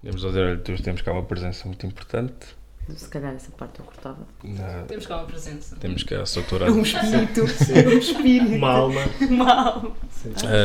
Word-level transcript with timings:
Podemos 0.00 0.22
dizer, 0.22 0.40
olha, 0.40 0.58
temos 0.58 1.02
cá 1.02 1.12
uma 1.12 1.22
presença 1.22 1.66
muito 1.66 1.86
importante. 1.86 2.58
Se 2.96 3.08
calhar 3.08 3.34
essa 3.34 3.50
parte 3.52 3.78
eu 3.78 3.84
cortava. 3.84 4.26
Na- 4.42 4.82
Temos 4.88 5.06
cá 5.06 5.18
uma 5.18 5.26
presença. 5.26 5.76
temos 5.76 6.02
cá 6.02 6.16
a 6.20 6.24
doutora, 6.24 6.72
Um 6.72 6.82
espírito. 6.82 7.42
um 7.42 7.98
espírito. 7.98 8.54
Uma 8.56 8.72
alma. 8.72 9.00
Mal. 9.30 9.96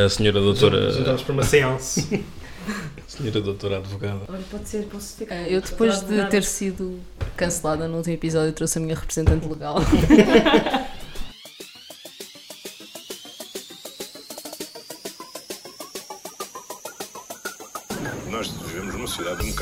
a 0.05 0.09
senhora 0.09 0.39
doutora, 0.39 0.91
Juntamos 0.91 1.21
para 1.21 1.33
uma 1.33 1.43
seance. 1.43 2.23
senhora 3.07 3.41
doutora 3.41 3.77
advogada. 3.77 4.21
Olha, 4.27 4.41
pode 4.49 4.67
ser, 4.67 4.85
posso 4.87 5.18
ficar. 5.18 5.36
Eh, 5.36 5.55
Eu 5.55 5.61
depois 5.61 6.02
de 6.02 6.25
ter 6.29 6.43
sido 6.43 6.99
cancelada 7.38 7.88
no 7.88 7.97
último 7.97 8.15
episódio 8.15 8.54
trouxe 8.54 8.79
a 8.79 8.81
minha 8.81 8.95
representante 8.95 9.47
legal. 9.47 9.75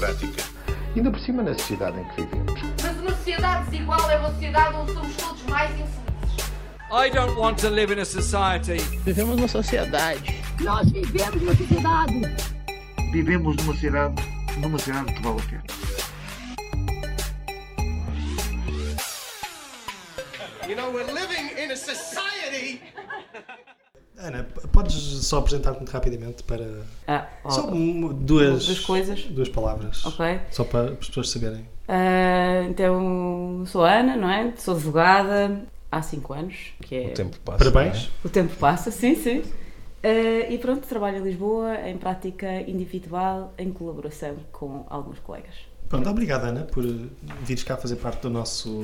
democrática. 0.03 0.43
Ainda 0.95 1.09
por 1.09 1.19
cima 1.19 1.43
na 1.43 1.53
sociedade 1.53 1.99
em 1.99 2.03
que 2.09 2.21
vivemos. 2.21 2.61
Mas 2.83 2.97
uma 2.99 3.11
sociedade 3.11 3.69
desigual 3.69 4.11
é 4.11 4.17
uma 4.17 4.31
sociedade 4.31 4.75
onde 4.75 4.93
somos 4.93 5.15
todos 5.15 5.43
mais 5.43 5.71
infelizes. 5.71 5.93
I 6.91 7.09
don't 7.09 7.35
want 7.39 7.57
to 7.59 7.69
live 7.69 7.91
in 7.91 7.99
a 7.99 8.05
society 8.05 8.77
Vivemos 9.03 9.35
numa 9.37 9.47
sociedade. 9.47 10.43
Nós 10.59 10.91
vivemos 10.91 11.41
numa 11.41 11.55
sociedade. 11.55 12.21
Vivemos 13.11 13.55
numa 13.55 13.75
cidade, 13.75 14.15
numa 14.57 14.77
cidade 14.77 15.13
que 15.13 15.21
vale 15.21 15.39
a 15.39 15.45
pena. 15.45 15.63
You 20.67 20.75
know, 20.75 20.91
we're 20.91 21.11
living 21.11 21.57
in 21.57 21.71
a 21.71 21.75
society. 21.75 22.81
Ana, 24.23 24.47
podes 24.71 24.95
só 25.25 25.39
apresentar-te 25.39 25.77
muito 25.77 25.91
rapidamente 25.91 26.43
para. 26.43 26.65
Ah, 27.05 27.27
ó, 27.43 27.49
Só 27.49 27.61
duas, 27.63 28.65
duas 28.65 28.79
coisas. 28.79 29.23
Duas 29.23 29.49
palavras. 29.49 30.05
Ok. 30.05 30.39
Só 30.49 30.63
para 30.63 30.91
as 30.91 31.07
pessoas 31.07 31.29
saberem. 31.29 31.67
Ah, 31.87 32.63
então, 32.69 33.63
sou 33.67 33.83
a 33.83 33.99
Ana, 33.99 34.15
não 34.15 34.29
é? 34.29 34.53
Sou 34.55 34.75
advogada 34.75 35.63
há 35.91 36.01
5 36.01 36.33
anos. 36.33 36.55
Que 36.81 36.95
é... 36.95 37.07
O 37.07 37.13
tempo 37.13 37.37
passa. 37.43 37.57
Parabéns. 37.57 38.09
O 38.23 38.29
tempo 38.29 38.55
passa, 38.55 38.91
sim, 38.91 39.15
sim. 39.15 39.43
Ah, 40.01 40.49
e 40.49 40.57
pronto, 40.57 40.87
trabalho 40.87 41.17
em 41.17 41.23
Lisboa, 41.23 41.75
em 41.85 41.97
prática 41.97 42.61
individual, 42.61 43.53
em 43.57 43.71
colaboração 43.71 44.37
com 44.51 44.85
alguns 44.89 45.19
colegas. 45.19 45.55
Pronto, 45.89 46.09
obrigado, 46.09 46.45
Ana, 46.45 46.61
por 46.61 46.83
vires 47.41 47.63
cá 47.63 47.75
fazer 47.77 47.97
parte 47.97 48.21
do 48.21 48.29
nosso 48.29 48.83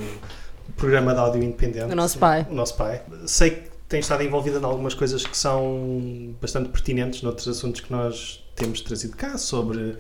programa 0.76 1.14
de 1.14 1.20
áudio 1.20 1.42
independente. 1.42 1.92
O 1.92 1.96
nosso 1.96 2.20
pai. 2.20 2.46
O 2.50 2.54
nosso 2.54 2.76
pai. 2.76 3.02
Sei 3.26 3.52
que 3.52 3.79
tens 3.90 4.02
estado 4.02 4.24
envolvida 4.24 4.60
em 4.60 4.64
algumas 4.64 4.94
coisas 4.94 5.26
que 5.26 5.36
são 5.36 6.36
bastante 6.40 6.70
pertinentes 6.70 7.24
noutros 7.24 7.48
assuntos 7.48 7.82
que 7.82 7.92
nós 7.92 8.42
temos 8.56 8.82
trazido 8.82 9.18
cá, 9.18 9.38
sobre 9.38 9.98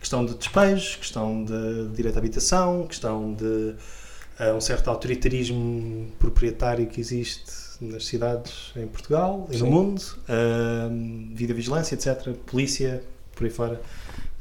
questão 0.00 0.26
de 0.26 0.34
despejos, 0.34 0.96
questão 0.96 1.44
de 1.44 1.88
direito 1.94 2.16
à 2.16 2.18
habitação, 2.18 2.86
questão 2.86 3.32
de 3.32 3.74
eh, 4.40 4.52
um 4.52 4.60
certo 4.60 4.88
autoritarismo 4.88 6.10
proprietário 6.18 6.86
que 6.88 7.00
existe 7.00 7.52
nas 7.80 8.06
cidades 8.06 8.72
em 8.74 8.88
Portugal 8.88 9.48
e 9.52 9.56
no 9.58 9.66
mundo, 9.66 10.02
ehm, 10.28 11.32
videovigilância, 11.32 11.94
etc., 11.94 12.34
polícia, 12.46 13.04
por 13.36 13.44
aí 13.44 13.50
fora. 13.50 13.80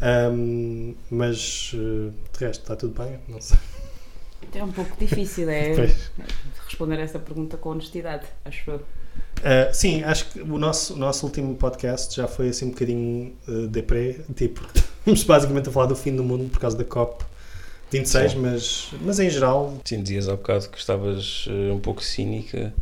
Ehm, 0.01 0.95
mas 1.09 1.71
eh, 1.75 2.11
de 2.33 2.45
resto 2.45 2.61
está 2.61 2.75
tudo 2.75 2.99
bem, 2.99 3.19
não 3.27 3.39
sei. 3.39 3.57
É 4.53 4.63
um 4.63 4.71
pouco 4.71 4.95
difícil, 4.97 5.49
é 5.49 5.73
Pois. 5.77 6.11
Responder 6.77 6.99
essa 6.99 7.17
pergunta 7.17 7.57
com 7.57 7.69
honestidade, 7.69 8.25
acho 8.45 8.69
eu. 8.69 8.77
Uh, 8.77 9.73
sim, 9.73 10.03
acho 10.03 10.29
que 10.29 10.41
o 10.41 10.57
nosso, 10.59 10.93
o 10.93 10.97
nosso 10.97 11.25
último 11.25 11.55
podcast 11.55 12.15
já 12.15 12.27
foi 12.27 12.49
assim 12.49 12.65
um 12.65 12.69
bocadinho 12.69 13.33
uh, 13.47 13.67
deprê, 13.67 14.19
tipo, 14.35 14.61
estamos 14.99 15.23
basicamente 15.23 15.69
a 15.69 15.71
falar 15.71 15.87
do 15.87 15.95
fim 15.95 16.15
do 16.15 16.23
mundo 16.23 16.49
por 16.51 16.59
causa 16.59 16.77
da 16.77 16.83
COP 16.83 17.25
26, 17.91 18.31
Sim. 18.31 18.37
mas, 18.39 18.91
mas 19.01 19.19
em 19.19 19.29
geral, 19.29 19.75
Sim, 19.83 20.03
dizias 20.03 20.29
há 20.29 20.35
bocado 20.35 20.69
que 20.69 20.77
estavas 20.77 21.47
eh, 21.49 21.71
um 21.71 21.79
pouco 21.79 22.03
cínica 22.03 22.73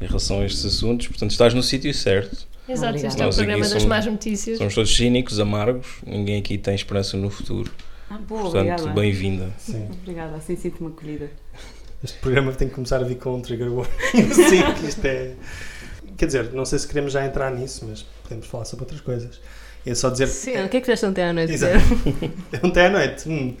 em 0.00 0.06
relação 0.06 0.40
a 0.40 0.46
estes 0.46 0.64
assuntos, 0.64 1.08
portanto 1.08 1.32
estás 1.32 1.52
no 1.52 1.62
sítio 1.62 1.92
certo. 1.92 2.46
Exato, 2.68 2.96
este 2.96 3.20
é 3.20 3.26
o 3.26 3.34
programa 3.34 3.58
das 3.60 3.68
somos- 3.70 3.84
más 3.84 4.06
notícias. 4.06 4.58
Somos 4.58 4.72
todos 4.74 4.94
cínicos, 4.94 5.40
amargos, 5.40 5.88
ninguém 6.06 6.38
aqui 6.38 6.56
tem 6.56 6.74
esperança 6.74 7.16
no 7.16 7.30
futuro. 7.30 7.70
Ah, 8.08 8.16
boa, 8.16 8.42
Portanto, 8.42 8.70
obrigada. 8.70 8.92
bem-vinda. 8.92 9.50
Obrigada, 10.00 10.36
assim 10.36 10.54
sinto-me 10.54 10.90
acolhida. 10.90 11.30
Este 12.04 12.18
programa 12.18 12.52
tem 12.52 12.68
que 12.68 12.74
começar 12.74 13.00
a 13.00 13.04
vir 13.04 13.16
com 13.16 13.34
um 13.36 13.40
trigger 13.40 13.72
warning, 13.72 14.30
sim, 14.32 14.62
que 14.78 14.86
isto 14.86 15.04
é... 15.04 15.32
Quer 16.16 16.26
dizer, 16.26 16.52
não 16.52 16.64
sei 16.64 16.78
se 16.78 16.86
queremos 16.86 17.12
já 17.12 17.24
entrar 17.26 17.50
nisso, 17.50 17.84
mas 17.88 18.02
podemos 18.22 18.46
falar 18.46 18.64
sobre 18.66 18.84
outras 18.84 19.00
coisas. 19.00 19.40
É 19.84 19.94
só 19.94 20.10
dizer... 20.10 20.28
Sim, 20.28 20.62
o 20.64 20.68
que 20.68 20.76
é 20.76 20.80
que 20.80 20.86
fizeste 20.86 21.06
ontem 21.06 21.22
à 21.24 21.32
noite? 21.32 21.52
Exato. 21.52 21.74
Ontem 22.62 22.86
à 22.86 22.90
noite, 22.90 23.28
hum, 23.28 23.56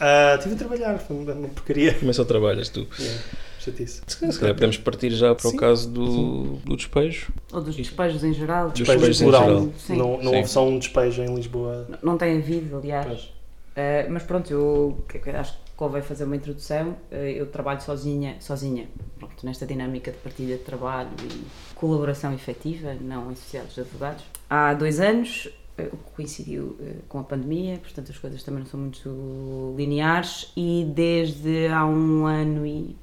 ah, 0.00 0.34
estive 0.36 0.54
a 0.54 0.58
trabalhar, 0.58 0.98
foi 0.98 1.16
uma 1.16 1.48
porcaria. 1.48 1.90
É 1.90 1.94
que 1.94 2.12
só 2.12 2.24
trabalhas 2.24 2.68
tu? 2.68 2.86
Yeah, 2.98 3.22
chatice. 3.58 4.02
Se 4.06 4.38
calhar 4.38 4.54
podemos 4.54 4.76
partir 4.78 5.10
já 5.10 5.34
para 5.34 5.50
Sim. 5.50 5.56
o 5.56 5.60
caso 5.60 5.90
do, 5.90 6.42
do 6.64 6.76
despejo. 6.76 7.32
Ou 7.52 7.60
dos 7.60 7.74
despejos 7.74 8.22
em 8.22 8.32
geral. 8.32 8.70
Dos 8.70 8.78
Despejo 8.78 8.98
despejos 9.00 9.20
em 9.22 9.24
geral. 9.26 9.68
Sim. 9.76 9.96
Não, 9.96 10.22
não 10.22 10.34
houve 10.34 10.48
só 10.48 10.66
um 10.66 10.78
despejo 10.78 11.22
em 11.22 11.34
Lisboa. 11.34 11.88
Não 12.02 12.16
tem 12.16 12.38
havido, 12.38 12.76
aliás. 12.76 13.22
Uh, 13.22 14.10
mas 14.10 14.22
pronto, 14.22 14.52
eu 14.52 15.04
que- 15.08 15.18
que 15.18 15.30
acho 15.30 15.52
que 15.52 15.58
convém 15.78 16.02
fazer 16.02 16.24
uma 16.24 16.36
introdução. 16.36 16.96
Uh, 17.10 17.14
eu 17.14 17.46
trabalho 17.46 17.80
sozinha, 17.80 18.36
sozinha 18.40 18.88
pronto, 19.16 19.46
nesta 19.46 19.64
dinâmica 19.64 20.10
de 20.10 20.18
partilha 20.18 20.58
de 20.58 20.64
trabalho 20.64 21.10
e 21.22 21.46
colaboração 21.76 22.34
efetiva, 22.34 22.94
não 23.00 23.30
em 23.30 23.36
sociedades 23.36 23.76
de 23.76 23.80
advogados. 23.82 24.24
Há 24.50 24.74
dois 24.74 24.98
anos, 24.98 25.46
uh, 25.78 25.82
o 25.92 25.96
que 25.96 26.10
coincidiu 26.16 26.76
uh, 26.80 27.02
com 27.08 27.20
a 27.20 27.24
pandemia, 27.24 27.78
portanto 27.78 28.10
as 28.10 28.18
coisas 28.18 28.42
também 28.42 28.64
não 28.64 28.66
são 28.66 28.80
muito 28.80 29.74
lineares, 29.78 30.52
e 30.56 30.84
desde 30.92 31.68
há 31.68 31.86
um 31.86 32.26
ano 32.26 32.66
e 32.66 32.96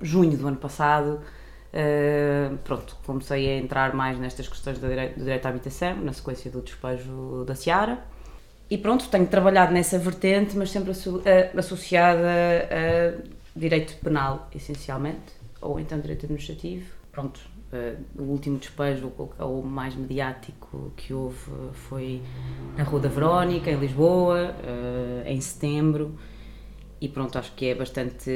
junho 0.00 0.36
do 0.36 0.48
ano 0.48 0.56
passado. 0.56 1.20
pronto, 2.64 2.96
comecei 3.04 3.50
a 3.50 3.58
entrar 3.58 3.94
mais 3.94 4.18
nestas 4.18 4.48
questões 4.48 4.78
do 4.78 4.88
direito, 4.88 5.18
do 5.18 5.24
direito 5.24 5.44
à 5.44 5.50
habitação, 5.50 5.96
na 5.96 6.12
sequência 6.14 6.50
do 6.50 6.62
despejo 6.62 7.44
da 7.46 7.54
Seara. 7.54 8.13
E 8.74 8.78
pronto, 8.78 9.06
tenho 9.08 9.24
trabalhado 9.28 9.72
nessa 9.72 9.96
vertente, 10.00 10.56
mas 10.56 10.68
sempre 10.68 10.90
eh, 11.24 11.50
associada 11.56 12.26
a 12.72 13.22
direito 13.54 13.94
penal, 14.02 14.48
essencialmente, 14.52 15.30
ou 15.60 15.78
então 15.78 16.00
direito 16.00 16.24
administrativo. 16.26 16.86
Pronto, 17.12 17.38
eh, 17.72 17.94
o 18.18 18.22
último 18.24 18.58
despejo, 18.58 19.12
o- 19.16 19.44
o 19.44 19.62
mais 19.64 19.94
mediático 19.94 20.92
que 20.96 21.14
houve 21.14 21.38
foi 21.88 22.20
na 22.76 22.82
Rua 22.82 22.98
da 22.98 23.08
Verónica, 23.08 23.70
em 23.70 23.76
Lisboa, 23.78 24.56
eh, 24.64 25.32
em 25.32 25.40
setembro. 25.40 26.18
E 27.00 27.08
pronto, 27.08 27.38
acho 27.38 27.52
que 27.54 27.66
é 27.66 27.76
bastante 27.76 28.28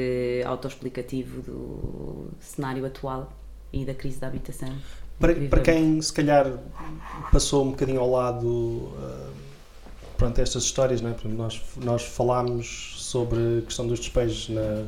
autoexplicativo 0.45 1.41
do 1.41 2.29
cenário 2.39 2.85
atual 2.85 3.33
e 3.73 3.83
da 3.83 3.93
crise 3.93 4.21
da 4.21 4.27
habitação. 4.27 4.73
Para, 5.19 5.35
para 5.35 5.59
quem 5.59 6.01
se 6.01 6.13
calhar 6.13 6.45
passou 7.29 7.65
um 7.65 7.71
bocadinho 7.71 7.99
ao 7.99 8.09
lado 8.09 8.89
pronto, 10.19 10.37
estas 10.39 10.63
histórias, 10.63 11.01
não 11.01 11.09
é? 11.09 11.15
Nós, 11.23 11.61
nós 11.77 12.03
falámos 12.03 12.95
sobre 12.97 13.59
a 13.59 13.61
questão 13.61 13.87
dos 13.87 13.99
despejos 13.99 14.49
na, 14.49 14.83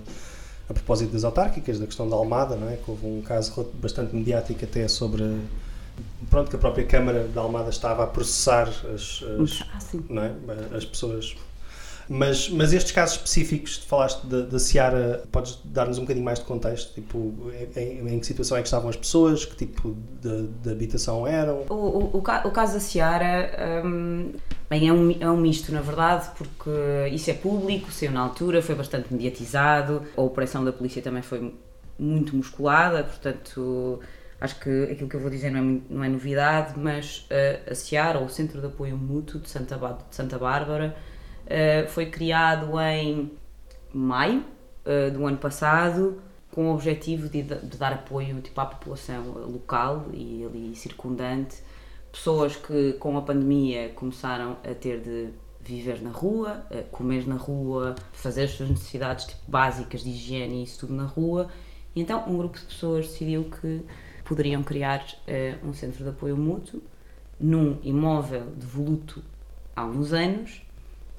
a 0.70 0.74
propósito 0.74 1.12
das 1.12 1.24
autárquicas, 1.24 1.80
da 1.80 1.88
questão 1.88 2.08
da 2.08 2.16
Almada, 2.16 2.56
não 2.56 2.70
é? 2.70 2.76
Que 2.76 2.92
houve 2.92 3.08
um 3.08 3.22
caso 3.22 3.66
bastante 3.82 4.14
mediático 4.14 4.64
até 4.64 4.88
sobre 4.88 5.24
pronto, 6.30 6.50
que 6.50 6.56
a 6.58 6.60
própria 6.60 6.86
Câmara 6.86 7.28
da 7.30 7.42
Almada 7.42 7.70
estava 7.70 8.04
a 8.04 8.08
processar 8.08 8.68
as, 8.94 9.24
as, 9.42 9.62
Ah, 9.74 9.80
é? 10.26 10.76
as 10.76 10.86
pessoas. 10.86 11.36
Mas, 12.10 12.50
mas 12.50 12.74
estes 12.74 12.92
casos 12.92 13.16
específicos, 13.18 13.78
falaste 13.78 14.26
da, 14.26 14.42
Seara, 14.60 15.24
podes 15.32 15.60
dar-nos 15.64 15.98
um 15.98 16.02
bocadinho 16.02 16.26
mais 16.26 16.40
de 16.40 16.46
contexto? 16.46 16.94
Tipo, 16.94 17.34
em, 17.76 18.08
em 18.14 18.20
que 18.20 18.26
situação 18.26 18.58
é 18.58 18.62
que 18.62 18.68
estavam 18.68 18.90
as 18.90 18.96
pessoas? 18.96 19.46
Que 19.46 19.56
tipo 19.56 19.96
de, 20.22 20.48
de 20.48 20.72
habitação 20.72 21.26
eram? 21.26 21.66
O, 21.70 21.74
o, 21.74 22.18
o 22.18 22.22
ca- 22.22 22.44
o 22.46 22.52
caso 22.52 22.74
da 22.74 22.80
Seara 22.80 23.84
hum, 23.86 24.32
bem, 24.70 24.88
é, 24.88 24.94
um, 24.94 25.12
é 25.20 25.30
um 25.30 25.38
misto, 25.38 25.72
na 25.72 25.82
verdade, 25.82 26.30
porque 26.38 26.70
isso 27.12 27.30
é 27.30 27.34
público, 27.34 27.92
saiu 27.92 28.12
na 28.12 28.22
altura, 28.22 28.62
foi 28.62 28.76
bastante 28.76 29.12
mediatizado, 29.14 30.04
a 30.16 30.22
operação 30.22 30.64
da 30.64 30.72
polícia 30.74 31.02
também 31.02 31.22
foi 31.22 31.54
muito 31.98 32.36
musculada, 32.36 33.04
portanto, 33.04 34.00
acho 34.40 34.60
que 34.60 34.84
aquilo 34.92 35.08
que 35.08 35.16
eu 35.16 35.20
vou 35.20 35.30
dizer 35.30 35.52
não 35.52 35.60
é, 35.60 35.82
não 35.90 36.04
é 36.04 36.10
novidade, 36.10 36.74
mas 36.78 37.28
uh, 37.30 37.72
a 37.72 37.76
Seara, 37.76 38.20
ou 38.20 38.26
o 38.26 38.30
Centro 38.30 38.60
de 38.60 38.68
Apoio 38.68 38.98
Mútuo 38.98 39.40
de 39.40 39.50
Santa, 39.50 39.78
de 39.78 40.16
Santa 40.16 40.38
Bárbara, 40.40 40.96
uh, 41.52 41.88
foi 41.90 42.08
criado 42.08 42.80
em 42.80 43.32
maio 43.94 44.44
uh, 44.86 45.12
do 45.12 45.26
ano 45.26 45.38
passado 45.38 46.22
com 46.52 46.70
o 46.70 46.74
objetivo 46.74 47.30
de, 47.30 47.44
de 47.44 47.78
dar 47.78 47.94
apoio 47.94 48.42
tipo, 48.42 48.60
à 48.60 48.66
população 48.66 49.24
local 49.32 50.08
e 50.14 50.44
ali 50.46 50.76
circundante, 50.76 51.64
pessoas 52.12 52.56
que 52.56 52.94
com 52.94 53.18
a 53.18 53.22
pandemia 53.22 53.90
começaram 53.90 54.58
a 54.64 54.74
ter 54.74 55.00
de 55.00 55.30
viver 55.62 56.02
na 56.02 56.10
rua, 56.10 56.66
comer 56.92 57.26
na 57.26 57.36
rua, 57.36 57.96
fazer 58.12 58.44
as 58.44 58.52
suas 58.52 58.70
necessidades 58.70 59.26
tipo, 59.28 59.40
básicas 59.48 60.04
de 60.04 60.10
higiene 60.10 60.60
e 60.60 60.64
isso 60.64 60.80
tudo 60.80 60.94
na 60.94 61.06
rua. 61.06 61.48
E 61.96 62.02
então 62.02 62.28
um 62.28 62.38
grupo 62.38 62.58
de 62.58 62.66
pessoas 62.66 63.08
decidiu 63.08 63.46
que 63.46 63.86
poderiam 64.26 64.64
criar 64.64 65.06
eh, 65.28 65.58
um 65.64 65.74
centro 65.74 66.04
de 66.04 66.10
apoio 66.10 66.38
mútuo 66.38 66.82
num 67.40 67.80
imóvel 67.84 68.46
devoluto 68.56 69.22
há 69.76 69.86
uns 69.86 70.14
anos, 70.14 70.62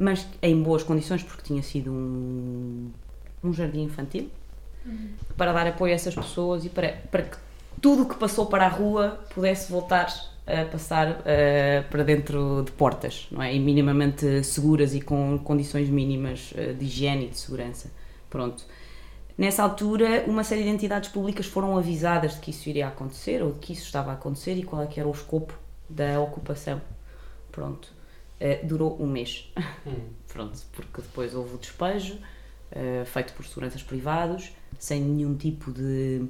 mas 0.03 0.27
em 0.43 0.61
boas 0.63 0.83
condições, 0.83 1.23
porque 1.23 1.43
tinha 1.43 1.63
sido 1.63 1.91
um, 1.91 2.91
um 3.43 3.53
jardim 3.53 3.83
infantil, 3.85 4.29
para 5.37 5.53
dar 5.53 5.67
apoio 5.67 5.93
a 5.93 5.95
essas 5.95 6.15
pessoas 6.15 6.65
e 6.65 6.69
para, 6.69 6.89
para 7.11 7.23
que 7.23 7.37
tudo 7.81 8.03
o 8.03 8.09
que 8.09 8.17
passou 8.17 8.47
para 8.47 8.67
a 8.67 8.69
rua 8.69 9.21
pudesse 9.33 9.71
voltar 9.71 10.13
a 10.45 10.65
passar 10.65 11.23
eh, 11.25 11.85
para 11.89 12.03
dentro 12.03 12.65
de 12.65 12.73
portas, 12.73 13.29
não 13.31 13.41
é? 13.41 13.55
E 13.55 13.61
minimamente 13.61 14.43
seguras 14.43 14.93
e 14.93 15.01
com 15.01 15.39
condições 15.39 15.89
mínimas 15.89 16.53
eh, 16.57 16.73
de 16.73 16.85
higiene 16.85 17.27
e 17.27 17.29
de 17.29 17.39
segurança. 17.39 17.93
Pronto. 18.29 18.65
Nessa 19.39 19.63
altura, 19.63 20.25
uma 20.27 20.43
série 20.43 20.65
de 20.65 20.69
entidades 20.69 21.09
públicas 21.11 21.47
foram 21.47 21.79
avisadas 21.79 22.35
de 22.35 22.41
que 22.41 22.51
isso 22.51 22.69
iria 22.69 22.89
acontecer 22.89 23.41
ou 23.43 23.53
de 23.53 23.61
que 23.61 23.73
isso 23.73 23.85
estava 23.85 24.11
a 24.11 24.15
acontecer 24.15 24.55
e 24.55 24.65
qual 24.65 24.83
é 24.83 24.87
que 24.87 24.99
era 24.99 25.09
o 25.09 25.13
escopo 25.13 25.57
da 25.89 26.21
ocupação. 26.21 26.81
Pronto. 27.53 28.02
Eh, 28.45 28.61
durou 28.65 29.01
um 29.01 29.07
mês. 29.07 29.53
Pronto, 30.27 30.59
porque 30.73 31.01
depois 31.01 31.33
houve 31.33 31.55
o 31.55 31.59
despejo, 31.59 32.19
eh, 32.73 33.05
feito 33.07 33.33
por 33.35 33.45
seguranças 33.47 33.85
privados, 33.85 34.51
sem 34.81 35.01
nenhum 35.01 35.37
tipo 35.37 35.71
de 35.71 36.25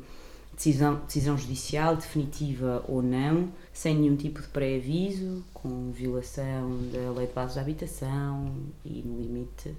decisão, 0.55 0.97
decisão 1.07 1.39
judicial, 1.39 1.97
definitiva 1.97 2.85
ou 2.87 3.01
não, 3.01 3.49
sem 3.73 3.95
nenhum 3.97 4.15
tipo 4.17 4.43
de 4.43 4.49
pré-aviso, 4.49 5.43
com 5.55 5.91
violação 5.91 6.79
da 6.93 7.11
lei 7.17 7.27
de 7.29 7.33
bases 7.33 7.55
de 7.55 7.61
habitação 7.61 8.53
e 8.85 9.01
no 9.07 9.19
limite, 9.19 9.75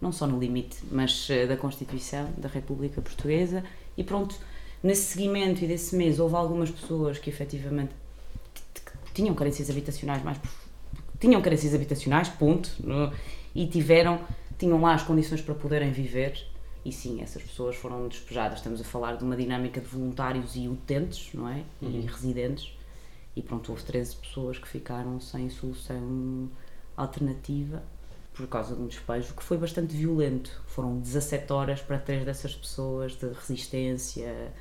não 0.00 0.10
só 0.10 0.26
no 0.26 0.38
limite, 0.40 0.78
mas 0.90 1.28
eh, 1.28 1.46
da 1.46 1.56
Constituição 1.56 2.30
da 2.38 2.48
República 2.48 3.02
Portuguesa. 3.02 3.62
E 3.94 4.02
pronto, 4.02 4.34
nesse 4.82 5.02
seguimento 5.12 5.62
e 5.62 5.66
desse 5.68 5.94
mês 5.96 6.18
houve 6.18 6.34
algumas 6.34 6.70
pessoas 6.70 7.18
que 7.18 7.28
efetivamente 7.28 7.92
tinham 9.12 9.34
carências 9.34 9.68
habitacionais 9.68 10.22
mais 10.24 10.38
prof- 10.38 10.63
tinham 11.20 11.40
carências 11.42 11.74
habitacionais, 11.74 12.28
ponto, 12.28 12.70
no- 12.80 13.12
e 13.54 13.66
tiveram, 13.66 14.20
tinham 14.58 14.80
lá 14.80 14.94
as 14.94 15.02
condições 15.02 15.40
para 15.40 15.54
poderem 15.54 15.90
viver, 15.92 16.46
e 16.84 16.92
sim, 16.92 17.22
essas 17.22 17.42
pessoas 17.42 17.76
foram 17.76 18.06
despejadas. 18.08 18.58
Estamos 18.58 18.80
a 18.80 18.84
falar 18.84 19.16
de 19.16 19.24
uma 19.24 19.36
dinâmica 19.36 19.80
de 19.80 19.86
voluntários 19.86 20.54
e 20.56 20.68
utentes, 20.68 21.30
não 21.32 21.48
é? 21.48 21.62
E 21.80 22.00
residentes, 22.00 22.76
e 23.34 23.42
pronto, 23.42 23.70
houve 23.70 23.82
13 23.84 24.16
pessoas 24.16 24.58
que 24.58 24.68
ficaram 24.68 25.18
sem 25.20 25.48
solução 25.50 26.50
alternativa 26.96 27.82
por 28.32 28.46
causa 28.48 28.74
de 28.74 28.82
um 28.82 28.86
despejo 28.86 29.32
que 29.34 29.42
foi 29.42 29.56
bastante 29.56 29.94
violento. 29.96 30.62
Foram 30.66 30.98
17 30.98 31.52
horas 31.52 31.80
para 31.80 31.98
três 31.98 32.24
dessas 32.24 32.54
pessoas 32.54 33.12
de 33.16 33.26
resistência 33.28 34.52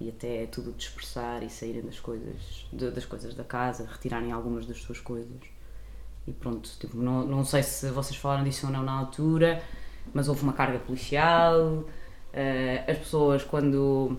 e 0.00 0.08
até 0.08 0.46
tudo 0.46 0.72
dispersar 0.72 1.42
e 1.44 1.48
saírem 1.50 1.82
das 1.82 2.00
coisas, 2.00 2.66
de- 2.72 2.90
das 2.90 3.04
coisas 3.04 3.34
da 3.34 3.44
casa, 3.44 3.86
retirarem 3.90 4.32
algumas 4.32 4.66
das 4.66 4.78
suas 4.78 4.98
coisas. 5.00 5.40
E 6.26 6.32
pronto, 6.32 6.70
tipo, 6.78 6.96
não, 6.96 7.26
não 7.26 7.44
sei 7.44 7.62
se 7.62 7.90
vocês 7.90 8.16
falaram 8.16 8.44
disso 8.44 8.66
ou 8.66 8.72
não 8.72 8.82
na 8.82 8.92
altura, 8.92 9.62
mas 10.14 10.28
houve 10.28 10.42
uma 10.42 10.52
carga 10.52 10.78
policial. 10.78 11.84
eh, 12.32 12.84
as 12.88 12.98
pessoas, 12.98 13.42
quando 13.44 14.16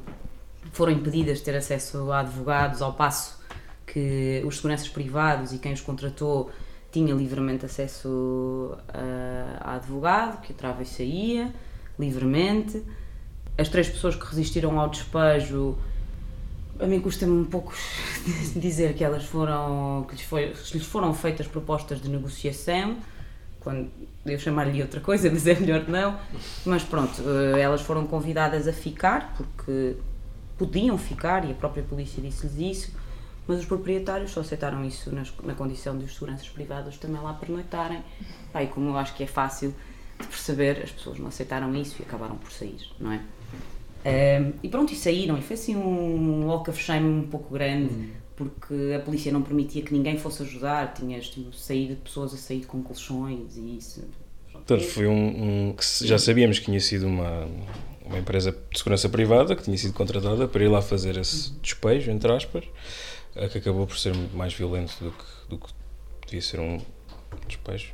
foram 0.71 0.91
impedidas 0.91 1.39
de 1.39 1.45
ter 1.45 1.55
acesso 1.55 2.11
a 2.11 2.19
advogados, 2.19 2.81
ao 2.81 2.93
passo 2.93 3.41
que 3.85 4.41
os 4.45 4.57
seguranças 4.57 4.87
privados 4.89 5.53
e 5.53 5.57
quem 5.59 5.73
os 5.73 5.81
contratou 5.81 6.51
tinha 6.91 7.13
livremente 7.13 7.65
acesso 7.65 8.77
a, 8.87 9.71
a 9.71 9.75
advogado, 9.75 10.41
que 10.41 10.53
entrava 10.53 10.83
e 10.83 10.85
saía 10.85 11.53
livremente. 11.97 12.83
As 13.57 13.69
três 13.69 13.89
pessoas 13.89 14.15
que 14.15 14.25
resistiram 14.25 14.79
ao 14.79 14.89
despejo, 14.89 15.77
a 16.79 16.85
mim 16.87 16.99
custa-me 16.99 17.31
um 17.31 17.45
pouco 17.45 17.73
dizer 18.55 18.93
que 18.95 19.03
elas 19.03 19.23
foram, 19.25 20.05
que 20.07 20.15
lhes, 20.15 20.23
foi, 20.25 20.47
lhes 20.73 20.85
foram 20.85 21.13
feitas 21.13 21.47
propostas 21.47 22.01
de 22.01 22.09
negociação, 22.09 22.97
quando 23.59 23.89
eu 24.25 24.37
chamar-lhe 24.39 24.81
outra 24.81 24.99
coisa, 24.99 25.29
mas 25.31 25.45
é 25.47 25.55
melhor 25.55 25.87
não. 25.87 26.17
Mas 26.65 26.83
pronto, 26.83 27.21
eh, 27.55 27.59
elas 27.61 27.81
foram 27.81 28.05
convidadas 28.07 28.67
a 28.67 28.73
ficar, 28.73 29.33
porque 29.37 29.95
podiam 30.57 30.97
ficar, 30.97 31.45
e 31.45 31.51
a 31.51 31.55
própria 31.55 31.83
polícia 31.83 32.21
disse-lhes 32.21 32.57
isso, 32.77 32.91
mas 33.47 33.59
os 33.59 33.65
proprietários 33.65 34.31
só 34.31 34.39
aceitaram 34.41 34.83
isso 34.85 35.13
nas- 35.13 35.33
na 35.43 35.53
condição 35.53 35.97
de 35.97 36.05
os 36.05 36.13
seguranças 36.13 36.47
privados 36.49 36.97
também 36.97 37.21
lá 37.21 37.33
pernoitarem. 37.33 38.03
Pá, 38.51 38.63
e 38.63 38.67
como 38.67 38.89
eu 38.89 38.97
acho 38.97 39.13
que 39.15 39.23
é 39.23 39.27
fácil 39.27 39.73
de 40.19 40.27
perceber, 40.27 40.81
as 40.83 40.91
pessoas 40.91 41.19
não 41.19 41.27
aceitaram 41.27 41.73
isso 41.75 41.97
e 41.99 42.03
acabaram 42.03 42.37
por 42.37 42.51
sair, 42.51 42.77
não 42.99 43.11
é? 43.11 43.21
Ehm, 44.03 44.53
e 44.61 44.69
pronto, 44.69 44.91
e 44.91 44.95
saíram, 44.95 45.37
e 45.37 45.41
foi 45.41 45.55
assim 45.55 45.75
um 45.75 46.45
walk 46.45 46.69
of 46.69 46.81
shame 46.81 47.07
um 47.07 47.27
pouco 47.27 47.53
grande, 47.53 48.11
porque 48.35 48.93
a 48.95 48.99
polícia 48.99 49.31
não 49.31 49.41
permitia 49.41 49.81
que 49.81 49.93
ninguém 49.93 50.17
fosse 50.17 50.43
ajudar, 50.43 50.93
tinhas 50.93 51.29
tipo, 51.29 51.53
sair 51.55 51.87
de 51.87 51.95
pessoas 51.95 52.33
a 52.33 52.37
sair 52.37 52.65
com 52.65 52.81
colchões 52.81 53.55
e 53.57 53.77
isso. 53.77 54.03
Portanto, 54.51 54.83
foi 54.83 55.07
um, 55.07 55.69
um 55.69 55.73
que 55.73 56.07
já 56.07 56.17
sabíamos 56.17 56.59
que 56.59 56.65
tinha 56.65 56.79
sido 56.79 57.07
uma, 57.07 57.47
uma 58.05 58.19
empresa 58.19 58.51
de 58.51 58.77
segurança 58.77 59.09
privada 59.09 59.55
que 59.55 59.63
tinha 59.63 59.77
sido 59.77 59.93
contratada 59.93 60.47
para 60.47 60.63
ir 60.63 60.67
lá 60.67 60.81
fazer 60.81 61.17
esse 61.17 61.51
despejo, 61.61 62.11
entre 62.11 62.31
aspas, 62.31 62.63
que 63.51 63.57
acabou 63.57 63.87
por 63.87 63.97
ser 63.97 64.15
mais 64.33 64.53
violento 64.53 64.95
do 65.03 65.11
que, 65.11 65.49
do 65.49 65.57
que 65.57 65.73
devia 66.25 66.41
ser 66.41 66.59
um 66.59 66.79
despejo. 67.47 67.93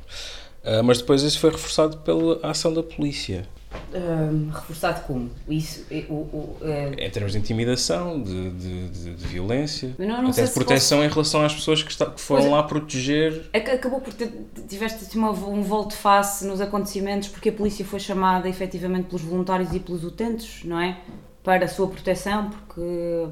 Ah, 0.62 0.82
mas 0.82 0.98
depois 0.98 1.22
isso 1.22 1.38
foi 1.38 1.50
reforçado 1.50 1.98
pela 1.98 2.38
ação 2.42 2.72
da 2.72 2.82
polícia, 2.82 3.48
Ehm, 3.92 4.50
reforçado 4.52 5.04
como? 5.06 5.30
Isso, 5.48 5.84
eh, 5.90 6.04
o, 6.08 6.14
o, 6.14 6.56
eh, 6.62 6.92
em 7.06 7.10
termos 7.10 7.32
de 7.32 7.38
intimidação, 7.38 8.20
de, 8.20 8.50
de, 8.50 8.88
de- 8.88 9.14
de 9.14 9.26
violência, 9.26 9.94
não- 9.98 10.22
não 10.22 10.30
até 10.30 10.44
de 10.44 10.50
proteção 10.52 11.04
em 11.04 11.08
relação 11.08 11.44
às 11.44 11.54
pessoas 11.54 11.82
que, 11.82 11.90
está- 11.90 12.06
que 12.06 12.20
foram 12.20 12.42
Pois 12.42 12.52
é. 12.52 12.56
lá 12.56 12.62
proteger. 12.64 13.48
Ac- 13.52 13.70
Acabou 13.70 14.00
por 14.00 14.12
ter, 14.12 14.32
tiveste 14.68 15.04
assim, 15.04 15.18
uma, 15.18 15.30
um 15.30 15.62
volte-face 15.62 16.44
nos 16.46 16.60
acontecimentos 16.60 17.28
porque 17.28 17.48
a 17.48 17.52
polícia 17.52 17.84
foi 17.84 18.00
chamada 18.00 18.48
efetivamente 18.48 19.06
pelos 19.06 19.22
voluntários 19.22 19.72
e 19.72 19.78
pelos 19.80 20.02
utentes, 20.04 20.64
não 20.64 20.80
é? 20.80 20.98
Para 21.44 21.64
a 21.64 21.68
sua 21.68 21.86
proteção, 21.88 22.50
porque 22.50 23.28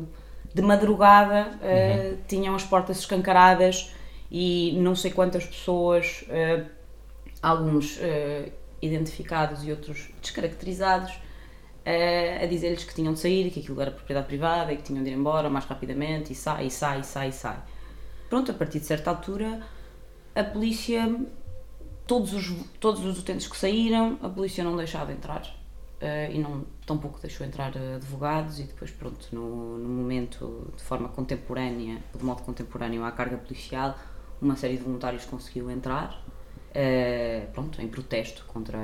de 0.55 0.63
madrugada 0.63 1.59
eh, 1.63 2.15
tinham 2.29 2.55
as 2.55 2.63
portas 2.65 2.99
escancaradas 3.01 3.93
e 4.31 4.77
não 4.81 4.95
sei 4.95 5.11
quantas 5.11 5.45
pessoas, 5.45 6.25
eh, 6.29 6.65
alguns 7.43 7.99
eh, 8.01 8.51
identificados 8.83 9.65
e 9.65 9.71
outros 9.71 10.11
descaracterizados, 10.21 11.13
eh, 11.85 12.41
a 12.43 12.47
dizer-lhes 12.47 12.85
que 12.85 12.95
tinham 12.95 13.13
de 13.15 13.21
sair 13.21 13.51
que 13.51 13.61
aquilo 13.61 13.81
era 13.81 13.91
propriedade 13.91 14.27
privada 14.27 14.73
e 14.73 14.77
que 14.77 14.83
tinham 14.83 15.03
de 15.03 15.11
ir 15.11 15.15
embora 15.15 15.49
mais 15.51 15.65
rapidamente 15.65 16.33
e 16.33 16.37
sai, 16.37 16.67
e 16.67 16.71
sai, 16.71 17.01
e 17.01 17.05
sai, 17.05 17.29
e 17.29 17.33
sai. 17.33 17.59
Pronto, 18.29 18.51
a 18.51 18.55
partir 18.55 18.81
de 18.81 18.87
certa 18.87 19.11
altura, 19.11 19.61
a 20.35 20.45
polícia, 20.45 21.19
todos 22.07 22.33
os, 22.35 22.47
todos 22.79 23.05
os 23.05 23.19
utentes 23.19 23.47
que 23.49 23.57
saíram, 23.57 24.19
a 24.23 24.29
polícia 24.29 24.63
não 24.65 24.77
deixava 24.77 25.13
entrar. 25.13 25.43
eh, 26.01 26.31
e 26.33 26.39
não 26.39 26.65
tampouco 26.87 27.19
deixou 27.21 27.47
entrar 27.47 27.75
eh, 27.77 27.97
advogados 27.97 28.61
e 28.61 28.65
depois 28.65 28.91
pronto 28.91 29.29
no, 29.33 29.79
no 29.79 29.89
momento 29.89 30.73
de 30.77 30.83
forma 30.83 31.09
contemporânea 31.09 32.03
de 32.15 32.25
modo 32.25 32.43
contemporâneo 32.43 33.05
à 33.05 33.11
carga 33.13 33.37
policial 33.37 33.97
uma 34.41 34.57
série 34.57 34.77
de 34.77 34.85
voluntários 34.85 35.25
conseguiu 35.25 35.71
entrar 35.71 36.23
eh, 36.81 37.49
pronto 37.53 37.83
em 37.83 37.89
protesto 37.89 38.45
contra 38.47 38.79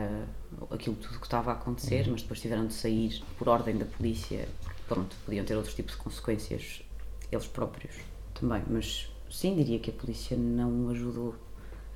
aquilo 0.68 0.96
tudo 0.96 1.20
que 1.20 1.26
estava 1.26 1.52
a 1.52 1.54
acontecer 1.54 2.08
mas 2.10 2.22
depois 2.22 2.40
tiveram 2.40 2.66
de 2.66 2.74
sair 2.74 3.22
por 3.38 3.48
ordem 3.48 3.76
da 3.78 3.84
polícia 3.84 4.48
pronto 4.88 5.14
podiam 5.24 5.44
ter 5.44 5.54
outros 5.54 5.76
tipos 5.76 5.94
de 5.94 6.00
consequências 6.00 6.82
eles 7.30 7.46
próprios 7.46 7.94
também 8.34 8.64
mas 8.68 9.08
sim 9.30 9.54
diria 9.54 9.78
que 9.78 9.90
a 9.90 9.92
polícia 9.92 10.36
não 10.36 10.88
ajudou 10.88 11.36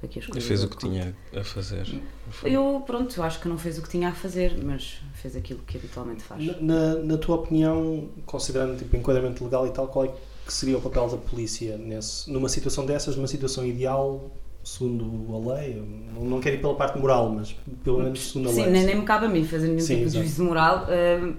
a 0.00 0.06
que 0.06 0.20
as 0.20 0.26
E 0.26 0.28
coisas 0.28 0.48
fez 0.48 0.62
o 0.62 0.68
que 0.68 0.76
tinha 0.76 1.16
a 1.36 1.42
fazer. 1.42 2.00
Eu, 2.44 2.80
pronto, 2.86 3.20
acho 3.20 3.40
que 3.40 3.48
não 3.48 3.58
fez 3.58 3.78
o 3.78 3.82
que 3.82 3.88
tinha 3.88 4.10
a 4.10 4.12
fazer, 4.12 4.56
mas 4.62 5.00
fez 5.14 5.34
aquilo 5.34 5.58
que 5.66 5.76
habitualmente 5.76 6.22
faz. 6.22 6.46
Na, 6.46 6.60
na, 6.60 6.94
na 6.94 7.18
tua 7.18 7.34
opinião, 7.34 8.08
considerando 8.24 8.78
tipo, 8.78 8.96
enquadramento 8.96 9.42
legal 9.42 9.66
e 9.66 9.70
tal, 9.70 9.88
qual 9.88 10.04
é 10.04 10.14
que 10.46 10.52
seria 10.52 10.78
o 10.78 10.80
papel 10.80 11.08
da 11.08 11.16
polícia 11.16 11.76
nesse, 11.76 12.30
numa 12.30 12.48
situação 12.48 12.86
dessas, 12.86 13.16
numa 13.16 13.26
situação 13.26 13.66
ideal, 13.66 14.30
segundo 14.68 15.34
a 15.34 15.54
lei? 15.54 15.82
Não, 16.14 16.24
não 16.24 16.40
quero 16.40 16.56
ir 16.56 16.60
pela 16.60 16.74
parte 16.74 16.98
moral, 16.98 17.30
mas 17.30 17.56
pelo 17.82 18.02
menos 18.02 18.28
segundo 18.28 18.50
a 18.50 18.52
Sim, 18.52 18.62
lei. 18.62 18.70
nem, 18.70 18.84
nem 18.84 18.96
me 18.96 19.04
cabe 19.04 19.26
a 19.26 19.28
mim 19.28 19.44
fazer 19.44 19.68
nenhum 19.68 19.80
Sim, 19.80 19.96
tipo 19.96 20.10
de 20.10 20.18
juízo 20.18 20.44
moral. 20.44 20.86
Hum, 20.88 21.34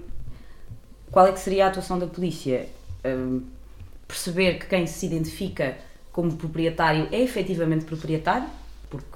qual 1.10 1.26
é 1.26 1.32
que 1.32 1.40
seria 1.40 1.66
a 1.66 1.68
atuação 1.68 1.98
da 1.98 2.06
polícia? 2.06 2.68
Hum, 3.04 3.42
perceber 4.06 4.58
que 4.58 4.66
quem 4.66 4.86
se 4.86 5.06
identifica 5.06 5.78
como 6.12 6.32
proprietário 6.36 7.08
é 7.12 7.20
efetivamente 7.20 7.84
proprietário, 7.84 8.48
porque 8.88 9.06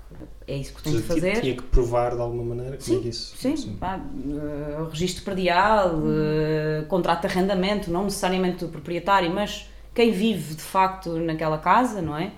é 0.47 0.57
isso 0.57 0.73
que 0.75 0.83
tem 0.83 0.93
de 0.95 1.03
fazer. 1.03 1.41
Tinha 1.41 1.57
que 1.57 1.63
provar 1.63 2.15
de 2.15 2.21
alguma 2.21 2.55
maneira 2.55 2.79
como 2.79 2.99
é 2.99 3.03
que 3.03 3.09
isso. 3.09 3.37
Sim, 3.37 3.77
pá, 3.81 3.99
eh, 3.99 4.87
registro 4.91 5.25
predial, 5.25 6.01
eh, 6.07 6.85
contrato 6.87 7.23
de 7.23 7.27
arrendamento, 7.27 7.91
não 7.91 8.05
necessariamente 8.05 8.65
do 8.65 8.69
proprietário, 8.71 9.31
mas 9.35 9.69
quem 9.93 10.13
vive 10.13 10.55
de 10.55 10.63
facto 10.63 11.11
naquela 11.19 11.59
casa, 11.59 12.01
não 12.01 12.17
é? 12.17 12.33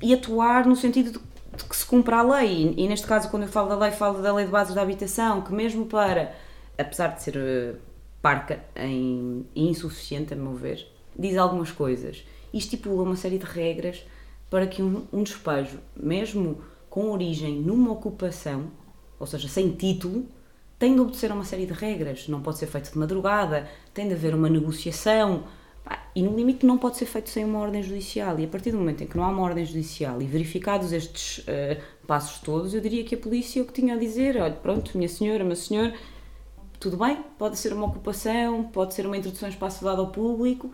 E 0.00 0.12
atuar 0.12 0.66
no 0.66 0.76
sentido 0.76 1.12
de, 1.12 1.18
de 1.56 1.64
que 1.64 1.76
se 1.76 1.86
cumpra 1.86 2.18
a 2.18 2.22
lei. 2.22 2.74
E, 2.76 2.84
e 2.84 2.88
neste 2.88 3.06
caso, 3.06 3.30
quando 3.30 3.44
eu 3.44 3.48
falo 3.48 3.68
da 3.68 3.76
lei, 3.76 3.90
falo 3.90 4.20
da 4.22 4.32
lei 4.32 4.44
de 4.44 4.50
bases 4.50 4.74
da 4.74 4.82
habitação, 4.82 5.42
que 5.42 5.52
mesmo 5.52 5.86
para, 5.86 6.34
apesar 6.78 7.08
de 7.08 7.22
ser 7.22 7.36
eh, 7.36 7.74
parca 8.20 8.64
em, 8.74 9.46
e 9.54 9.68
insuficiente, 9.68 10.34
a 10.34 10.36
meu 10.36 10.54
ver, 10.54 10.86
diz 11.18 11.36
algumas 11.36 11.70
coisas 11.70 12.24
e 12.52 12.58
estipula 12.58 13.02
uma 13.02 13.16
série 13.16 13.38
de 13.38 13.44
regras 13.44 14.04
para 14.50 14.66
que 14.66 14.82
um, 14.82 15.06
um 15.12 15.22
despejo, 15.22 15.78
mesmo 15.96 16.62
com 16.88 17.10
origem 17.10 17.60
numa 17.60 17.92
ocupação, 17.92 18.70
ou 19.18 19.26
seja, 19.26 19.48
sem 19.48 19.70
título, 19.70 20.26
tem 20.78 20.94
de 20.94 21.00
obedecer 21.00 21.30
a 21.30 21.34
uma 21.34 21.44
série 21.44 21.66
de 21.66 21.72
regras. 21.72 22.28
Não 22.28 22.40
pode 22.40 22.58
ser 22.58 22.66
feito 22.66 22.92
de 22.92 22.98
madrugada, 22.98 23.68
tem 23.94 24.08
de 24.08 24.14
haver 24.14 24.34
uma 24.34 24.48
negociação. 24.48 25.44
E 26.14 26.22
no 26.22 26.34
limite 26.34 26.64
não 26.64 26.78
pode 26.78 26.96
ser 26.96 27.06
feito 27.06 27.28
sem 27.28 27.44
uma 27.44 27.58
ordem 27.58 27.82
judicial. 27.82 28.38
E 28.40 28.44
a 28.44 28.48
partir 28.48 28.72
do 28.72 28.78
momento 28.78 29.04
em 29.04 29.06
que 29.06 29.16
não 29.16 29.24
há 29.24 29.28
uma 29.28 29.42
ordem 29.42 29.64
judicial 29.64 30.20
e 30.22 30.24
verificados 30.24 30.92
estes 30.92 31.44
eh, 31.46 31.80
passos 32.06 32.40
todos, 32.40 32.72
eu 32.72 32.80
diria 32.80 33.04
que 33.04 33.14
a 33.14 33.18
polícia 33.18 33.62
o 33.62 33.66
que 33.66 33.72
tinha 33.72 33.94
a 33.94 33.98
dizer, 33.98 34.40
olha, 34.40 34.54
pronto, 34.54 34.96
minha 34.96 35.08
senhora, 35.08 35.44
meu 35.44 35.56
senhor, 35.56 35.92
tudo 36.80 36.96
bem, 36.96 37.22
pode 37.38 37.58
ser 37.58 37.72
uma 37.72 37.86
ocupação, 37.86 38.64
pode 38.64 38.94
ser 38.94 39.06
uma 39.06 39.16
introdução 39.16 39.48
em 39.48 39.52
espaço 39.52 39.84
dado 39.84 40.00
ao 40.00 40.08
público, 40.08 40.72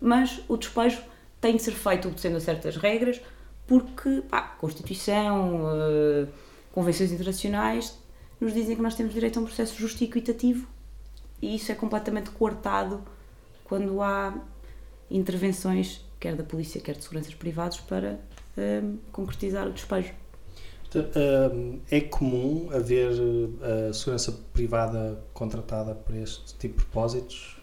mas 0.00 0.40
o 0.48 0.56
despejo 0.56 1.02
tem 1.40 1.56
de 1.56 1.62
ser 1.62 1.72
feito 1.72 2.08
obedecendo 2.08 2.36
a 2.36 2.40
certas 2.40 2.76
regras, 2.76 3.20
porque 3.66 4.22
pá, 4.22 4.40
Constituição, 4.40 5.66
eh, 5.70 6.26
convenções 6.72 7.12
internacionais 7.12 7.98
nos 8.40 8.54
dizem 8.54 8.74
que 8.74 8.82
nós 8.82 8.94
temos 8.94 9.12
direito 9.12 9.38
a 9.38 9.42
um 9.42 9.44
processo 9.44 9.76
justo 9.76 10.02
e 10.02 10.06
equitativo 10.06 10.66
e 11.40 11.56
isso 11.56 11.70
é 11.70 11.74
completamente 11.74 12.30
coartado 12.30 13.02
quando 13.68 14.00
há 14.02 14.34
intervenções, 15.10 16.04
quer 16.20 16.34
da 16.36 16.44
polícia, 16.44 16.80
quer 16.80 16.96
de 16.96 17.02
seguranças 17.02 17.34
privados, 17.34 17.80
para 17.80 18.18
eh, 18.56 18.82
concretizar 19.12 19.66
o 19.66 19.72
despejo. 19.72 20.12
Portanto, 20.90 21.18
hum, 21.52 21.80
É 21.90 22.00
comum 22.00 22.70
haver 22.72 23.10
uh, 23.12 23.92
segurança 23.92 24.32
privada 24.54 25.22
contratada 25.34 25.94
para 25.94 26.16
este 26.16 26.54
tipo 26.56 26.78
de 26.78 26.84
propósitos? 26.86 27.58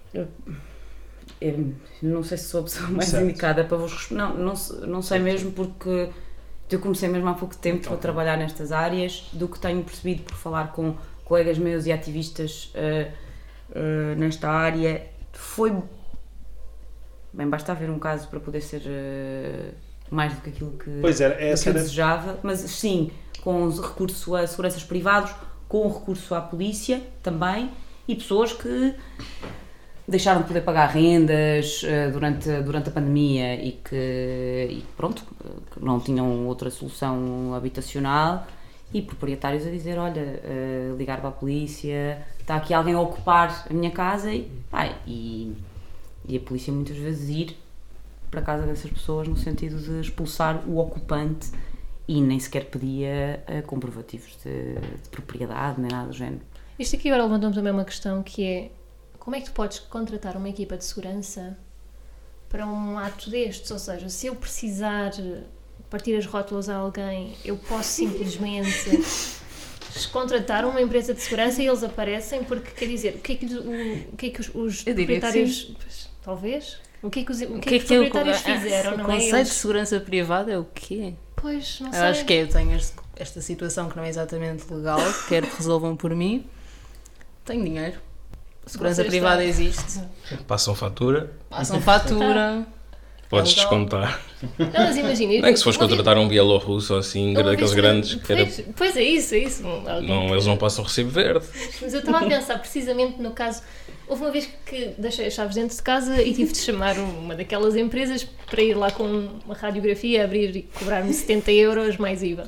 Eu 1.42 1.74
não 2.02 2.24
sei 2.24 2.38
se 2.38 2.46
sou 2.46 2.62
a 2.62 2.64
pessoa 2.64 2.90
mais 2.90 3.10
Certo. 3.10 3.24
indicada 3.30 3.64
para 3.64 3.78
vos 3.78 3.92
responder. 3.94 4.22
Não, 4.22 4.38
não, 4.38 4.54
não 4.88 5.02
sei 5.02 5.20
mesmo 5.20 5.52
porque 5.52 6.10
eu 6.70 6.80
comecei 6.80 7.10
mesmo 7.10 7.28
há 7.30 7.34
pouco 7.34 7.56
tempo 7.58 7.90
a 7.90 7.92
Ok. 7.94 8.02
trabalhar 8.02 8.38
nestas 8.38 8.72
áreas, 8.72 9.30
do 9.34 9.48
que 9.48 9.60
tenho 9.60 9.84
percebido 9.84 10.24
por 10.24 10.36
falar 10.36 10.72
com 10.72 10.96
colegas 11.24 11.58
meus 11.58 11.86
e 11.86 11.92
ativistas 11.92 12.72
eh, 12.76 13.12
eh, 13.74 14.16
nesta 14.18 14.50
área. 14.50 15.08
Foi. 15.36 15.76
Bem, 17.34 17.48
basta 17.48 17.72
haver 17.72 17.90
um 17.90 18.00
caso 18.00 18.28
para 18.28 18.40
poder 18.40 18.62
ser 18.62 18.82
eh, 18.86 19.72
mais 20.10 20.34
do 20.34 20.42
que 20.42 20.50
aquilo 20.50 20.72
que, 20.72 20.90
Pois 21.02 21.20
era, 21.20 21.36
essa 21.42 21.72
desejava, 21.74 22.40
mas 22.42 22.60
sim, 22.60 23.12
com 23.44 23.70
recurso 23.70 24.36
a 24.36 24.48
seguranças 24.48 24.84
privados, 24.84 25.32
com 25.68 25.88
recurso 25.88 26.34
à 26.34 26.42
polícia 26.42 27.02
também, 27.22 27.70
e 28.08 28.16
pessoas 28.16 28.54
que 28.54 28.96
deixaram 30.08 30.42
de 30.42 30.48
poder 30.48 30.62
pagar 30.62 30.88
rendas 30.88 31.82
eh, 31.84 32.10
durante, 32.10 32.50
durante 32.62 32.90
a 32.90 32.92
pandemia 32.92 33.56
e 33.56 33.74
que, 33.74 34.68
e 34.72 34.84
pronto, 34.96 35.24
que 35.72 35.84
não 35.84 36.00
tinham 36.00 36.48
outra 36.48 36.70
solução 36.70 37.54
habitacional 37.54 38.46
e 38.94 39.02
proprietários 39.02 39.66
a 39.66 39.70
dizer, 39.70 39.98
olha, 39.98 40.22
eh, 40.22 40.94
ligar 40.98 41.20
para 41.20 41.30
a 41.30 41.34
polícia, 41.34 42.26
está 42.46 42.58
aqui 42.58 42.76
alguém 42.76 42.94
a 42.94 43.02
ocupar 43.02 43.66
a 43.68 43.74
minha 43.74 43.90
casa 43.90 44.32
e, 44.32 44.44
pá, 44.70 44.96
e, 45.08 45.52
e 46.28 46.38
a 46.38 46.40
polícia 46.40 46.72
muitas 46.72 46.96
vezes 46.96 47.28
ir 47.30 47.58
para 48.30 48.40
a 48.40 48.44
casa 48.44 48.68
dessas 48.68 48.92
pessoas 48.92 49.28
no 49.28 49.36
sentido 49.36 49.80
de 49.80 50.00
expulsar 50.00 50.64
o 50.68 50.78
ocupante 50.78 51.52
e 52.08 52.22
nem 52.22 52.40
sequer 52.40 52.66
pedia 52.66 53.44
eh, 53.48 53.64
comprovativos 53.66 54.38
de, 54.44 54.76
de 54.76 55.10
propriedade 55.10 55.82
nem 55.82 55.90
nada 55.90 56.10
do 56.10 56.14
género. 56.14 56.42
Isto 56.78 56.96
aqui 56.96 57.10
agora 57.10 57.24
levantou-me 57.24 57.56
também 57.56 57.74
uma 57.74 57.86
questão 57.86 58.22
que 58.22 58.46
é 58.46 58.72
como 59.18 59.36
é 59.36 59.40
que 59.40 59.48
tu 59.48 59.54
podes 59.54 59.80
contratar 59.80 60.38
uma 60.38 60.48
equipa 60.48 60.78
de 60.78 60.86
segurança 60.86 61.58
para 62.48 62.68
um 62.68 63.00
ato 63.00 63.28
destes? 63.32 63.72
Ou 63.72 63.80
seja, 63.80 64.08
se 64.08 64.28
eu 64.28 64.36
precisar 64.36 65.14
partir 65.90 66.16
as 66.16 66.28
rótulas 66.28 66.70
a 66.70 66.76
alguém, 66.76 67.36
eu 67.44 67.58
posso 67.58 67.90
simplesmente 67.90 68.92
contratar 70.08 70.66
uma 70.66 70.82
empresa 70.82 71.14
de 71.14 71.22
segurança 71.22 71.62
e 71.62 71.68
eles 71.68 71.84
aparecem 71.84 72.44
porque 72.44 72.72
quer 72.72 72.88
dizer, 72.88 73.16
o 73.16 73.20
que 73.20 73.34
é 73.34 73.36
que, 73.36 73.46
o, 73.46 74.14
o 74.14 74.18
que, 74.18 74.26
é 74.26 74.30
que 74.32 74.42
os, 74.42 74.50
os 74.56 74.88
Eu 74.88 74.96
proprietários. 74.96 75.64
Pois, 75.80 76.10
talvez. 76.24 76.78
O 77.04 77.10
que 77.10 77.20
é 77.20 77.24
que 77.24 77.32
os, 77.32 77.42
o 77.42 77.46
que 77.48 77.54
é 77.54 77.58
O 77.58 77.60
que 77.62 77.70
que 77.70 77.76
é 77.76 77.78
os 77.78 77.84
que 77.86 77.94
eu- 77.94 78.10
proprietários 78.10 78.44
ah, 78.46 78.62
fizeram, 78.62 78.94
O 78.94 78.98
não 78.98 79.04
é? 79.06 79.08
conceito 79.14 79.30
de 79.32 79.38
Eles, 79.38 79.54
segurança 79.54 80.00
privada 80.00 80.52
é 80.52 80.58
o 80.58 80.66
quê? 80.66 81.14
pois, 81.36 81.80
não 81.80 81.88
Eu 81.90 81.94
sei. 81.94 82.02
acho 82.02 82.26
que 82.26 82.34
é, 82.34 82.42
eu 82.44 82.48
tenho 82.48 82.76
este- 82.76 82.96
esta 83.16 83.40
situação 83.42 83.88
que 83.90 83.96
não 83.96 84.04
é 84.04 84.10
exatamente 84.10 84.66
legal, 84.74 85.00
quero 85.30 85.46
que 85.48 85.56
resolvam 85.58 85.96
por 85.96 86.16
mim. 86.16 86.46
Tenho 87.46 87.64
dinheiro. 87.64 88.00
Segurança 88.66 89.06
privada 89.06 89.44
existe. 89.46 90.02
Passam 90.48 90.74
fatura, 90.74 91.32
Passam 91.50 91.80
fatura. 91.80 92.66
Podes 93.30 93.52
É 93.52 93.56
descontar. 93.56 94.22
Não, 94.60 94.68
mas 94.74 94.98
imagina. 94.98 95.32
Nem 95.42 95.42
que 95.54 95.58
se 95.58 95.64
fores 95.64 95.78
contratar 95.78 96.18
um 96.18 96.28
bielorrusso 96.28 96.94
ou 96.94 97.00
assim, 97.00 97.34
daqueles 97.34 97.74
grandes, 97.74 98.16
que 98.16 98.32
era- 98.32 98.46
Pois, 98.46 98.64
pois 98.76 98.98
é 98.98 99.04
isso, 99.04 99.36
é 99.36 99.40
isso. 99.40 99.64
Não, 99.64 100.30
eles 100.30 100.46
não 100.46 100.58
passam 100.58 100.84
recibo 100.84 101.10
verde. 101.10 101.46
Mas 101.82 101.94
eu 101.94 102.00
estava 102.00 102.26
a 102.26 102.28
pensar 102.28 102.60
precisamente 102.60 103.22
no 103.22 103.32
caso. 103.32 103.62
Houve 104.08 104.22
uma 104.22 104.32
vez 104.32 104.48
que 104.66 104.94
deixei 105.00 105.26
as 105.28 105.34
chaves 105.34 105.56
dentro 105.56 105.76
de 105.76 105.82
casa 105.82 106.22
e 106.22 106.32
tive 106.34 106.52
de 106.52 106.60
chamar 106.60 106.96
uma 107.00 107.34
daquelas 107.36 107.76
empresas 107.76 108.24
para 108.50 108.62
ir 108.62 108.76
lá 108.76 108.92
com 108.92 109.04
uma 109.46 109.56
radiografia, 109.56 110.24
abrir 110.24 110.56
e 110.56 110.62
cobrar-me 110.62 111.12
70 111.12 111.52
euros 111.52 111.98
mais 111.98 112.22
IVA. 112.22 112.48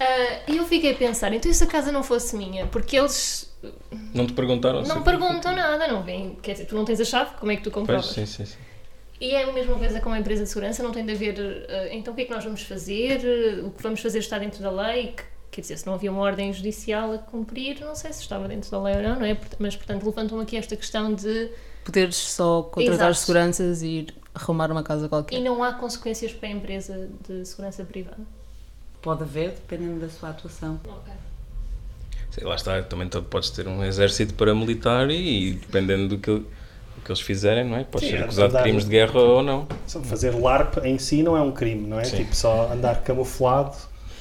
Ah, 0.00 0.38
e 0.48 0.56
eu 0.56 0.64
fiquei 0.64 0.90
a 0.92 0.94
pensar, 0.94 1.32
então 1.32 1.48
e 1.50 1.54
se 1.54 1.62
a 1.62 1.66
casa 1.66 1.92
não 1.92 2.02
fosse 2.02 2.34
minha? 2.34 2.66
Porque 2.66 2.96
eles 2.98 3.54
Não 4.14 4.26
te 4.26 4.32
perguntaram 4.32 4.82
não 4.82 4.96
se- 4.96 5.02
perguntam 5.04 5.54
nada, 5.54 5.86
não 5.86 6.02
vêm. 6.02 6.36
Quer 6.42 6.52
dizer, 6.52 6.64
tu 6.64 6.74
não 6.74 6.84
tens 6.84 7.00
a 7.00 7.04
chave, 7.04 7.32
como 7.38 7.52
é 7.52 7.56
que 7.56 7.62
tu 7.62 7.70
Pois, 7.70 7.74
comprovas? 7.86 8.06
sim, 8.06 8.24
sim, 8.26 8.46
sim. 8.46 8.56
E 9.20 9.32
é 9.34 9.44
a 9.44 9.52
mesma 9.52 9.76
coisa 9.76 10.00
com 10.00 10.10
a 10.10 10.18
empresa 10.18 10.44
de 10.44 10.48
segurança, 10.48 10.82
não 10.82 10.92
tem 10.92 11.04
de 11.04 11.12
haver. 11.12 11.38
eh, 11.68 11.90
então 11.92 12.12
o 12.12 12.16
que 12.16 12.22
é 12.22 12.24
que 12.24 12.30
nós 12.32 12.42
vamos 12.42 12.62
fazer? 12.62 13.18
O 13.64 13.70
que 13.70 13.82
vamos 13.82 14.00
fazer 14.00 14.18
está 14.20 14.38
dentro 14.38 14.62
da 14.62 14.70
lei? 14.70 15.08
Que- 15.08 15.24
Quer 15.50 15.62
dizer, 15.62 15.78
se 15.78 15.86
não 15.86 15.94
havia 15.94 16.12
uma 16.12 16.20
ordem 16.20 16.52
judicial 16.52 17.12
a 17.12 17.18
cumprir, 17.18 17.80
não 17.80 17.96
sei 17.96 18.12
se 18.12 18.20
estava 18.22 18.46
dentro 18.46 18.70
da 18.70 18.80
lei 18.80 18.94
ou 18.94 19.02
não, 19.02 19.16
não 19.18 19.26
é? 19.26 19.36
Mas, 19.58 19.74
portanto, 19.74 20.04
levantam 20.06 20.38
aqui 20.38 20.56
esta 20.56 20.76
questão 20.76 21.12
de. 21.12 21.50
Poderes 21.84 22.14
só 22.14 22.62
contratar 22.62 23.10
Exato. 23.10 23.14
seguranças 23.26 23.82
e 23.82 23.86
ir 23.88 24.14
arrumar 24.32 24.70
uma 24.70 24.84
casa 24.84 25.06
E 25.06 25.08
qualquer. 25.08 25.40
não 25.40 25.64
há 25.64 25.72
consequências 25.74 26.32
para 26.32 26.48
a 26.48 26.52
empresa 26.52 27.10
de 27.28 27.44
segurança 27.44 27.82
privada. 27.84 28.18
Pode 29.02 29.24
haver, 29.24 29.50
dependendo 29.50 29.98
da 29.98 30.08
sua 30.08 30.28
atuação. 30.30 30.78
Sei, 32.30 32.44
lá 32.44 32.54
está, 32.54 32.80
também 32.84 33.08
tu 33.08 33.20
podes 33.24 33.50
ter 33.50 33.66
um 33.66 33.82
exército 33.82 34.34
paramilitar 34.34 35.10
e, 35.10 35.54
dependendo 35.54 36.06
do 36.06 36.18
que, 36.18 36.44
do 37.00 37.04
que 37.04 37.10
eles 37.10 37.20
fizerem, 37.20 37.64
não 37.64 37.76
é? 37.76 37.84
Podes 37.84 38.08
Sim, 38.08 38.14
ser 38.16 38.20
é 38.20 38.24
acusado 38.24 38.56
de 38.56 38.62
crimes 38.62 38.84
de 38.84 38.90
guerra 38.90 39.18
ou 39.20 39.42
não. 39.42 39.66
Fazer 40.04 40.30
LARP 40.34 40.78
em 40.84 40.98
si 40.98 41.22
não 41.22 41.36
é 41.36 41.40
um 41.40 41.52
crime, 41.52 41.86
não 41.86 41.98
é? 41.98 42.04
Sim. 42.04 42.18
Tipo, 42.18 42.34
só 42.36 42.70
andar 42.72 43.02
camuflado 43.02 43.76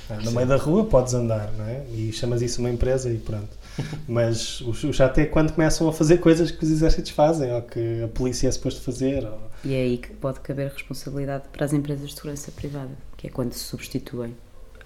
ah, 0.10 0.16
no 0.24 0.32
meio 0.32 0.48
da 0.48 0.56
rua 0.58 0.86
podes 0.86 1.14
andar, 1.14 1.52
não 1.58 1.66
é? 1.66 1.84
E 1.94 2.12
chamas 2.12 2.42
isso 2.42 2.60
uma 2.60 2.70
empresa 2.70 3.10
e 3.12 3.18
pronto. 3.18 3.60
Mas 4.08 4.62
o 4.62 4.72
o 4.72 4.94
chato 4.94 5.18
é 5.20 5.26
quando 5.26 5.54
começam 5.54 5.88
a 5.88 5.94
fazer 5.94 6.18
coisas 6.18 6.52
que 6.52 6.64
os 6.64 6.72
exércitos 6.72 7.12
fazem 7.12 7.54
ou 7.54 7.62
que 7.62 8.04
a 8.04 8.08
polícia 8.08 8.48
é 8.48 8.52
suposto 8.52 8.82
fazer. 8.82 9.24
ou- 9.26 9.40
E 9.64 9.74
é 9.74 9.82
aí 9.84 9.98
que 9.98 10.10
pode 10.14 10.40
caber 10.40 10.72
responsabilidade 10.72 11.44
para 11.52 11.66
as 11.66 11.74
empresas 11.74 12.10
de 12.10 12.16
segurança 12.16 12.52
privada, 12.52 12.92
que 13.18 13.28
é 13.28 13.30
quando 13.30 13.54
se 13.54 13.60
substituem 13.60 14.36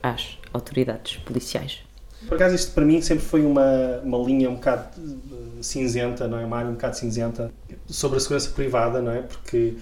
às 0.02 0.38
autoridades 0.52 1.18
policiais. 1.18 1.80
Por 2.27 2.36
acaso, 2.36 2.56
isto 2.56 2.72
para 2.72 2.86
mim 2.86 3.01
sempre 3.01 3.24
foi 3.24 3.46
uma, 3.46 4.00
uma 4.03 4.18
linha 4.18 4.50
um 4.50 4.56
bocado 4.56 4.89
eh, 4.98 5.62
cinzenta, 5.62 6.27
não 6.27 6.39
é? 6.39 6.46
Uma 6.46 6.58
área 6.58 6.70
um 6.70 6.74
bocado 6.74 6.98
cinzenta 6.98 7.51
sobre 7.88 8.18
a 8.18 8.20
segurança 8.20 8.50
privada, 8.51 9.01
não 9.01 9.12
é? 9.12 9.22
Porque 9.22 9.75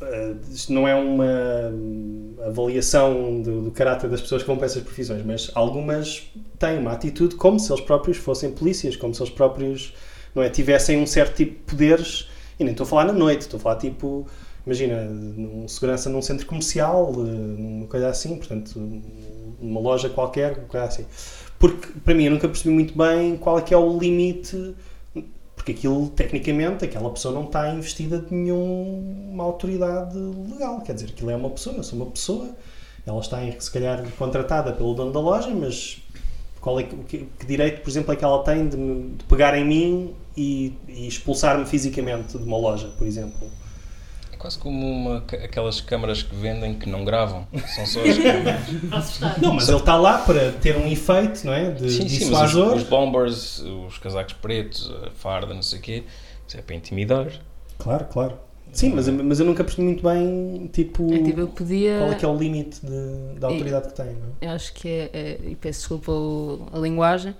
eh, 0.00 0.34
isto 0.50 0.72
não 0.72 0.86
é 0.86 0.94
uma 0.94 1.70
hum, 1.72 2.34
avaliação 2.44 3.40
do, 3.42 3.62
do 3.62 3.70
caráter 3.70 4.08
das 4.10 4.20
pessoas 4.20 4.42
que 4.42 4.48
vão 4.48 4.56
para 4.56 4.66
essas 4.66 4.82
profissões, 4.82 5.24
mas 5.24 5.50
algumas 5.54 6.30
têm 6.58 6.78
uma 6.78 6.92
atitude 6.92 7.36
como 7.36 7.58
se 7.58 7.72
eles 7.72 7.84
próprios 7.84 8.16
fossem 8.16 8.50
polícias, 8.50 8.96
como 8.96 9.14
se 9.14 9.22
eles 9.22 9.32
próprios 9.32 9.94
não 10.34 10.42
é, 10.42 10.50
tivessem 10.50 11.00
um 11.00 11.06
certo 11.06 11.36
tipo 11.36 11.52
de 11.52 11.58
poderes. 11.58 12.28
E 12.58 12.64
nem 12.64 12.72
estou 12.72 12.84
a 12.84 12.88
falar 12.88 13.04
na 13.04 13.12
noite, 13.12 13.42
estou 13.42 13.58
a 13.58 13.60
falar 13.60 13.76
tipo, 13.76 14.26
imagina, 14.64 15.04
num 15.04 15.66
segurança 15.68 16.08
num 16.08 16.22
centro 16.22 16.46
comercial, 16.46 17.12
eh, 17.18 17.20
numa 17.22 17.86
coisa 17.86 18.08
assim, 18.08 18.36
portanto, 18.36 18.78
numa 19.60 19.80
loja 19.80 20.08
qualquer, 20.08 20.64
assim. 20.74 21.04
Porque, 21.58 21.88
para 22.04 22.14
mim, 22.14 22.24
eu 22.24 22.32
nunca 22.32 22.48
percebi 22.48 22.74
muito 22.74 22.96
bem 22.96 23.36
qual 23.36 23.58
é 23.58 23.62
que 23.62 23.72
é 23.72 23.76
o 23.76 23.98
limite, 23.98 24.74
porque 25.54 25.72
aquilo, 25.72 26.08
tecnicamente, 26.10 26.84
aquela 26.84 27.10
pessoa 27.10 27.32
não 27.32 27.44
está 27.44 27.70
investida 27.72 28.18
de 28.18 28.34
nenhuma 28.34 29.44
autoridade 29.44 30.18
legal. 30.18 30.80
Quer 30.82 30.94
dizer, 30.94 31.06
aquilo 31.06 31.30
é 31.30 31.36
uma 31.36 31.50
pessoa, 31.50 31.76
eu 31.76 31.82
sou 31.82 31.98
uma 31.98 32.10
pessoa, 32.10 32.50
ela 33.06 33.20
está, 33.20 33.38
se 33.58 33.70
calhar, 33.70 34.04
contratada 34.18 34.72
pelo 34.72 34.94
dono 34.94 35.12
da 35.12 35.20
loja, 35.20 35.50
mas 35.50 36.02
qual 36.60 36.80
é 36.80 36.82
que, 36.82 36.96
que, 36.96 37.28
que 37.38 37.46
direito, 37.46 37.82
por 37.82 37.90
exemplo, 37.90 38.12
é 38.12 38.16
que 38.16 38.24
ela 38.24 38.42
tem 38.42 38.68
de, 38.68 38.76
de 38.76 39.24
pegar 39.24 39.56
em 39.56 39.64
mim 39.64 40.14
e, 40.36 40.74
e 40.88 41.06
expulsar-me 41.06 41.64
fisicamente 41.64 42.36
de 42.36 42.44
uma 42.44 42.58
loja, 42.58 42.88
por 42.98 43.06
exemplo? 43.06 43.48
Quase 44.44 44.58
como 44.58 44.86
uma, 44.86 45.24
aquelas 45.42 45.80
câmaras 45.80 46.22
que 46.22 46.34
vendem 46.36 46.74
que 46.74 46.86
não 46.86 47.02
gravam. 47.02 47.46
São 47.74 47.86
só 47.86 48.00
as 48.04 48.18
câmaras. 48.18 48.60
Assustar. 48.92 49.40
Não, 49.40 49.54
mas 49.54 49.66
ele 49.70 49.78
está 49.78 49.96
lá 49.96 50.18
para 50.18 50.52
ter 50.52 50.76
um 50.76 50.86
efeito, 50.86 51.46
não 51.46 51.54
é? 51.54 51.70
De 51.70 51.88
Sim, 51.90 52.06
sim, 52.06 52.30
mas 52.30 52.54
os, 52.54 52.74
os 52.74 52.82
bombers, 52.82 53.60
os 53.60 53.96
casacos 53.96 54.34
pretos, 54.34 54.92
a 55.02 55.10
farda, 55.12 55.54
não 55.54 55.62
sei 55.62 55.78
o 55.78 55.82
quê, 55.82 56.04
isso 56.46 56.58
é 56.58 56.60
para 56.60 56.74
intimidar. 56.76 57.28
Claro, 57.78 58.04
claro. 58.04 58.38
Sim, 58.70 58.92
mas, 58.94 59.08
mas 59.08 59.40
eu 59.40 59.46
nunca 59.46 59.64
percebi 59.64 59.82
muito 59.86 60.02
bem, 60.06 60.68
tipo, 60.70 61.10
É 61.14 61.22
tipo, 61.22 61.40
eu 61.40 61.48
podia. 61.48 61.96
qual 62.00 62.10
é 62.12 62.14
que 62.14 62.24
é 62.26 62.28
o 62.28 62.36
limite 62.36 62.80
de- 62.84 63.38
da 63.40 63.46
autoridade 63.46 63.88
que 63.88 63.94
tem, 63.94 64.06
não 64.12 64.28
é? 64.42 64.46
Eu 64.46 64.50
acho 64.50 64.74
que 64.74 64.86
é, 64.88 65.10
é- 65.14 65.38
e 65.42 65.56
peço 65.56 65.78
desculpa 65.78 66.12
o- 66.12 66.66
a 66.70 66.78
linguagem, 66.78 67.34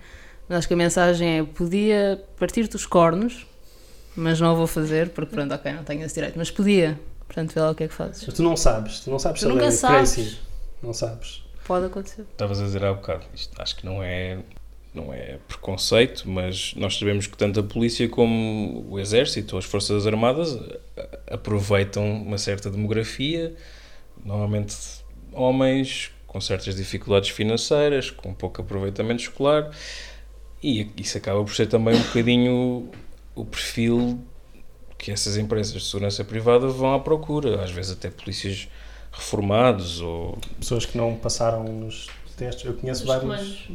mas 0.49 0.57
acho 0.61 0.69
que 0.69 0.73
a 0.73 0.77
mensagem 0.79 1.41
é: 1.41 1.43
podia 1.45 2.23
partir-te 2.39 2.77
os 2.77 2.87
cornos, 2.87 3.45
mas 4.17 4.41
não 4.41 4.53
o 4.55 4.57
vou 4.57 4.67
fazer, 4.67 5.11
porque 5.11 5.35
pronto, 5.35 5.53
ok, 5.55 5.73
não 5.73 5.85
tenho 5.85 6.03
esse 6.05 6.15
direito, 6.15 6.37
mas 6.37 6.51
podia. 6.51 6.99
Portanto, 7.27 7.53
vê 7.55 7.61
lá 7.61 7.71
o 7.71 7.75
que 7.75 7.85
é 7.85 7.89
que 7.89 7.95
fazes. 7.95 8.25
Mas 8.27 8.35
tu 8.37 8.43
não 8.43 8.57
sabes, 8.57 9.01
tu 9.01 9.11
não 9.11 9.19
sabes 9.19 9.41
Tu 9.41 9.49
nunca 9.49 9.65
é 9.67 9.71
sabes. 9.71 10.15
crazy. 10.15 10.39
Não 10.83 10.93
sabes. 10.93 11.43
Pode 11.67 11.87
acontecer. 11.87 12.23
Estavas 12.31 12.61
a 12.61 12.65
dizer 12.65 12.85
há 12.85 12.93
bocado, 12.93 13.25
isto 13.35 13.61
acho 13.61 13.75
que 13.77 13.87
não 13.87 14.03
é, 14.03 14.39
não 14.93 15.13
é 15.13 15.39
preconceito, 15.49 16.29
mas 16.29 16.75
nós 16.77 16.97
sabemos 16.99 17.27
que 17.27 17.37
tanto 17.37 17.59
a 17.59 17.63
polícia 17.63 18.07
como 18.09 18.87
o 18.91 19.01
exército 19.01 19.55
ou 19.57 19.59
as 19.59 19.65
forças 19.65 20.07
armadas 20.07 20.55
a- 20.97 21.35
aproveitam 21.35 22.05
uma 22.23 22.37
certa 22.39 22.71
demografia, 22.71 23.55
normalmente 24.25 24.77
homens 25.33 26.11
com 26.27 26.41
certas 26.41 26.75
dificuldades 26.77 27.31
financeiras, 27.31 28.11
com 28.11 28.35
pouco 28.35 28.61
aproveitamento 28.61 29.23
escolar, 29.23 29.71
e 30.63 30.91
isso 30.97 31.17
acaba 31.17 31.43
por 31.43 31.55
ser 31.55 31.67
também 31.67 31.95
um 31.97 32.03
bocadinho 32.03 32.91
o 33.35 33.45
perfil 33.45 34.19
que 34.99 35.11
essas 35.11 35.37
empresas 35.37 35.73
de 35.73 35.85
segurança 35.89 36.25
privada 36.25 36.67
vão 36.69 36.95
à 36.95 37.01
procura, 37.01 37.63
às 37.63 37.71
vezes 37.71 37.93
até 37.93 38.11
polícias 38.11 38.69
reformados 39.13 40.01
ou 40.01 40.39
Pessoas 40.59 40.87
que 40.87 40.97
não 40.97 41.15
passaram 41.17 41.65
nos 41.65 42.09
testes, 42.37 42.65
eu 42.65 42.75
conheço 42.75 43.03
Os 43.03 43.09
vários 43.09 43.69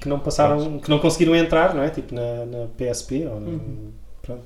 que 0.00 0.08
não 0.08 0.18
passaram, 0.18 0.78
que 0.78 0.88
não 0.88 0.98
conseguiram 0.98 1.34
entrar, 1.34 1.74
não 1.74 1.82
é? 1.82 1.90
Tipo 1.90 2.14
na, 2.14 2.46
na 2.46 2.66
PSP 2.68 3.26
ou 3.26 3.40
na- 3.40 3.48
Uhum. 3.48 3.92
pronto. 4.22 4.44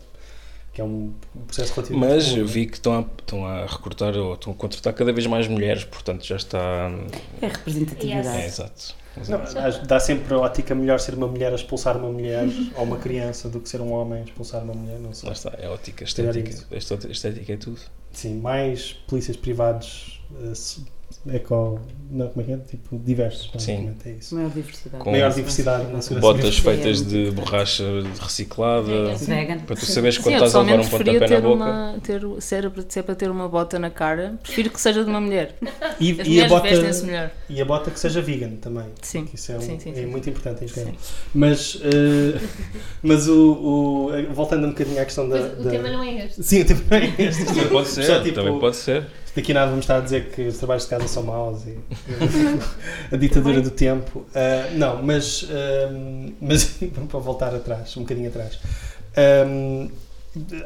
Que 0.73 0.81
é 0.83 0.85
um 0.85 1.13
processo 1.47 1.73
relativamente 1.75 2.11
Mas 2.15 2.25
comum, 2.27 2.37
eu 2.39 2.45
é? 2.45 2.47
vi 2.49 2.67
que 2.67 2.75
estão 2.75 2.99
a, 2.99 3.01
estão 3.01 3.47
a 3.47 3.67
recrutar 3.67 4.15
ou 4.17 4.35
estão 4.35 4.53
a 4.53 4.57
contratar 4.57 4.93
cada 4.93 5.11
vez 5.13 5.27
mais 5.27 5.47
mulheres, 5.49 5.85
portanto 5.85 6.25
já 6.27 6.37
está. 6.37 6.91
É 7.41 7.47
representatividade. 7.47 8.29
É, 8.29 8.47
exato. 8.47 8.95
Não, 9.29 9.87
dá 9.87 9.99
sempre 9.99 10.35
a 10.35 10.39
ótica 10.39 10.75
melhor 10.75 11.01
ser 11.01 11.15
uma 11.15 11.27
mulher 11.27 11.53
a 11.53 11.57
expulsar 11.57 11.97
uma 11.97 12.11
mulher 12.11 12.47
ou 12.77 12.85
uma 12.85 12.99
criança 12.99 13.49
do 13.49 13.61
que 13.61 13.69
ser 13.69 13.81
um 13.81 13.93
homem 13.93 14.21
a 14.21 14.25
expulsar 14.25 14.63
uma 14.63 14.75
mulher, 14.75 14.99
não 14.99 15.13
sei. 15.13 15.29
Lá 15.29 15.33
está, 15.33 15.53
é 15.59 15.69
ótica, 15.69 16.05
estética. 16.05 16.51
Estética 17.11 17.53
é 17.53 17.57
tudo. 17.57 17.81
Sim, 18.13 18.41
mais 18.41 18.93
polícias 18.93 19.37
privados 19.37 20.23
eh, 20.43 20.53
eco. 21.33 21.81
Não, 22.09 22.29
como 22.29 22.41
é 22.41 22.45
que 22.45 22.53
é? 22.53 22.57
Tipo, 22.59 23.01
diversos. 23.05 23.51
basicamente, 23.53 24.09
É 24.09 24.13
isso. 24.13 24.33
Maior 24.37 24.51
diversidade. 24.51 25.03
Com 25.03 25.11
Maior 25.11 25.33
diversidade 25.35 25.83
segurança 25.83 26.15
Botas 26.21 26.59
feitas 26.59 27.05
de 27.05 27.33
borracha 27.33 27.83
reciclada. 28.21 29.13
Vegan. 29.17 29.59
Para 29.59 29.75
tu 29.75 29.85
saberes 29.87 30.15
Sim, 30.15 30.23
quando 30.23 30.35
estás 30.35 30.55
a 30.55 30.63
levar 30.63 30.81
um 30.81 30.89
pontapé 30.89 31.29
na 31.29 31.41
boca. 31.41 31.55
uma. 31.65 31.95
Ter, 32.03 32.23
se, 32.39 32.55
era, 32.55 32.71
para- 32.71 32.85
se 32.89 32.99
é 33.01 33.03
para 33.03 33.15
ter 33.17 33.29
uma 33.29 33.49
bota 33.49 33.77
na 33.81 33.91
cara, 33.91 34.39
prefiro 34.41 34.71
que 34.71 34.81
seja 34.81 35.03
de 35.03 35.11
uma 35.11 35.21
mulher. 35.21 35.57
E, 35.99 36.13
As 36.21 36.29
e 36.29 36.41
a 36.43 36.49
bota, 36.49 36.69
melhor. 37.05 37.31
e 37.51 37.61
a 37.61 37.65
bota 37.65 37.91
que 37.91 37.99
seja 37.99 38.23
vegan 38.23 38.51
também. 38.61 38.85
Sim. 39.03 39.25
que 39.25 39.35
Isso 39.35 39.51
é, 39.51 39.57
um- 39.57 39.61
Sim, 39.61 39.81
sim, 39.81 39.91
é 39.91 39.95
sim. 39.95 40.07
muito 40.07 40.31
importante 40.31 40.65
em 40.65 40.69
tema. 40.69 40.93
Mas, 41.35 41.81
eh, 41.83 42.39
mas 43.03 43.27
o, 43.29 43.53
o- 43.53 44.33
voltando 44.33 44.65
um 44.67 44.71
bocadinho 44.71 45.03
à 45.03 45.05
questão 45.05 45.29
da. 45.29 45.41
Mas 45.41 45.59
o 45.59 45.63
da- 45.65 45.71
tema 45.71 45.91
não 45.91 46.03
é 46.05 46.25
este. 46.27 46.43
Sim, 46.45 46.61
o 46.61 46.65
tema 46.67 46.81
não 46.89 46.97
é 46.99 47.15
este. 47.19 47.45
Também 47.47 47.69
pode 47.69 47.89
ser, 47.89 48.03
Só, 48.05 48.21
tipo, 48.23 48.35
também 48.37 48.59
pode 48.61 48.77
ser. 48.77 49.07
Daqui 49.37 49.53
a 49.53 49.55
nada 49.55 49.67
vamos 49.67 49.85
estar 49.85 49.99
a 49.99 50.01
dizer 50.01 50.31
que 50.31 50.49
os 50.49 50.57
trabalhos 50.57 50.85
de 50.85 50.89
casa 50.89 51.07
são 51.07 51.23
maus 51.23 51.67
e 51.67 51.79
a 53.13 53.17
ditadura 53.19 53.61
do 53.61 53.71
tempo. 53.71 54.25
Ah, 54.35 54.71
não, 54.73 55.03
mas, 55.03 55.47
ah, 55.51 55.93
mas 56.41 56.65
para 57.11 57.21
voltar 57.21 57.55
atrás, 57.55 57.95
um 57.99 58.01
bocadinho 58.01 58.29
atrás. 58.29 58.59
Ah, 59.15 59.87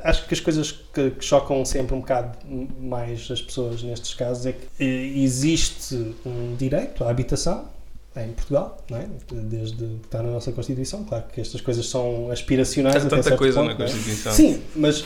acho 0.05 0.27
que 0.27 0.35
as 0.35 0.41
coisas 0.41 0.71
que, 0.71 1.11
que 1.11 1.25
chocam 1.25 1.65
sempre 1.65 1.95
um 1.95 2.01
bocado 2.01 2.39
mais 2.81 3.29
as 3.31 3.43
pessoas 3.43 3.83
nestes 3.83 4.15
casos 4.15 4.47
é 4.47 4.53
que 4.53 4.67
eh, 4.81 5.19
existe 5.19 6.15
um 6.25 6.55
direito 6.57 7.05
à 7.05 7.11
habitação 7.11 7.69
em 8.17 8.33
Portugal, 8.33 8.77
não 8.91 8.99
é? 8.99 9.07
desde 9.31 9.77
que 9.77 10.01
está 10.05 10.21
na 10.23 10.31
nossa 10.33 10.51
Constituição. 10.51 11.05
Claro 11.05 11.25
que 11.33 11.41
estas 11.41 11.61
coisas 11.61 11.87
são 11.89 12.29
aspiracionais 12.31 12.97
Tem 12.97 13.03
até 13.07 13.11
tanta 13.11 13.23
certo 13.23 13.39
coisa 13.39 13.61
ponto, 13.61 13.69
na 13.69 13.73
é? 13.73 13.77
Constituição. 13.89 14.33
Sim, 14.33 14.63
mas 14.75 15.05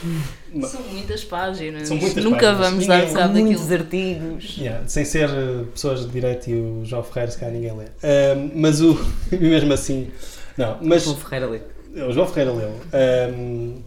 ma- 0.53 0.67
São 0.69 0.83
muitas 0.85 1.23
páginas. 1.25 1.87
São 1.89 1.97
muitas 1.99 2.25
Nunca 2.25 2.39
páginas. 2.47 2.67
vamos 2.71 2.87
dar 2.87 2.99
Ninguém- 3.01 3.15
cabo 3.15 3.29
daquilo. 3.35 3.45
Muitos 3.47 3.73
artigos. 3.73 4.57
Yeah, 4.59 4.89
sem 4.89 5.05
ser 5.05 5.29
uh, 5.29 5.67
pessoas 5.67 6.01
de 6.01 6.09
direito 6.13 6.49
e 6.49 6.55
o 6.55 6.85
João 6.85 7.03
Ferreira, 7.03 7.31
se 7.31 7.39
calhar 7.39 7.55
ninguém 7.55 7.77
lê. 7.77 7.85
Um, 7.85 8.51
mas 8.55 8.81
o. 8.81 8.99
mesmo 9.39 9.73
assim. 9.75 10.11
Não, 10.57 10.79
mas. 10.81 11.05
João 11.05 11.17
Ferreira 11.17 11.47
lê. 11.47 11.61
O 12.09 12.11
João 12.13 12.27
Ferreira 12.27 12.53
leu. 12.53 12.81
Um, 13.37 13.83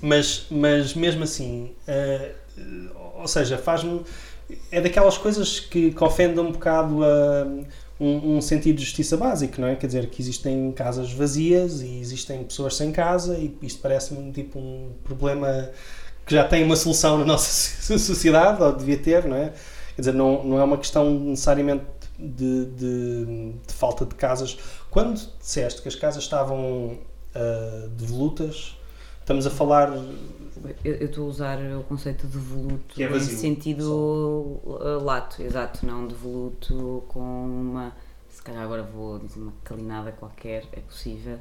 mas, 0.00 0.46
mas 0.50 0.94
mesmo 0.94 1.24
assim. 1.24 1.72
uh, 1.88 2.90
ou 3.20 3.26
seja, 3.26 3.58
faz-me. 3.58 4.02
É 4.70 4.80
daquelas 4.80 5.16
coisas 5.18 5.58
que, 5.58 5.90
que 5.90 6.04
ofendem 6.04 6.38
um 6.44 6.52
bocado 6.52 7.02
a. 7.02 7.46
Um, 8.02 8.36
um 8.36 8.40
sentido 8.40 8.78
de 8.78 8.84
justiça 8.84 9.16
básico, 9.16 9.60
não 9.60 9.68
é? 9.68 9.76
Quer 9.76 9.86
dizer, 9.86 10.10
que 10.10 10.20
existem 10.20 10.72
casas 10.72 11.12
vazias 11.12 11.82
e 11.82 12.00
existem 12.00 12.42
pessoas 12.42 12.74
sem 12.74 12.90
casa, 12.90 13.38
e 13.38 13.56
isto 13.62 13.80
parece-me 13.80 14.32
tipo 14.32 14.58
um 14.58 14.90
problema 15.04 15.70
que 16.26 16.34
já 16.34 16.42
tem 16.42 16.64
uma 16.64 16.74
solução 16.74 17.18
na 17.18 17.24
nossa 17.24 17.48
sociedade, 17.98 18.60
ou 18.60 18.72
devia 18.72 18.98
ter, 18.98 19.24
não 19.24 19.36
é? 19.36 19.52
Quer 19.94 20.00
dizer, 20.00 20.14
não, 20.14 20.42
não 20.42 20.58
é 20.58 20.64
uma 20.64 20.78
questão 20.78 21.10
necessariamente 21.10 21.84
de, 22.18 22.66
de, 22.66 23.24
de 23.66 23.74
falta 23.74 24.04
de 24.06 24.14
casas. 24.14 24.58
Quando 24.90 25.20
disseste 25.40 25.82
que 25.82 25.88
as 25.88 25.94
casas 25.94 26.22
estavam 26.22 26.98
uh, 27.34 27.88
devolutas, 27.90 28.76
estamos 29.20 29.46
a 29.46 29.50
falar. 29.50 29.92
Eu 30.84 31.06
estou 31.06 31.26
a 31.26 31.28
usar 31.28 31.58
o 31.78 31.82
conceito 31.84 32.26
de 32.26 32.38
voluto 32.38 32.94
Que 32.94 33.02
é 33.02 33.06
em 33.06 33.10
vazio, 33.10 33.36
sentido 33.36 33.90
uh, 33.90 35.02
lato, 35.02 35.42
exato, 35.42 35.84
não 35.84 36.06
de 36.06 36.14
voluto 36.14 37.04
com 37.08 37.20
uma. 37.20 37.92
Se 38.28 38.42
calhar 38.42 38.62
agora 38.62 38.82
vou 38.82 39.18
dizer 39.18 39.40
uma 39.40 39.52
calinada 39.64 40.12
qualquer, 40.12 40.64
é 40.72 40.80
possível. 40.80 41.38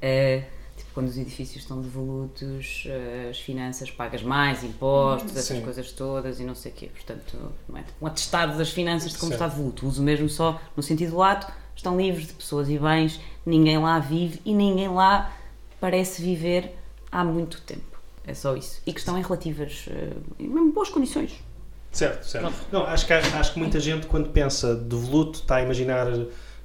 É, 0.00 0.44
tipo, 0.76 0.90
quando 0.94 1.08
os 1.08 1.18
edifícios 1.18 1.62
estão 1.62 1.80
devolutos, 1.80 2.84
uh, 2.86 3.30
as 3.30 3.38
finanças 3.40 3.90
pagas 3.90 4.22
mais 4.22 4.62
impostos, 4.62 5.32
essas 5.32 5.56
Sim. 5.56 5.62
coisas 5.62 5.92
todas 5.92 6.40
e 6.40 6.44
não 6.44 6.54
sei 6.54 6.72
o 6.72 6.74
quê. 6.74 6.90
Portanto, 6.92 7.36
não 7.68 7.78
é 7.78 7.84
um 8.00 8.06
atestado 8.06 8.56
das 8.56 8.70
finanças 8.70 9.12
de 9.12 9.18
como 9.18 9.32
Certo. 9.32 9.42
está 9.42 9.54
devoluto. 9.54 9.86
Uso 9.86 10.02
mesmo 10.02 10.28
só 10.28 10.60
no 10.76 10.82
sentido 10.82 11.16
lato, 11.16 11.50
estão 11.74 11.96
livres 11.96 12.26
de 12.26 12.34
pessoas 12.34 12.68
e 12.68 12.78
bens, 12.78 13.20
ninguém 13.44 13.78
lá 13.78 13.98
vive 13.98 14.40
e 14.44 14.54
ninguém 14.54 14.88
lá 14.88 15.36
parece 15.80 16.22
viver 16.22 16.76
há 17.10 17.24
muito 17.24 17.60
tempo. 17.62 17.89
É 18.30 18.34
só 18.34 18.54
isso. 18.56 18.80
E 18.86 18.92
que 18.92 19.00
estão 19.00 19.18
em 19.18 19.22
relativas, 19.22 19.86
eh, 19.90 20.12
em 20.38 20.46
mesmo 20.48 20.72
boas 20.72 20.88
condições. 20.88 21.32
Certo, 21.90 22.24
certo. 22.24 22.52
Não, 22.70 22.84
acho, 22.86 23.04
que, 23.06 23.12
acho 23.12 23.52
que 23.52 23.58
muita 23.58 23.80
gente, 23.80 24.06
quando 24.06 24.28
pensa 24.30 24.76
devoluto, 24.76 25.40
está 25.40 25.56
a 25.56 25.62
imaginar, 25.62 26.06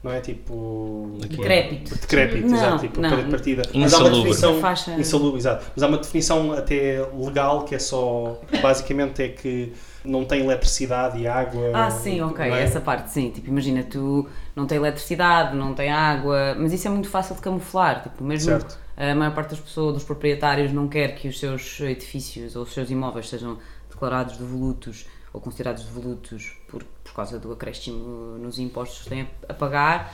não 0.03 0.11
é? 0.11 0.21
Tipo. 0.21 1.17
Decrépito. 1.19 1.95
Decrépito, 1.95 2.47
Não, 2.47 2.55
exato. 2.57 2.79
Tipo, 2.81 3.01
não. 3.01 3.29
partida. 3.31 3.63
Mas 3.73 3.73
há 3.73 3.97
uma 3.97 4.07
Insalubre. 4.09 4.17
definição. 4.17 4.59
Faixa- 4.61 4.91
Insalubre, 4.99 5.39
exato. 5.39 5.65
Mas 5.75 5.81
há 5.83 5.87
uma 5.87 5.97
definição 5.97 6.51
até 6.53 7.03
legal 7.17 7.65
que 7.65 7.73
é 7.73 7.79
só. 7.79 8.39
Basicamente 8.61 9.23
é 9.23 9.29
que 9.29 9.73
não 10.03 10.23
tem 10.23 10.41
eletricidade 10.41 11.17
e 11.19 11.27
água. 11.27 11.71
Ah, 11.73 11.89
sim, 11.89 12.21
ok, 12.21 12.45
é? 12.45 12.61
essa 12.61 12.79
parte, 12.79 13.09
sim. 13.09 13.31
Tipo, 13.31 13.47
imagina, 13.49 13.81
tu 13.81 14.29
não 14.55 14.67
tem 14.67 14.77
eletricidade, 14.77 15.55
não 15.57 15.73
tem 15.73 15.91
água, 15.91 16.55
mas 16.59 16.71
isso 16.71 16.87
é 16.87 16.91
muito 16.91 17.09
fácil 17.09 17.33
de 17.33 17.41
camuflar. 17.41 18.03
Tipo, 18.03 18.23
mesmo 18.23 18.51
Certo. 18.51 18.77
A 18.97 19.13
maior 19.13 19.33
parte 19.33 19.51
das 19.51 19.59
pessoas, 19.59 19.95
dos 19.95 20.03
proprietários, 20.03 20.71
não 20.71 20.87
quer 20.87 21.15
que 21.15 21.27
os 21.27 21.39
seus 21.39 21.79
edifícios 21.81 22.55
ou 22.55 22.63
os 22.63 22.73
seus 22.73 22.89
imóveis 22.89 23.29
sejam 23.29 23.57
declarados 23.89 24.37
devolutos 24.37 25.05
ou 25.33 25.41
considerados 25.41 25.83
devolutos 25.83 26.57
por, 26.67 26.83
por 27.03 27.13
causa 27.13 27.37
do 27.37 27.51
acréscimo 27.51 28.37
nos 28.37 28.57
impostos 28.57 29.03
que 29.03 29.09
têm 29.09 29.27
a, 29.49 29.53
pagar. 29.53 30.13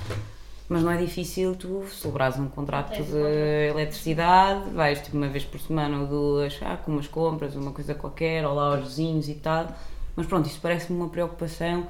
Mas 0.68 0.82
não 0.84 0.92
é 0.92 0.98
difícil 0.98 1.56
tu 1.56 1.86
celebrares 1.90 2.40
um 2.40 2.48
contrato 2.48 3.02
um 3.02 3.06
de 3.06 3.70
eletricidade, 3.70 4.70
vais 4.72 5.02
tipo 5.02 5.18
uma 5.18 5.28
vez 5.28 5.44
por 5.44 5.60
semana 5.60 6.00
ou 6.00 6.08
duas, 6.08 6.58
ah, 6.62 6.78
com 6.78 6.94
umas 6.94 7.08
compras, 7.08 7.56
uma 7.56 7.72
coisa 7.72 7.94
qualquer, 7.94 8.46
ou 8.48 8.56
lá 8.56 8.76
aos 8.76 8.88
vizinhos 8.88 9.28
e 9.28 9.36
tal. 9.36 9.68
Mas 10.16 10.26
pronto, 10.26 10.48
isso 10.48 10.60
parece-me 10.62 10.98
uma 10.98 11.10
preocupação 11.10 11.88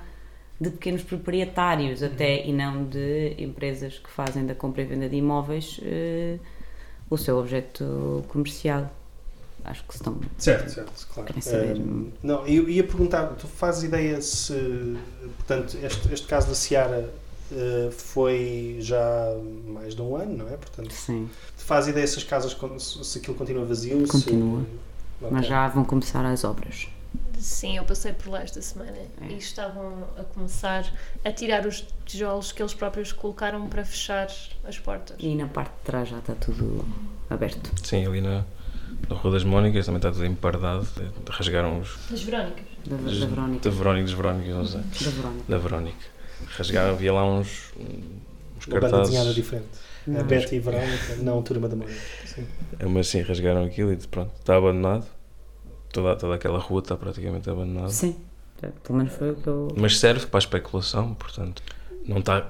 de 0.60 0.70
pequenos 0.72 1.04
proprietários 1.04 2.04
até 2.04 2.46
e 2.46 2.52
não 2.52 2.84
de 2.84 3.36
empresas 3.38 3.98
que 3.98 4.10
fazem 4.10 4.46
da 4.46 4.54
compra 4.54 4.82
e 4.82 4.86
venda 4.86 5.08
de 5.08 5.16
imóveis 5.16 5.80
eh, 5.84 6.38
o 7.12 7.18
seu 7.18 7.38
objeto 7.38 8.24
comercial. 8.30 8.90
Acho 9.64 9.84
que 9.84 9.94
estão. 9.94 10.18
Certo, 10.40 10.72
certo, 10.72 11.08
claro. 11.14 11.28
Querem 11.28 11.42
saber. 11.42 11.76
Ehm, 11.78 12.08
não, 12.24 12.48
eu 12.48 12.68
ia 12.68 12.84
perguntar, 12.84 13.28
tu 13.36 13.48
fazes 13.48 13.84
ideia 13.84 14.20
se, 14.20 14.98
portanto, 15.38 15.78
este, 15.84 16.12
este 16.12 16.26
caso 16.26 16.48
da 16.48 16.56
Seara 16.56 17.08
eh, 17.52 17.90
foi 17.92 18.78
já 18.80 19.36
mais 19.68 19.94
de 19.94 20.02
um 20.02 20.16
ano, 20.16 20.38
não 20.38 20.48
é? 20.48 20.58
Portanto, 20.58 20.92
Sim, 20.92 21.30
tu 21.58 21.64
fazes 21.64 21.90
ideia 21.92 22.08
se 22.08 22.18
as 22.18 22.24
casas, 22.24 22.58
se 22.80 23.04
se 23.06 23.18
aquilo 23.20 23.36
continua 23.36 23.64
vazio? 23.66 24.04
se- 24.08 24.12
Continua. 24.12 24.62
Ok. 25.22 25.30
mas 25.30 25.46
já 25.46 25.68
vão 25.68 25.84
começar 25.84 26.26
as 26.26 26.44
obras. 26.44 26.88
Sim, 27.42 27.78
eu 27.78 27.84
passei 27.84 28.14
por 28.14 28.30
lá 28.30 28.42
esta 28.44 28.62
semana 28.62 28.96
É. 29.22 29.26
e 29.26 29.38
estavam 29.38 30.08
a 30.18 30.24
começar 30.24 30.86
a 31.26 31.32
tirar 31.32 31.66
os 31.66 31.84
tijolos 32.06 32.52
que 32.52 32.62
eles 32.62 32.74
próprios 32.74 33.12
colocaram 33.12 33.68
para 33.68 33.84
fechar 33.84 34.28
as 34.64 34.78
portas. 34.80 35.18
E 35.20 35.34
na 35.36 35.48
parte 35.48 35.72
de 35.72 35.84
trás 35.84 36.10
já 36.10 36.20
está 36.20 36.36
tudo 36.36 36.86
aberto. 37.30 37.72
Sim, 37.84 38.06
ali 38.06 38.22
na, 38.22 38.46
da 39.10 39.16
Rua 39.16 39.34
das 39.34 39.44
Mónicas, 39.44 39.86
também 39.88 39.98
está 39.98 40.12
tudo 40.12 40.26
empardado. 40.26 40.88
Rasgaram 41.30 41.80
os. 41.80 41.98
Das 42.10 42.22
Verónicas. 42.22 42.64
Da, 42.86 42.96
da 42.96 43.26
Verónica. 43.26 43.70
Da 43.70 43.76
Verónica, 43.76 44.06
das 44.06 44.14
Verónicas, 44.14 44.56
não 44.56 44.66
sei. 44.66 44.82
Da 44.82 45.10
Verónica. 45.12 45.44
Da 45.50 45.58
Verónica. 45.58 46.06
Rasgaram, 46.58 46.90
havia 46.92 47.14
lá 47.14 47.26
uns, 47.26 47.74
uns 48.58 48.68
Uma 48.68 48.80
banda 48.80 49.02
desenhada 49.02 49.26
cartazes. 49.26 49.36
diferente. 49.36 49.68
A 50.08 50.10
Não. 50.12 50.24
Betty 50.26 50.56
e 50.56 50.58
a 50.58 50.62
Verónica, 50.62 51.16
não 51.22 51.40
a 51.40 51.42
Turma 51.44 51.68
da 51.70 51.76
Mônica. 51.76 52.00
Sim. 52.26 52.46
É, 52.80 52.86
Mas 52.86 53.08
sim, 53.08 53.22
rasgaram 53.22 53.64
aquilo 53.66 53.92
e 53.94 53.98
pronto, 53.98 54.32
está 54.40 54.58
abandonado. 54.58 55.06
Toda, 55.92 56.16
toda 56.16 56.36
aquela 56.36 56.60
rua 56.60 56.80
está 56.80 56.96
praticamente 56.96 57.50
abandonada. 57.50 57.90
Sim. 57.90 58.16
É, 58.62 58.68
Pelo 58.84 58.98
menos 59.00 59.14
foi 59.14 59.32
o 59.32 59.36
que 59.36 59.48
eu. 59.48 59.68
Mas 59.76 59.98
serve 60.00 60.26
para 60.28 60.38
a 60.38 60.40
especulação, 60.40 61.14
portanto, 61.16 61.64
não 62.06 62.20
está 62.20 62.48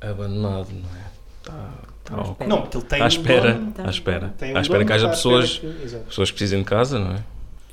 abandonado, 0.00 0.68
não 0.72 0.88
é? 0.98 1.04
Está, 1.40 1.70
está 2.00 2.14
ao-. 2.16 2.36
Não, 2.46 2.62
porque 2.62 2.76
ele 2.76 2.84
tem 2.86 3.00
à 3.00 3.04
um 3.04 3.08
espera, 3.08 3.52
dono, 3.54 3.72
Tá. 3.72 3.86
à 3.86 3.90
espera, 3.90 4.26
um 4.26 4.56
à 4.56 4.60
espera 4.60 4.78
dono, 4.78 4.86
que 4.86 4.92
haja 4.92 5.08
pessoas, 5.08 5.58
que- 5.58 5.98
pessoas 6.08 6.30
que 6.30 6.36
precisem 6.36 6.58
de 6.60 6.64
casa, 6.64 6.98
não 6.98 7.12
é? 7.14 7.24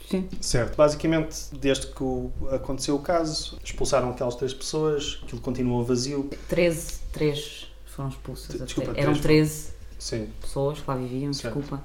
Sim. 0.09 0.27
Certo. 0.41 0.75
Basicamente, 0.75 1.35
desde 1.59 1.87
que 1.87 2.03
o- 2.03 2.31
aconteceu 2.51 2.95
o 2.95 2.99
caso, 2.99 3.57
expulsaram 3.63 4.09
aquelas 4.11 4.35
três 4.35 4.53
pessoas, 4.53 5.19
aquilo 5.23 5.41
continuou 5.41 5.83
vazio. 5.85 6.29
13, 6.49 6.99
3 7.13 7.67
foram 7.85 8.09
expulsas. 8.09 8.55
até. 8.55 8.65
Desculpa, 8.65 8.91
Eram 8.91 9.13
três 9.13 9.21
13 9.21 9.73
Sim. 9.97 10.29
pessoas 10.41 10.79
que 10.79 10.89
lá 10.89 10.95
viviam, 10.97 11.31
Certo. 11.33 11.57
desculpa. 11.59 11.83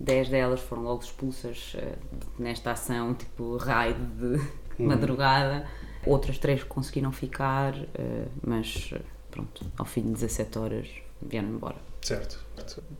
10 0.00 0.28
delas 0.28 0.60
foram 0.60 0.82
logo 0.82 1.02
expulsas 1.02 1.72
eh, 1.76 1.94
nesta 2.38 2.72
ação, 2.72 3.14
tipo 3.14 3.56
raid 3.56 3.98
de 4.18 4.40
Uhum. 4.78 4.88
madrugada. 4.88 5.66
Outras 6.04 6.36
três 6.38 6.62
conseguiram 6.64 7.12
ficar, 7.12 7.74
eh, 7.94 8.26
mas 8.44 8.90
eh, 8.92 9.00
pronto, 9.30 9.64
ao 9.78 9.84
fim 9.86 10.02
de 10.02 10.10
17 10.12 10.58
horas 10.58 10.88
vieram 11.22 11.48
embora. 11.48 11.76
Certo. 12.02 12.38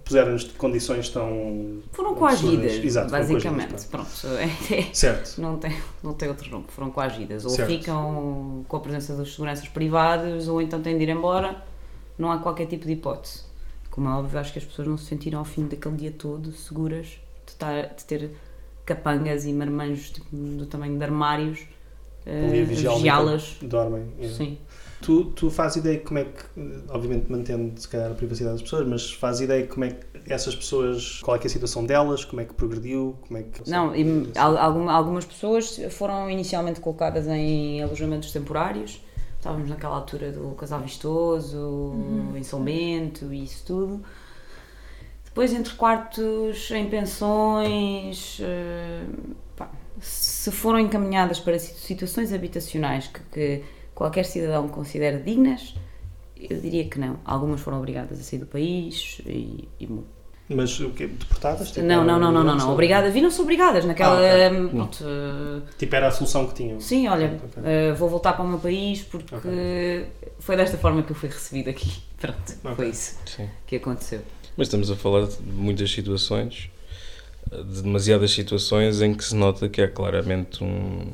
Puseram-nos 0.04 0.44
de 0.44 0.52
condições 0.54 1.10
tão. 1.10 1.82
Foram 1.92 2.14
coagidas, 2.14 2.72
Exato, 2.82 3.10
foram 3.10 3.22
basicamente. 3.22 3.68
coagidas, 3.68 3.84
Pronto, 3.84 4.26
é- 4.38 4.74
é- 4.80 4.94
Certo. 4.94 5.40
não, 5.40 5.58
tem, 5.58 5.76
não 6.02 6.14
tem 6.14 6.28
outro 6.28 6.50
nome. 6.50 6.64
Foram 6.68 6.90
coagidas. 6.90 7.44
Ou 7.44 7.50
Certo. 7.50 7.68
ficam 7.68 8.64
com 8.66 8.76
a 8.76 8.80
presença 8.80 9.14
dos 9.14 9.34
seguranças 9.34 9.68
privados, 9.68 10.48
ou 10.48 10.62
então 10.62 10.80
têm 10.80 10.96
de 10.96 11.02
ir 11.04 11.10
embora. 11.10 11.62
Não 12.16 12.30
há 12.32 12.38
qualquer 12.38 12.66
tipo 12.66 12.86
de 12.86 12.92
hipótese. 12.92 13.42
Como 13.94 14.08
é 14.08 14.12
óbvio, 14.12 14.40
acho 14.40 14.52
que 14.52 14.58
as 14.58 14.64
pessoas 14.64 14.88
não 14.88 14.98
se 14.98 15.04
sentiram 15.04 15.38
ao 15.38 15.44
fim 15.44 15.68
daquele 15.68 15.94
dia 15.96 16.10
todo 16.10 16.50
seguras 16.50 17.06
de, 17.46 17.52
estar, 17.52 17.94
de 17.94 18.04
ter 18.04 18.30
capangas 18.84 19.44
e 19.44 19.52
marmanjos 19.52 20.10
tipo, 20.10 20.26
do 20.34 20.66
tamanho 20.66 20.98
de 20.98 21.04
armários 21.04 21.60
eh, 22.26 22.44
Ali 22.48 22.58
a 22.58 22.62
a 22.62 22.66
vigiá-las. 22.66 23.56
Dormem. 23.62 24.02
yeah. 24.18 24.36
Sim. 24.36 24.58
Tu, 25.00 25.26
tu 25.36 25.48
fazes 25.48 25.76
ideia 25.76 26.00
como 26.00 26.18
é 26.18 26.24
que, 26.24 26.42
obviamente 26.88 27.30
mantendo 27.30 27.78
se 27.80 27.86
calhar 27.86 28.10
a 28.10 28.14
privacidade 28.14 28.54
das 28.54 28.62
pessoas, 28.62 28.84
mas 28.88 29.12
fazes 29.12 29.42
ideia 29.42 29.64
como 29.66 29.84
é 29.84 29.90
que 29.90 30.32
essas 30.32 30.56
pessoas, 30.56 31.20
qual 31.22 31.36
é, 31.36 31.40
é 31.40 31.46
a 31.46 31.48
situação 31.50 31.84
delas, 31.86 32.24
como 32.24 32.40
é 32.40 32.44
que 32.46 32.54
progrediu, 32.54 33.14
como 33.20 33.38
é 33.38 33.42
que... 33.44 33.70
Não, 33.70 33.94
e 33.94 34.02
al- 34.34 34.56
alguma- 34.58 34.92
algumas 34.92 35.24
pessoas 35.24 35.78
foram 35.90 36.28
inicialmente 36.30 36.80
colocadas 36.80 37.26
em 37.28 37.80
alojamentos 37.82 38.32
temporários. 38.32 39.00
Estávamos 39.44 39.68
naquela 39.68 39.96
altura 39.96 40.32
do 40.32 40.54
casal 40.54 40.80
vistoso, 40.80 41.92
São 42.42 42.64
Bento 42.64 43.30
e 43.30 43.44
isso 43.44 43.62
tudo. 43.66 44.02
Depois, 45.22 45.52
entre 45.52 45.74
quartos 45.74 46.70
em 46.70 46.88
pensões, 46.88 48.38
eh, 48.40 49.04
pá, 49.54 49.70
se 50.00 50.50
foram 50.50 50.78
encaminhadas 50.78 51.40
para 51.40 51.58
situ- 51.58 51.78
situações 51.78 52.32
habitacionais 52.32 53.08
que, 53.08 53.20
que 53.30 53.64
qualquer 53.94 54.24
cidadão 54.24 54.66
considere 54.66 55.18
dignas, 55.18 55.74
eu 56.34 56.58
diria 56.58 56.88
que 56.88 56.98
não. 56.98 57.18
Algumas 57.22 57.60
foram 57.60 57.76
obrigadas 57.76 58.18
a 58.18 58.22
sair 58.22 58.38
do 58.38 58.46
país 58.46 59.20
e, 59.26 59.68
e 59.78 59.86
Mas 60.48 60.78
o 60.78 60.90
quê? 60.90 61.06
Deportadas? 61.06 61.70
Tipo, 61.70 61.86
não, 61.86 62.04
não, 62.04 62.18
não, 62.20 62.30
não, 62.30 62.44
não, 62.44 62.54
não. 62.56 62.72
Obrigadas, 62.72 63.14
viram-se 63.14 63.40
obrigadas 63.40 63.84
naquela. 63.86 64.18
Ah, 64.18 64.48
ok. 64.48 64.58
hum, 64.60 64.68
pronto, 64.68 65.04
uh, 65.04 65.62
Tipo, 65.78 65.96
era 65.96 66.08
a 66.08 66.10
solução 66.10 66.46
que 66.46 66.54
tinham. 66.54 66.78
sim, 66.80 67.08
olha, 67.08 67.40
Ok. 67.42 67.62
uh, 67.62 67.94
vou 67.96 68.10
voltar 68.10 68.34
para 68.34 68.44
o 68.44 68.48
meu 68.48 68.58
país 68.58 69.02
porque 69.02 69.34
Ok. 69.34 69.50
foi 70.40 70.56
desta 70.56 70.76
forma 70.76 71.02
que 71.02 71.12
eu 71.12 71.16
fui 71.16 71.28
recebido 71.30 71.70
aqui. 71.70 71.90
Pronto, 72.20 72.76
foi 72.76 72.88
isso 72.88 73.18
Sim. 73.26 73.48
que 73.66 73.76
aconteceu. 73.76 74.20
Mas 74.56 74.68
estamos 74.68 74.90
a 74.90 74.96
falar 74.96 75.26
de 75.26 75.42
muitas 75.42 75.90
situações, 75.90 76.70
de 77.52 77.82
demasiadas 77.82 78.30
situações 78.30 79.00
em 79.02 79.12
que 79.14 79.22
se 79.24 79.34
nota 79.34 79.68
que 79.68 79.80
há 79.82 79.88
claramente 79.88 80.62
um, 80.64 81.12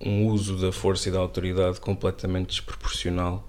um 0.00 0.26
uso 0.26 0.56
da 0.56 0.70
força 0.70 1.08
e 1.08 1.12
da 1.12 1.18
autoridade 1.18 1.80
completamente 1.80 2.48
desproporcional. 2.50 3.48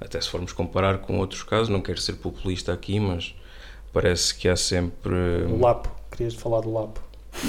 Até 0.00 0.20
se 0.20 0.28
formos 0.28 0.52
comparar 0.52 0.98
com 0.98 1.18
outros 1.18 1.42
casos, 1.42 1.68
não 1.68 1.80
quero 1.82 2.00
ser 2.00 2.14
populista 2.14 2.72
aqui, 2.72 2.98
mas 2.98 3.34
parece 3.92 4.34
que 4.34 4.48
há 4.48 4.56
sempre. 4.56 5.14
O 5.48 5.58
Lapo. 5.60 5.90
Querias 6.10 6.34
falar 6.34 6.60
do 6.60 6.72
Lapo. 6.72 7.00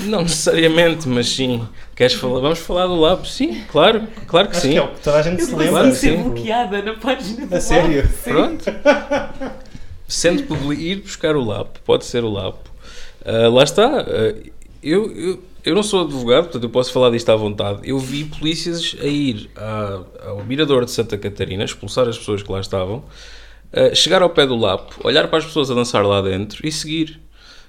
Não 0.05 0.21
necessariamente, 0.21 1.07
mas 1.09 1.27
sim. 1.27 1.67
Queres 1.93 2.13
falar? 2.13 2.39
Vamos 2.39 2.59
falar 2.59 2.87
do 2.87 2.95
Lab? 2.95 3.27
Sim, 3.27 3.63
claro, 3.69 4.07
claro 4.27 4.47
que 4.47 4.53
Acho 4.55 4.61
sim. 4.67 4.71
que 4.71 4.77
é 4.77 4.87
toda 5.03 5.17
a 5.17 5.21
gente 5.21 5.43
se 5.43 5.51
consegui 5.51 5.71
lembra. 5.71 5.91
ser 5.93 6.17
tipo, 6.17 6.29
bloqueada 6.29 6.81
na 6.81 6.93
página 6.93 7.45
do 7.45 7.53
A 7.55 7.59
sério? 7.59 8.09
Pronto. 8.23 8.63
Sendo 10.07 10.43
publi- 10.43 10.75
ir 10.91 11.01
buscar 11.01 11.35
o 11.35 11.43
LAP, 11.43 11.77
pode 11.85 12.05
ser 12.05 12.23
o 12.23 12.29
LAP. 12.31 12.55
Ah, 13.25 13.47
lá 13.49 13.63
está. 13.63 14.01
ah, 14.01 14.33
eu, 14.81 15.11
eu, 15.11 15.43
eu 15.65 15.75
não 15.75 15.83
sou 15.83 16.01
advogado, 16.05 16.43
portanto 16.45 16.63
eu 16.63 16.69
posso 16.69 16.91
falar 16.93 17.09
disto 17.09 17.29
à 17.29 17.35
vontade. 17.35 17.79
Eu 17.83 17.97
vi 17.99 18.23
polícias 18.25 18.95
a 19.01 19.05
ir 19.05 19.49
à- 19.55 19.99
ao 20.27 20.43
Mirador 20.45 20.85
de 20.85 20.91
Santa 20.91 21.17
Catarina, 21.17 21.63
expulsar 21.63 22.07
as 22.07 22.17
pessoas 22.17 22.41
que 22.43 22.51
lá 22.51 22.59
estavam, 22.61 23.03
ah, 23.73 23.93
chegar 23.95 24.21
ao 24.21 24.29
pé 24.29 24.45
do 24.45 24.55
LAP, 24.55 24.91
olhar 25.03 25.27
para 25.27 25.39
as 25.39 25.45
pessoas 25.45 25.69
a 25.71 25.73
dançar 25.73 26.05
lá 26.05 26.21
dentro 26.21 26.65
e 26.67 26.71
seguir. 26.71 27.19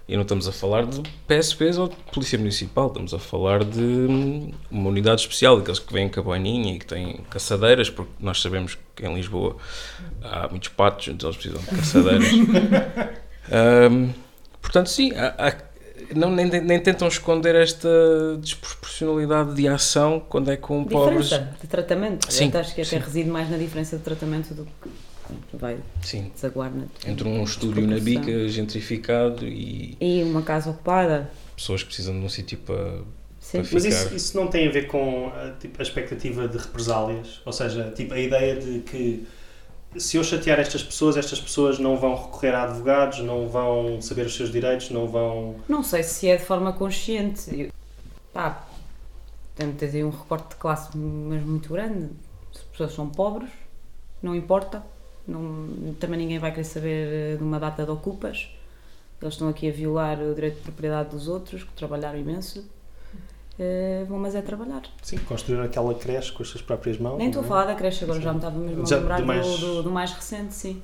E 0.07 0.15
não 0.17 0.21
estamos 0.23 0.47
a 0.47 0.53
falar 0.53 0.85
de 0.85 1.01
PSPs 1.27 1.79
ou 1.79 1.89
de 1.89 1.97
Polícia 2.13 2.39
Municipal, 2.39 2.89
estamos 2.89 3.15
a 3.15 3.19
falar 3.19 3.65
de 3.65 3.81
hum, 3.81 4.53
uma 4.71 4.91
unidade 4.91 5.23
especial, 5.23 5.57
daqueles 5.57 5.79
que 5.79 5.91
vêm 5.95 6.11
com 6.11 6.21
a 6.21 6.23
boininha 6.23 6.75
e 6.75 6.79
que 6.79 6.85
têm 6.85 7.21
caçadeiras, 7.31 7.89
porque 7.89 8.13
nós 8.21 8.39
sabemos 8.43 8.77
que 8.95 9.07
em 9.07 9.15
Lisboa 9.15 9.57
há 10.23 10.47
muitos 10.49 10.69
patos, 10.69 11.09
então 11.09 11.31
eles 11.31 11.41
precisam 11.41 11.63
de 11.63 11.69
caçadeiras. 11.81 12.29
Hum, 13.91 14.11
portanto, 14.63 14.89
sim, 14.89 15.13
há- 15.15 15.35
há- 15.49 15.55
não, 16.17 16.31
nem, 16.31 16.47
nem 16.47 16.81
tentam 16.81 17.07
esconder 17.09 17.55
esta 17.55 17.89
desproporcionalidade 18.41 19.55
de 19.55 19.69
ação 19.69 20.19
quando 20.29 20.51
é 20.51 20.57
com 20.57 20.85
pobres. 20.85 21.27
Diferença 21.29 21.57
de 21.61 21.67
tratamento. 21.67 22.33
Sim, 22.33 22.51
Eu 22.53 22.61
acho 22.61 22.75
que 22.75 22.81
até 22.81 22.91
sim. 22.91 22.99
reside 22.99 23.29
mais 23.29 23.51
na 23.51 23.57
diferença 23.59 23.97
de 23.99 24.03
tratamento 24.03 24.55
do 24.55 24.65
que 24.65 24.89
vai 25.53 25.79
Sim, 26.03 26.31
desaguar 26.35 26.71
na. 26.75 26.85
entre 27.07 27.27
um 27.29 27.43
estúdio 27.45 27.87
na 27.87 27.99
bica 27.99 28.49
gentrificado 28.49 29.47
e 29.47 29.97
E 30.01 30.23
uma 30.23 30.43
casa 30.43 30.71
ocupada. 30.71 31.31
pessoas 31.57 31.83
que 31.83 31.87
precisam 31.89 32.19
de 32.19 32.25
um 32.25 32.29
sítio 32.29 32.59
para, 32.59 32.99
Sim. 33.41 33.63
para 33.63 33.69
Mas 33.73 33.85
isso, 33.85 34.15
isso 34.15 34.37
não 34.37 34.47
tem 34.49 34.69
a 34.69 34.71
ver 34.71 34.87
com 34.87 35.29
a, 35.35 35.51
tipo, 35.61 35.81
a 35.81 35.83
expectativa 35.83 36.47
de 36.49 36.59
represálias? 36.59 37.41
Ou 37.45 37.53
seja, 37.53 37.93
tipo, 37.95 38.15
a 38.15 38.19
ideia 38.21 38.57
de 38.57 38.81
que 38.81 39.27
se 39.97 40.17
eu 40.17 40.25
chatear 40.25 40.59
estas 40.59 40.83
pessoas, 40.83 41.17
estas 41.17 41.41
pessoas 41.41 41.79
não 41.79 41.97
vão 41.97 42.15
recorrer 42.17 42.55
a 42.55 42.65
advogados, 42.65 43.21
não 43.21 43.49
vão 43.49 44.01
saber 44.01 44.27
os 44.27 44.35
seus 44.35 44.51
direitos, 44.51 44.91
não 44.91 45.07
vão. 45.07 45.57
Não 45.69 45.83
sei 45.85 46.03
se 46.03 46.29
é 46.29 46.37
de 46.37 46.45
forma 46.45 46.73
consciente. 46.73 47.49
Eu- 47.61 47.71
Pá, 48.33 48.67
temos 49.55 49.81
aí 49.81 50.03
um 50.03 50.11
recorte 50.11 50.49
de 50.51 50.57
classe 50.57 50.97
mas 50.99 51.41
muito 51.45 51.73
grande. 51.73 52.09
Se 52.53 52.59
as 52.59 52.65
pessoas 52.65 52.93
são 52.93 53.09
pobres, 53.09 53.51
não 54.21 54.35
importa. 54.35 54.83
Não, 55.27 55.95
também 55.99 56.19
ninguém 56.19 56.39
vai 56.39 56.51
querer 56.51 56.65
saber 56.65 57.35
eh, 57.35 57.37
de 57.37 57.43
uma 57.43 57.59
data 57.59 57.85
de 57.85 57.91
ocupas. 57.91 58.49
Eles 59.23 59.35
estão 59.35 59.49
aqui 59.49 59.69
a 59.69 59.73
violar 59.73 60.21
o 60.21 60.35
direito 60.35 60.57
de 60.57 60.61
propriedade 60.63 61.11
dos 61.11 61.29
outros, 61.29 61.63
que 61.65 61.73
trabalharam 61.73 62.19
imenso. 62.19 62.65
Eh, 63.59 64.05
vão, 64.09 64.19
mas 64.19 64.35
é 64.35 64.43
trabalhar. 64.43 64.83
Sim, 65.03 65.17
construir 65.19 65.61
aquela 65.61 65.95
creche 65.95 66.33
com 66.33 66.43
as 66.43 66.49
suas 66.49 66.63
próprias 66.63 66.99
mãos. 66.99 67.17
Nem 67.19 67.29
estou 67.29 67.43
a 67.43 67.45
é? 67.45 67.49
falar 67.49 67.65
da 67.67 67.75
creche 67.75 68.05
agora, 68.05 68.21
já 68.21 68.33
me 68.33 68.39
estava 68.39 68.59
mesmo 68.59 68.87
Já 68.87 68.97
a 68.97 68.99
lembrar 68.99 69.21
do 69.21 69.27
mais- 69.27 69.59
do, 69.61 69.83
do, 69.85 69.91
mais 69.91 70.13
recente, 70.13 70.53
sim. 70.55 70.83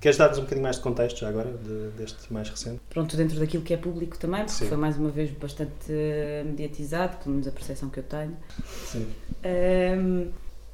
Queres 0.00 0.16
dar-nos 0.18 0.38
um 0.38 0.42
bocadinho 0.42 0.62
mais 0.62 0.76
de 0.76 0.82
contexto 0.82 1.18
já 1.20 1.28
agora, 1.28 1.50
de- 1.50 1.90
deste 1.96 2.32
mais 2.32 2.48
recente? 2.48 2.80
Pronto, 2.90 3.16
dentro 3.16 3.38
daquilo 3.40 3.62
que 3.64 3.72
é 3.74 3.76
público 3.76 4.16
também, 4.18 4.40
porque 4.40 4.52
Sim. 4.52 4.68
foi 4.68 4.76
mais 4.76 4.96
uma 4.96 5.08
vez 5.10 5.30
bastante 5.32 5.72
eh, 5.90 6.42
mediatizado, 6.46 7.16
pelo 7.18 7.30
menos 7.32 7.48
a 7.48 7.50
percepção 7.50 7.88
que 7.90 7.98
eu 8.00 8.04
tenho. 8.04 8.36
Sim. 8.86 9.06
Ahm, 9.44 10.28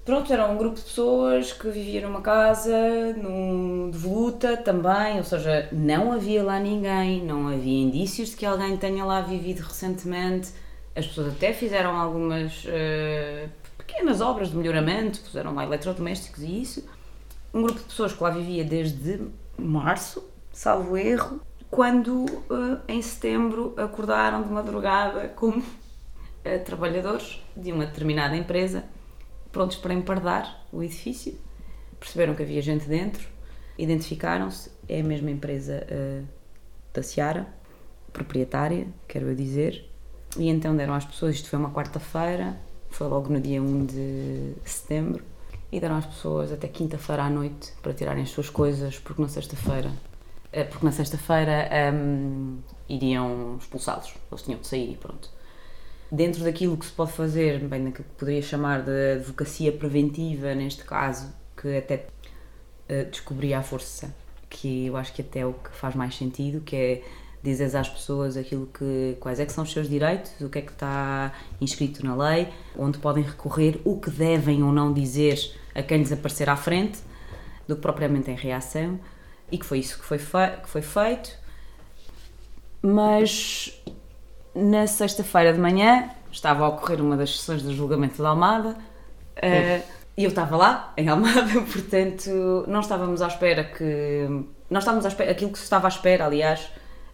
pronto, 0.04 0.32
era 0.32 0.46
um 0.46 0.56
grupo 0.56 0.76
de 0.76 0.82
pessoas 0.82 1.52
que 1.52 1.68
vivia 1.70 2.06
numa 2.06 2.20
casa, 2.20 3.12
num, 3.16 3.90
de 3.90 3.98
voluta 3.98 4.56
também, 4.56 5.18
ou 5.18 5.24
seja, 5.24 5.68
não 5.72 6.12
havia 6.12 6.42
lá 6.42 6.58
ninguém, 6.58 7.24
não 7.24 7.48
havia 7.48 7.82
indícios 7.82 8.30
de 8.30 8.36
que 8.36 8.46
alguém 8.46 8.76
tenha 8.76 9.04
lá 9.04 9.20
vivido 9.20 9.60
recentemente. 9.60 10.52
As 10.96 11.06
pessoas 11.06 11.34
até 11.34 11.52
fizeram 11.52 11.96
algumas 11.96 12.64
eh, 12.66 13.48
pequenas 13.78 14.20
obras 14.20 14.50
de 14.50 14.56
melhoramento, 14.56 15.20
puseram 15.20 15.54
lá 15.54 15.64
eletrodomésticos 15.64 16.42
e 16.42 16.62
isso. 16.62 16.88
Um 17.52 17.62
grupo 17.62 17.78
de 17.78 17.86
pessoas 17.86 18.12
que 18.12 18.22
lá 18.22 18.30
vivia 18.30 18.64
desde 18.64 19.20
março, 19.56 20.24
salvo 20.52 20.96
erro, 20.96 21.40
quando 21.70 22.26
eh, 22.50 22.78
em 22.94 23.02
setembro 23.02 23.74
acordaram 23.76 24.42
de 24.42 24.50
madrugada 24.50 25.28
como 25.28 25.62
eh, 26.44 26.58
trabalhadores 26.58 27.40
de 27.56 27.70
uma 27.70 27.86
determinada 27.86 28.36
empresa 28.36 28.84
prontos 29.52 29.76
para 29.76 29.94
empardar 29.94 30.66
o 30.72 30.82
edifício. 30.82 31.38
Perceberam 31.98 32.34
que 32.34 32.42
havia 32.42 32.62
gente 32.62 32.86
dentro, 32.86 33.28
identificaram-se, 33.76 34.70
é 34.88 35.00
a 35.00 35.04
mesma 35.04 35.30
empresa 35.30 35.86
eh, 35.88 36.22
da 36.92 37.02
Seara, 37.02 37.46
proprietária, 38.12 38.86
quero 39.06 39.28
eu 39.28 39.34
dizer. 39.34 39.88
E 40.36 40.48
então 40.48 40.76
deram 40.76 40.94
às 40.94 41.04
pessoas, 41.04 41.34
isto 41.36 41.48
foi 41.48 41.58
uma 41.58 41.70
quarta-feira, 41.70 42.58
foi 42.90 43.08
logo 43.08 43.32
no 43.32 43.40
dia 43.40 43.62
1 43.62 43.86
de 43.86 44.54
setembro, 44.64 45.24
e 45.72 45.80
deram 45.80 45.96
às 45.96 46.06
pessoas 46.06 46.52
até 46.52 46.68
quinta-feira 46.68 47.24
à 47.24 47.30
noite 47.30 47.72
para 47.82 47.92
tirarem 47.92 48.22
as 48.22 48.30
suas 48.30 48.48
coisas, 48.48 48.98
porque 48.98 49.20
na 49.22 49.28
sexta-feira, 49.28 49.92
eh, 50.52 50.64
porque 50.64 50.84
na 50.84 50.92
sexta-feira 50.92 51.68
hum, 51.92 52.58
iriam 52.88 53.56
expulsá-los, 53.58 54.14
eles 54.30 54.42
tinham 54.42 54.60
de 54.60 54.66
sair 54.66 54.92
e 54.92 54.96
pronto. 54.96 55.30
Dentro 56.10 56.42
daquilo 56.42 56.76
que 56.76 56.86
se 56.86 56.92
pode 56.92 57.12
fazer, 57.12 57.60
bem, 57.60 57.80
naquilo 57.82 58.04
que 58.04 58.14
poderia 58.14 58.42
chamar 58.42 58.82
de 58.82 59.12
advocacia 59.14 59.70
preventiva, 59.72 60.54
neste 60.54 60.84
caso, 60.84 61.32
que 61.56 61.76
até 61.76 62.06
eh, 62.88 63.04
descobri 63.04 63.54
à 63.54 63.62
força, 63.62 64.12
que 64.48 64.86
eu 64.86 64.96
acho 64.96 65.12
que 65.12 65.22
até 65.22 65.40
é 65.40 65.46
o 65.46 65.52
que 65.52 65.70
faz 65.70 65.94
mais 65.94 66.16
sentido, 66.16 66.60
que 66.60 66.76
é 66.76 67.02
dizes 67.42 67.74
às 67.74 67.88
pessoas 67.88 68.36
aquilo 68.36 68.66
que 68.66 69.16
quais 69.18 69.40
é 69.40 69.46
que 69.46 69.52
são 69.52 69.64
os 69.64 69.72
seus 69.72 69.88
direitos, 69.88 70.32
o 70.40 70.48
que 70.48 70.58
é 70.58 70.62
que 70.62 70.72
está 70.72 71.32
inscrito 71.60 72.04
na 72.04 72.14
lei, 72.14 72.48
onde 72.76 72.98
podem 72.98 73.24
recorrer, 73.24 73.80
o 73.84 73.98
que 73.98 74.10
devem 74.10 74.62
ou 74.62 74.72
não 74.72 74.92
dizer 74.92 75.38
a 75.74 75.82
quem 75.82 75.98
lhes 75.98 76.12
aparecer 76.12 76.50
à 76.50 76.56
frente, 76.56 76.98
do 77.66 77.76
que 77.76 77.82
propriamente 77.82 78.30
em 78.30 78.34
reação, 78.34 78.98
e 79.50 79.56
que 79.56 79.64
foi 79.64 79.78
isso 79.78 79.98
que 79.98 80.04
foi, 80.04 80.18
que 80.18 80.68
foi 80.68 80.82
feito. 80.82 81.38
Mas 82.82 83.80
na 84.54 84.86
sexta-feira 84.86 85.52
de 85.52 85.58
manhã 85.58 86.10
estava 86.30 86.64
a 86.64 86.68
ocorrer 86.68 87.00
uma 87.00 87.16
das 87.16 87.36
sessões 87.38 87.62
do 87.62 87.74
julgamento 87.74 88.16
de 88.16 88.26
Almada 88.26 88.70
uh, 88.70 89.82
e 90.16 90.24
eu 90.24 90.28
estava 90.28 90.56
lá, 90.56 90.92
em 90.96 91.08
Almada, 91.08 91.60
portanto 91.72 92.64
não 92.66 92.80
estávamos 92.80 93.22
à 93.22 93.28
espera 93.28 93.64
que. 93.64 94.26
Não 94.68 94.78
estávamos 94.78 95.04
à 95.04 95.08
espera, 95.08 95.32
aquilo 95.32 95.50
que 95.50 95.58
se 95.58 95.64
estava 95.64 95.88
à 95.88 95.90
espera, 95.90 96.26
aliás, 96.26 96.60
uh, 96.60 96.70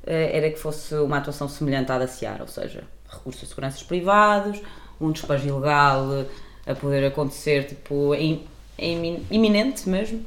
era 0.06 0.50
que 0.50 0.58
fosse 0.58 0.94
uma 0.96 1.18
atuação 1.18 1.48
semelhante 1.48 1.90
à 1.92 1.98
da 1.98 2.06
Seara, 2.06 2.42
ou 2.42 2.48
seja, 2.48 2.84
recurso 3.08 3.44
a 3.44 3.48
seguranças 3.48 3.82
privados, 3.82 4.60
um 5.00 5.10
despejo 5.10 5.48
ilegal 5.48 6.26
a 6.66 6.74
poder 6.74 7.06
acontecer 7.06 7.64
tipo, 7.64 8.14
em, 8.14 8.44
em, 8.78 9.24
iminente 9.30 9.88
mesmo. 9.88 10.24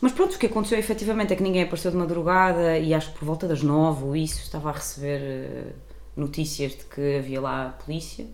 Mas 0.00 0.12
pronto, 0.12 0.34
o 0.34 0.38
que 0.38 0.46
aconteceu 0.46 0.78
efetivamente 0.78 1.32
é 1.32 1.36
que 1.36 1.42
ninguém 1.42 1.62
apareceu 1.62 1.90
de 1.90 1.96
madrugada 1.96 2.78
e 2.78 2.92
acho 2.94 3.12
que 3.12 3.18
por 3.18 3.24
volta 3.24 3.48
das 3.48 3.62
nove 3.62 4.04
ou 4.04 4.14
isso 4.14 4.40
estava 4.40 4.68
a 4.68 4.72
receber 4.72 5.20
uh, 5.20 5.72
notícias 6.16 6.72
de 6.72 6.84
que 6.84 7.18
havia 7.18 7.40
lá 7.40 7.66
a 7.66 7.70
polícia. 7.70 8.26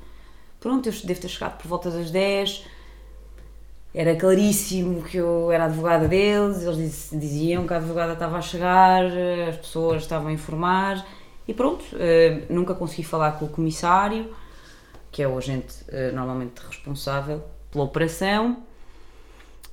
Pronto, 0.59 0.89
eu 0.89 0.93
devo 1.05 1.21
ter 1.21 1.29
chegado 1.29 1.57
por 1.59 1.67
volta 1.67 1.91
das 1.91 2.11
10. 2.11 2.65
Era 3.93 4.15
claríssimo 4.15 5.03
que 5.03 5.17
eu 5.17 5.51
era 5.51 5.65
advogada 5.65 6.07
deles, 6.07 6.63
eles 6.63 7.11
diziam 7.13 7.67
que 7.67 7.75
a 7.75 7.79
advogada 7.79 8.13
estava 8.13 8.39
a 8.39 8.43
chegar, 8.43 9.05
as 9.49 9.57
pessoas 9.57 10.03
estavam 10.03 10.29
a 10.29 10.33
informar 10.33 11.05
e 11.51 11.53
pronto, 11.53 11.83
uh, 11.97 12.47
nunca 12.49 12.77
consegui 12.77 13.03
falar 13.03 13.33
com 13.33 13.47
o 13.47 13.49
comissário, 13.49 14.33
que 15.11 15.21
é 15.21 15.27
o 15.27 15.37
agente 15.37 15.75
uh, 15.89 16.15
normalmente 16.15 16.61
responsável 16.65 17.43
pela 17.73 17.83
operação. 17.83 18.59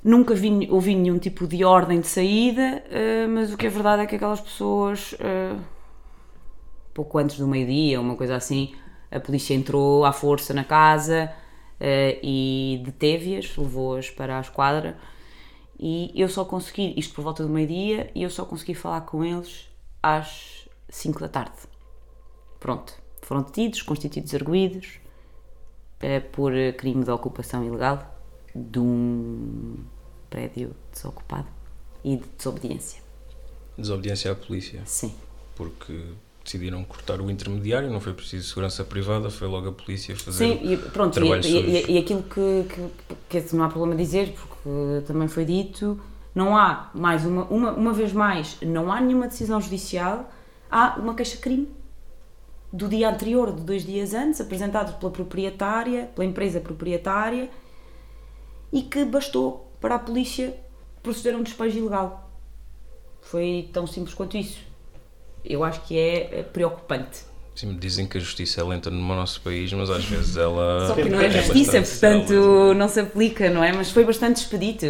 Nunca 0.04 0.34
vi, 0.34 0.68
ouvi 0.72 0.96
nenhum 0.96 1.20
tipo 1.20 1.46
de 1.46 1.64
ordem 1.64 2.00
de 2.00 2.08
saída, 2.08 2.84
uh, 2.88 3.30
mas 3.30 3.54
o 3.54 3.58
que 3.58 3.68
é 3.68 3.70
verdade 3.70 4.02
é 4.02 4.06
que 4.08 4.16
aquelas 4.16 4.42
pessoas 4.42 5.14
pouco 6.98 7.20
antes 7.20 7.38
do 7.38 7.48
meio-dia, 7.48 8.02
uma 8.02 8.16
coisa 8.16 8.36
assim, 8.36 8.74
a 9.12 9.20
polícia 9.20 9.54
entrou 9.54 10.04
à 10.04 10.12
força 10.12 10.52
na 10.52 10.64
casa 10.64 11.32
uh, 11.80 12.20
e 12.24 12.82
deteve-as, 12.84 13.56
levou-as 13.56 14.10
para 14.10 14.40
a 14.40 14.42
esquadra. 14.42 14.98
E 15.80 16.12
eu 16.16 16.28
só 16.28 16.44
consegui, 16.44 16.96
isto 16.98 17.14
por 17.14 17.22
volta 17.22 17.44
do 17.44 17.50
meio-dia, 17.50 18.10
e 18.16 18.24
eu 18.24 18.32
só 18.32 18.44
consegui 18.46 18.74
falar 18.74 19.02
com 19.02 19.24
eles 19.24 19.70
às 20.02 20.68
5 20.90 21.20
da 21.20 21.30
tarde. 21.30 21.60
Pronto, 22.60 23.00
foram 23.22 23.44
detidos, 23.44 23.84
constituídos 23.84 24.34
arguídos 24.34 25.00
uh, 26.02 26.28
por 26.32 26.52
crime 26.80 27.04
de 27.04 27.12
ocupação 27.12 27.64
ilegal 27.64 28.12
de 28.56 28.80
um 28.80 29.86
prédio 30.32 30.76
desocupado 30.92 31.48
e 32.04 32.16
de 32.16 32.28
desobediência. 32.36 33.04
Desobediência 33.78 34.32
à 34.32 34.36
polícia? 34.36 34.82
Sim. 34.84 35.14
Porque 35.56 36.16
decidiram 36.48 36.82
cortar 36.86 37.20
o 37.20 37.30
intermediário, 37.30 37.92
não 37.92 38.00
foi 38.00 38.14
preciso 38.14 38.48
segurança 38.48 38.82
privada, 38.86 39.30
foi 39.30 39.50
logo 39.50 39.68
a 39.68 39.72
polícia 39.74 40.16
fazer 40.16 40.46
Sim, 40.46 40.60
e, 40.64 40.78
pronto, 40.78 41.20
e, 41.20 41.30
e, 41.46 41.92
e, 41.92 41.98
aquilo 41.98 42.24
que, 42.24 42.66
que, 43.30 43.42
que, 43.42 43.56
não 43.56 43.66
há 43.66 43.68
problema 43.68 43.96
dizer, 43.96 44.34
porque 44.34 45.06
também 45.06 45.28
foi 45.28 45.44
dito, 45.44 46.00
não 46.34 46.56
há, 46.56 46.90
mais 46.94 47.26
uma, 47.26 47.44
uma, 47.46 47.72
uma 47.74 47.94
vez 47.94 48.14
mais, 48.14 48.58
não 48.62 48.90
há 48.90 49.02
nenhuma 49.02 49.28
decisão 49.28 49.60
judicial, 49.60 50.32
há 50.72 50.96
uma 50.98 51.14
queixa-crime 51.14 51.70
do 52.72 52.88
dia 52.88 53.10
anterior, 53.10 53.54
de 53.54 53.64
dois 53.64 53.86
dias 53.86 54.14
antes, 54.14 54.40
apresentado 54.40 54.98
pela 55.00 55.12
proprietária, 55.12 56.06
pela 56.16 56.26
empresa 56.26 56.62
proprietária, 56.62 57.50
e 58.72 58.84
que 58.84 59.04
bastou 59.04 59.70
para 59.82 59.96
a 59.96 60.00
polícia 60.00 60.56
proceder 61.04 61.36
a 61.36 61.38
um 61.38 61.44
despejo 61.44 61.78
ilegal. 61.78 62.32
Foi 63.22 63.70
tão 63.74 63.86
simples 63.86 64.14
quanto 64.14 64.38
isso 64.38 64.66
eu 65.48 65.64
acho 65.64 65.82
que 65.82 65.98
é 65.98 66.44
preocupante. 66.52 67.26
Sim, 67.56 67.76
dizem 67.76 68.06
que 68.06 68.20
a 68.20 68.22
justiça 68.22 68.62
é 68.62 68.64
lenta 68.64 68.92
no 68.92 69.02
nosso 69.02 69.42
país, 69.42 69.74
mas 69.74 69.90
às 69.90 70.06
vezes 70.06 70.38
ela. 70.38 70.88
Só 70.88 70.94
que 70.94 71.10
não 71.10 71.20
é, 71.20 71.26
é 71.26 71.30
justiça, 71.32 71.82
portanto 71.82 72.74
não 72.76 72.88
se 72.88 73.00
aplica, 73.00 73.50
não 73.50 73.64
é? 73.64 73.74
Mas 73.74 73.90
foi 73.90 74.04
bastante 74.04 74.38
expedita, 74.38 74.86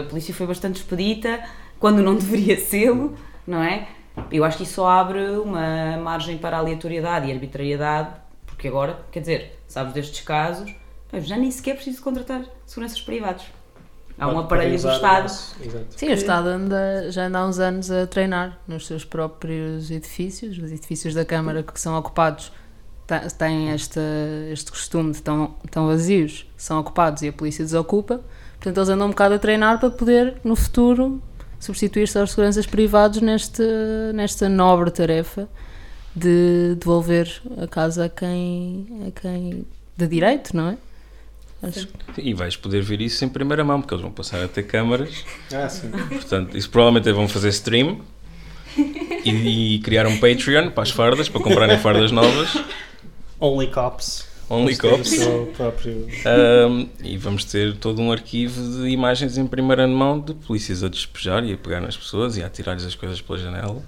a 0.00 0.08
polícia 0.08 0.34
foi 0.34 0.46
bastante 0.46 0.76
expedita, 0.76 1.40
quando 1.78 2.02
não 2.02 2.14
deveria 2.18 2.58
sê-lo, 2.58 3.16
não 3.46 3.62
é? 3.62 3.86
Eu 4.32 4.44
acho 4.44 4.56
que 4.56 4.64
isso 4.64 4.74
só 4.74 4.88
abre 4.88 5.20
uma 5.36 5.96
margem 5.98 6.36
para 6.36 6.56
a 6.56 6.60
aleatoriedade 6.60 7.28
e 7.28 7.32
arbitrariedade, 7.32 8.16
porque 8.46 8.66
agora, 8.66 8.98
quer 9.12 9.20
dizer, 9.20 9.60
sabes 9.68 9.92
destes 9.92 10.20
casos, 10.22 10.74
já 11.12 11.36
nem 11.36 11.52
sequer 11.52 11.74
preciso 11.74 12.02
contratar 12.02 12.44
seguranças 12.66 13.00
privados. 13.00 13.44
Há 14.18 14.28
um 14.28 14.38
aparelho 14.38 14.80
do 14.80 14.90
Estado. 14.90 15.28
Sim, 15.28 16.08
o 16.08 16.12
Estado 16.12 16.48
anda, 16.48 17.10
já 17.10 17.26
anda 17.26 17.38
há 17.38 17.46
uns 17.46 17.58
anos 17.58 17.90
a 17.90 18.06
treinar 18.06 18.58
nos 18.66 18.86
seus 18.86 19.04
próprios 19.04 19.90
edifícios. 19.90 20.58
Os 20.58 20.72
edifícios 20.72 21.14
da 21.14 21.24
Câmara 21.24 21.62
que 21.62 21.80
são 21.80 21.96
ocupados 21.96 22.50
têm 23.38 23.70
este, 23.70 24.00
este 24.52 24.70
costume 24.70 25.12
de 25.12 25.18
estão, 25.18 25.54
estão 25.64 25.86
vazios, 25.86 26.46
são 26.56 26.80
ocupados 26.80 27.22
e 27.22 27.28
a 27.28 27.32
polícia 27.32 27.64
desocupa. 27.64 28.20
Portanto, 28.56 28.76
eles 28.76 28.88
andam 28.88 29.06
um 29.06 29.10
bocado 29.10 29.34
a 29.34 29.38
treinar 29.38 29.78
para 29.78 29.90
poder, 29.90 30.36
no 30.42 30.56
futuro, 30.56 31.22
substituir-se 31.60 32.18
aos 32.18 32.30
seguranças 32.30 32.66
privados 32.66 33.20
neste, 33.20 33.62
nesta 34.14 34.48
nobre 34.48 34.90
tarefa 34.90 35.48
de 36.14 36.74
devolver 36.76 37.40
a 37.62 37.68
casa 37.68 38.06
a 38.06 38.08
quem, 38.08 39.04
a 39.06 39.20
quem 39.20 39.64
de 39.96 40.06
direito, 40.06 40.56
não 40.56 40.70
é? 40.70 40.78
Acho. 41.62 41.88
E 42.16 42.32
vais 42.34 42.56
poder 42.56 42.82
ver 42.82 43.00
isso 43.00 43.24
em 43.24 43.28
primeira 43.28 43.64
mão, 43.64 43.80
porque 43.80 43.94
eles 43.94 44.02
vão 44.02 44.12
passar 44.12 44.42
a 44.42 44.48
ter 44.48 44.62
câmaras. 44.64 45.24
Ah, 45.52 45.68
sim. 45.68 45.90
Portanto, 45.90 46.56
isso 46.56 46.70
provavelmente 46.70 47.10
vão 47.12 47.26
fazer 47.26 47.48
stream 47.48 48.00
e, 49.24 49.74
e, 49.74 49.78
criar 49.80 50.06
um 50.06 50.18
Patreon 50.18 50.70
para 50.70 50.84
as 50.84 50.90
fardas, 50.90 51.28
para 51.28 51.42
comprarem 51.42 51.78
fardas 51.78 52.12
novas. 52.12 52.56
Only 53.40 53.68
Cops. 53.68 54.26
Only 54.48 54.76
Cops. 54.76 55.18
Próprio... 55.56 56.08
Um, 56.68 56.88
e 57.02 57.16
vamos 57.18 57.44
ter 57.44 57.76
todo 57.76 58.00
um 58.00 58.12
arquivo 58.12 58.82
de 58.82 58.88
imagens 58.88 59.36
em 59.36 59.46
primeira 59.46 59.86
mão 59.86 60.18
de 60.20 60.34
polícias 60.34 60.82
a 60.84 60.88
despejar 60.88 61.44
e 61.44 61.52
a 61.52 61.56
pegar 61.56 61.80
nas 61.80 61.96
pessoas 61.96 62.36
e 62.36 62.42
a 62.42 62.48
tirar-lhes 62.48 62.84
as 62.84 62.94
coisas 62.94 63.20
pela 63.20 63.38
janela. 63.38 63.82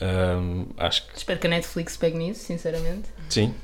Um, 0.00 0.66
acho 0.76 1.06
que... 1.06 1.16
Espero 1.16 1.38
que 1.38 1.46
a 1.46 1.50
Netflix 1.50 1.96
pegue 1.96 2.18
nisso, 2.18 2.40
sinceramente. 2.40 3.08
Sim, 3.28 3.54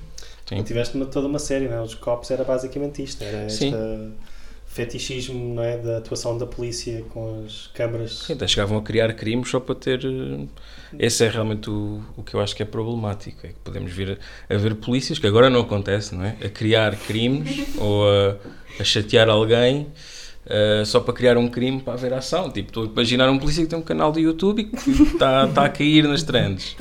Sim. 0.47 0.59
E 0.59 0.63
tiveste 0.63 0.97
uma, 0.97 1.07
toda 1.07 1.27
uma 1.27 1.39
série, 1.39 1.69
não 1.69 1.77
é? 1.77 1.83
Os 1.83 1.95
Cops 1.95 2.31
era 2.31 2.45
basicamente 2.45 3.03
isto, 3.03 3.23
era 3.23 3.47
este 3.47 3.73
fetichismo 4.73 5.55
não 5.55 5.63
é? 5.63 5.77
da 5.77 5.99
atuação 5.99 6.39
da 6.39 6.47
polícia 6.47 7.05
com 7.11 7.45
as 7.45 7.67
câmaras. 7.75 8.21
Sim, 8.27 8.33
até 8.33 8.49
chegavam 8.49 8.79
a 8.79 8.83
criar 8.83 9.13
crimes 9.13 9.51
só 9.51 9.61
para 9.61 9.75
ter. 9.75 10.01
Eh, 10.05 10.47
esse 10.99 11.25
é 11.25 11.29
realmente 11.29 11.69
o, 11.69 12.03
o 12.17 12.23
que 12.23 12.35
eu 12.35 12.41
acho 12.41 12.57
que 12.57 12.63
é 12.63 12.67
problemático. 12.67 13.47
É 13.47 13.51
que 13.51 13.59
podemos 13.63 13.93
vir 13.93 14.19
a, 14.49 14.55
a 14.55 14.57
ver 14.57 14.75
polícias, 14.77 15.19
que 15.19 15.27
agora 15.27 15.51
não 15.51 15.61
acontece, 15.61 16.15
não 16.15 16.25
é? 16.25 16.37
A 16.43 16.49
criar 16.49 16.97
crimes 16.97 17.69
ou 17.79 18.09
a, 18.09 18.37
a 18.81 18.85
chatear 18.85 19.29
alguém. 19.29 19.89
Uh, 20.45 20.85
só 20.85 20.99
para 20.99 21.15
criar 21.15 21.37
um 21.37 21.49
crime 21.49 21.81
para 21.81 21.93
haver 21.93 22.13
ação. 22.15 22.51
Tipo, 22.51 22.69
estou 22.69 22.83
a 22.83 22.87
imaginar 22.87 23.31
um 23.31 23.39
polícia 23.39 23.63
que 23.63 23.71
tem 23.71 23.79
um 23.79 23.83
canal 23.83 24.11
de 24.11 24.23
YouTube 24.23 24.63
e 24.63 24.65
que 24.65 24.91
está, 24.91 25.47
está 25.47 25.65
a 25.67 25.69
cair 25.69 26.03
nas 26.09 26.25
trends. 26.25 26.77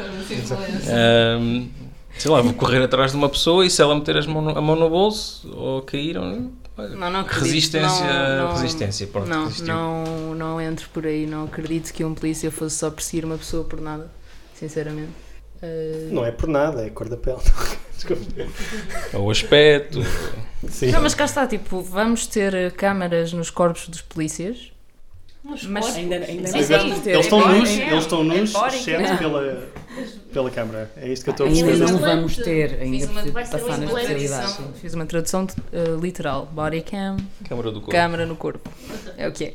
Um, 1.40 1.68
sei 2.18 2.32
lá, 2.32 2.42
vou 2.42 2.54
correr 2.54 2.84
atrás 2.84 3.12
de 3.12 3.18
uma 3.18 3.30
pessoa 3.30 3.66
e 3.66 3.70
se 3.70 3.82
ela 3.82 3.96
meter 3.96 4.18
as 4.18 4.26
mão 4.26 4.42
no, 4.42 4.58
a 4.58 4.62
mão 4.62 4.76
no 4.76 4.90
bolso 4.90 5.52
ou 5.56 5.82
cair, 5.82 6.16
não, 6.16 7.12
não 7.12 7.20
acredito, 7.20 7.44
resistência, 7.44 8.06
não, 8.06 8.48
não, 8.48 8.54
resistência, 8.54 9.08
pronto, 9.08 9.28
não, 9.28 9.44
resistiu. 9.46 9.68
não, 9.68 10.36
não 10.36 10.62
entro 10.62 10.90
por 10.90 11.06
aí, 11.06 11.26
não 11.26 11.46
acredito 11.46 11.94
que 11.94 12.04
um 12.04 12.14
polícia 12.14 12.50
fosse 12.52 12.78
só 12.78 12.90
perseguir 12.90 13.26
uma 13.26 13.38
pessoa 13.38 13.64
por 13.64 13.80
nada, 13.80 14.12
sinceramente. 14.54 15.12
Uh... 15.62 16.12
Não 16.12 16.26
é 16.26 16.32
por 16.32 16.48
nada, 16.48 16.84
é 16.84 16.88
a 16.88 16.92
cor 16.92 17.08
da 17.08 17.18
pele. 17.18 17.38
Ou 19.14 19.26
o 19.26 19.32
aspecto. 19.32 20.00
Sim. 20.68 20.92
Não, 20.92 21.02
mas 21.02 21.14
cá 21.14 21.26
está, 21.26 21.46
tipo, 21.46 21.82
vamos 21.82 22.26
ter 22.26 22.72
câmaras 22.74 23.34
nos 23.34 23.50
corpos 23.50 23.88
dos 23.88 24.02
polícias. 24.02 24.71
Mas, 25.44 25.96
ainda, 25.96 26.16
ainda 26.18 26.52
não 26.52 26.62
vamos 26.64 27.00
ter. 27.00 27.10
Eles 27.12 27.26
estão 27.26 27.48
nus, 27.48 27.70
eles 27.70 28.04
estão 28.04 28.24
nus, 28.24 28.54
exceto 28.74 29.18
pela 29.18 29.68
pela 30.32 30.52
câmara. 30.52 30.92
É 30.96 31.10
isto 31.10 31.24
que 31.24 31.30
eu 31.30 31.32
estou 31.32 31.46
a 31.48 31.50
Ainda 31.50 31.66
perceber. 31.66 31.92
não 31.92 31.98
vamos 32.00 32.36
ter, 32.38 32.80
ainda 32.80 32.98
Fiz 33.00 33.10
uma, 33.10 33.22
preciso 33.24 33.34
passar 33.52 33.78
na 33.80 33.86
especialidade. 33.86 34.30
tradução, 34.44 34.74
fiz 34.80 34.94
uma 34.94 35.06
tradução 35.06 35.44
uh, 35.46 36.00
literal. 36.00 36.46
Body 36.46 36.82
cam, 36.82 37.18
Câmara 37.50 37.72
do 37.72 37.80
corpo. 37.82 37.92
câmara 37.92 38.26
no 38.26 38.36
corpo. 38.36 38.70
É 39.18 39.28
o 39.28 39.32
que 39.32 39.46
é. 39.46 39.54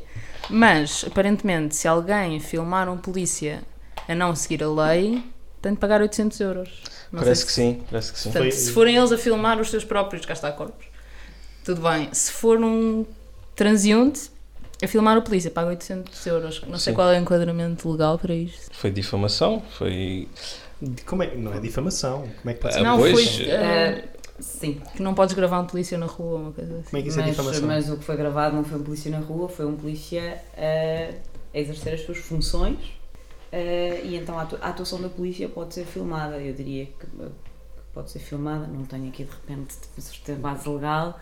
Mas, 0.50 1.04
aparentemente, 1.06 1.74
se 1.76 1.86
alguém 1.88 2.40
filmar 2.40 2.88
um 2.88 2.96
polícia 2.98 3.62
a 4.08 4.14
não 4.14 4.34
seguir 4.36 4.62
a 4.64 4.68
lei, 4.68 5.22
tem 5.62 5.72
de 5.72 5.78
pagar 5.78 6.00
800 6.02 6.38
euros. 6.40 6.68
Não 7.12 7.20
Parece 7.20 7.46
que 7.46 7.52
se- 7.52 7.60
sim, 7.62 7.82
parece 7.88 8.12
que 8.12 8.18
sim. 8.18 8.24
Portanto, 8.30 8.42
Foi- 8.42 8.52
se 8.52 8.72
forem 8.72 8.96
eles 8.96 9.12
a 9.12 9.18
filmar 9.18 9.60
os 9.60 9.70
seus 9.70 9.84
próprios, 9.84 10.26
cá 10.26 10.32
está 10.34 10.50
corpos, 10.52 10.86
tudo 11.64 11.80
bem. 11.80 12.08
Se 12.12 12.32
for 12.32 12.58
um 12.58 13.06
transeunte 13.54 14.30
a 14.82 14.86
filmar 14.88 15.16
o 15.18 15.22
polícia, 15.22 15.50
paga 15.50 15.68
800 15.70 16.26
euros. 16.26 16.60
Não 16.62 16.78
sei 16.78 16.92
Sim. 16.92 16.94
qual 16.94 17.10
é 17.10 17.18
o 17.18 17.22
enquadramento 17.22 17.90
legal 17.90 18.18
para 18.18 18.34
isto. 18.34 18.74
Foi 18.74 18.90
difamação, 18.90 19.62
foi. 19.78 20.28
Como 21.06 21.22
é? 21.22 21.34
Não 21.34 21.54
é 21.54 21.60
difamação. 21.60 22.22
Como 22.40 22.50
é 22.50 22.54
que 22.54 22.60
pode 22.60 22.74
ser? 22.74 22.80
Ah, 22.80 22.82
não, 22.84 22.98
pois, 22.98 23.36
foi 23.36 23.46
Eh, 23.46 24.04
uh, 24.38 24.42
sim, 24.42 24.80
que 24.94 25.02
não 25.02 25.14
podes 25.14 25.34
gravar 25.34 25.60
um 25.60 25.66
polícia 25.66 25.96
na 25.96 26.06
rua, 26.06 26.38
uma 26.38 26.52
coisa 26.52 26.74
assim. 26.78 26.90
Como 26.90 26.98
é 26.98 27.02
que 27.02 27.08
isso 27.08 27.18
é 27.18 27.22
mas, 27.22 27.30
difamação? 27.30 27.66
mas 27.66 27.90
o 27.90 27.96
que 27.96 28.04
foi 28.04 28.16
gravado 28.16 28.54
não 28.54 28.64
foi 28.64 28.78
um 28.78 28.82
polícia 28.82 29.10
na 29.10 29.18
rua, 29.20 29.48
foi 29.48 29.64
um 29.66 29.76
polícia 29.76 30.42
a, 30.56 31.14
a 31.54 31.58
exercer 31.58 31.94
as 31.94 32.02
suas 32.02 32.18
funções 32.18 32.78
eh, 33.50 34.02
e 34.04 34.16
então 34.16 34.38
a, 34.38 34.42
atu- 34.42 34.58
a 34.60 34.68
atuação 34.68 35.00
da 35.00 35.08
polícia 35.08 35.48
pode 35.48 35.72
ser 35.72 35.86
filmada. 35.86 36.36
Eu 36.36 36.52
diria 36.52 36.84
que 36.86 37.06
eh, 37.20 37.28
pode 37.94 38.10
ser 38.10 38.18
filmada, 38.18 38.66
não 38.66 38.84
tenho 38.84 39.08
aqui 39.08 39.24
de 39.24 39.30
repente 39.30 39.74
de 39.96 40.02
certeza 40.02 40.38
base 40.38 40.68
legal, 40.68 41.18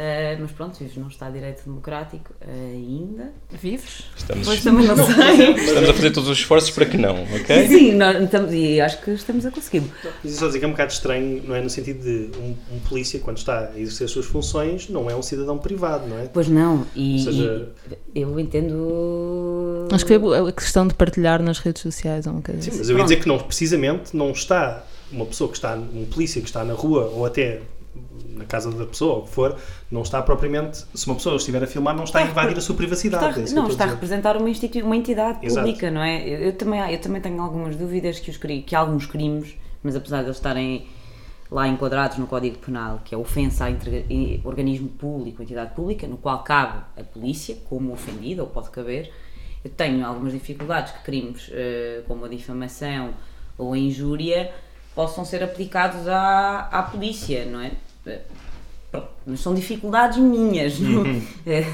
eh, 0.00 0.36
mas 0.40 0.52
pronto, 0.52 0.78
vives 0.78 0.96
num 0.96 1.08
Estado 1.08 1.32
de 1.32 1.38
Direito 1.40 1.64
Democrático 1.64 2.32
eh, 2.40 2.70
ainda. 2.72 3.32
Vives? 3.50 4.04
Estamos, 4.16 4.46
Pois 4.46 4.62
também 4.62 4.86
não 4.86 4.94
sei. 4.96 5.54
estamos 5.56 5.90
a 5.90 5.94
fazer 5.94 6.10
todos 6.12 6.28
os 6.30 6.38
esforços 6.38 6.70
para 6.70 6.86
que 6.86 6.96
não, 6.96 7.24
ok? 7.24 7.66
Sim, 7.66 7.94
nós 7.94 8.22
estamos, 8.22 8.52
e 8.54 8.80
acho 8.80 9.00
que 9.02 9.10
estamos 9.10 9.44
a 9.44 9.50
conseguir. 9.50 9.82
Mas 10.22 10.30
isso 10.32 10.40
só 10.40 10.46
dizer 10.46 10.60
que 10.60 10.64
é 10.64 10.68
um 10.68 10.70
bocado 10.70 10.92
estranho, 10.92 11.42
não 11.46 11.54
é? 11.56 11.60
No 11.60 11.68
sentido 11.68 12.02
de 12.04 12.38
um, 12.38 12.54
um 12.76 12.78
polícia, 12.88 13.18
quando 13.18 13.38
está 13.38 13.70
a 13.74 13.78
exercer 13.80 14.04
as 14.04 14.10
suas 14.12 14.26
funções, 14.26 14.88
não 14.88 15.10
é 15.10 15.16
um 15.16 15.22
cidadão 15.22 15.58
privado, 15.58 16.06
não 16.06 16.16
é? 16.18 16.26
Pois 16.32 16.46
não, 16.48 16.86
e, 16.94 17.14
Ou 17.14 17.18
seja- 17.24 17.68
e 18.14 18.20
eu 18.20 18.38
entendo. 18.38 19.88
Acho 19.92 20.06
que 20.06 20.18
foi 20.18 20.48
a 20.48 20.52
questão 20.52 20.86
de 20.86 20.94
partilhar 20.94 21.42
nas 21.42 21.58
redes 21.58 21.82
sociais 21.82 22.26
ou 22.26 22.34
uma 22.34 22.42
coisa 22.42 22.60
Sim, 22.62 22.70
assim. 22.70 22.78
mas 22.78 22.88
eu 22.90 22.96
ia 22.98 23.02
dizer 23.02 23.16
que 23.20 23.26
não, 23.28 23.38
precisamente 23.38 24.16
não 24.16 24.30
está 24.30 24.84
uma 25.10 25.24
pessoa 25.26 25.50
que 25.50 25.56
está, 25.56 25.74
um 25.74 26.04
polícia 26.04 26.40
que 26.40 26.46
está 26.48 26.62
na 26.64 26.74
rua 26.74 27.10
ou 27.14 27.24
até 27.24 27.60
na 28.38 28.44
casa 28.44 28.70
da 28.70 28.86
pessoa, 28.86 29.16
ou 29.16 29.20
o 29.20 29.24
que 29.24 29.30
for, 29.30 29.56
não 29.90 30.02
está 30.02 30.22
propriamente, 30.22 30.84
se 30.94 31.06
uma 31.06 31.16
pessoa 31.16 31.36
estiver 31.36 31.62
a 31.62 31.66
filmar, 31.66 31.94
não 31.94 32.04
está 32.04 32.20
a 32.20 32.22
invadir 32.22 32.56
a 32.56 32.60
sua 32.60 32.74
privacidade. 32.74 33.40
Está, 33.40 33.52
é 33.52 33.54
não, 33.54 33.68
está 33.68 33.84
a 33.84 33.88
representar 33.88 34.36
uma, 34.36 34.48
uma 34.84 34.96
entidade 34.96 35.44
Exato. 35.44 35.66
pública, 35.66 35.90
não 35.90 36.02
é? 36.02 36.26
Eu, 36.26 36.38
eu 36.38 36.52
também, 36.52 36.80
eu 36.92 37.00
também 37.00 37.20
tenho 37.20 37.42
algumas 37.42 37.76
dúvidas 37.76 38.18
que, 38.18 38.30
os, 38.30 38.36
que 38.36 38.74
alguns 38.74 39.06
crimes, 39.06 39.54
mas 39.82 39.94
apesar 39.96 40.18
de 40.18 40.26
eles 40.26 40.36
estarem 40.36 40.86
lá 41.50 41.66
enquadrados 41.66 42.18
no 42.18 42.26
Código 42.26 42.58
Penal, 42.58 43.00
que 43.04 43.14
é 43.14 43.18
ofensa 43.18 43.64
a 43.64 43.70
inter- 43.70 44.04
e- 44.10 44.40
organismo 44.44 44.88
público, 44.88 45.42
entidade 45.42 45.74
pública, 45.74 46.06
no 46.06 46.18
qual 46.18 46.42
cabe 46.42 46.82
a 46.96 47.02
polícia 47.02 47.56
como 47.68 47.92
ofendida, 47.92 48.42
ou 48.42 48.48
pode 48.48 48.70
caber, 48.70 49.10
eu 49.64 49.70
tenho 49.70 50.06
algumas 50.06 50.32
dificuldades 50.32 50.92
que 50.92 51.02
crimes 51.02 51.50
eh, 51.50 52.02
como 52.06 52.24
a 52.24 52.28
difamação 52.28 53.10
ou 53.56 53.72
a 53.72 53.78
injúria 53.78 54.52
possam 54.94 55.24
ser 55.24 55.42
aplicados 55.42 56.06
à, 56.08 56.68
à 56.70 56.82
polícia, 56.82 57.44
não 57.44 57.60
é? 57.60 57.72
Pronto, 58.90 59.08
mas 59.26 59.40
são 59.40 59.54
dificuldades 59.54 60.18
minhas, 60.18 60.78
não? 60.80 61.04
É, 61.46 61.66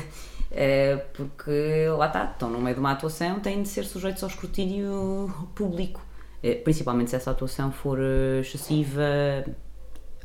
é, 0.50 0.96
porque 1.14 1.50
lá 1.96 2.06
está, 2.06 2.24
estão 2.24 2.48
no 2.50 2.60
meio 2.60 2.74
de 2.74 2.80
uma 2.80 2.92
atuação, 2.92 3.40
têm 3.40 3.62
de 3.62 3.68
ser 3.68 3.84
sujeitos 3.84 4.22
ao 4.22 4.28
escrutínio 4.28 5.32
público, 5.54 6.00
É, 6.42 6.54
principalmente 6.54 7.10
se 7.10 7.16
essa 7.16 7.30
atuação 7.30 7.72
for 7.72 7.98
eh, 8.00 8.40
excessiva, 8.40 9.02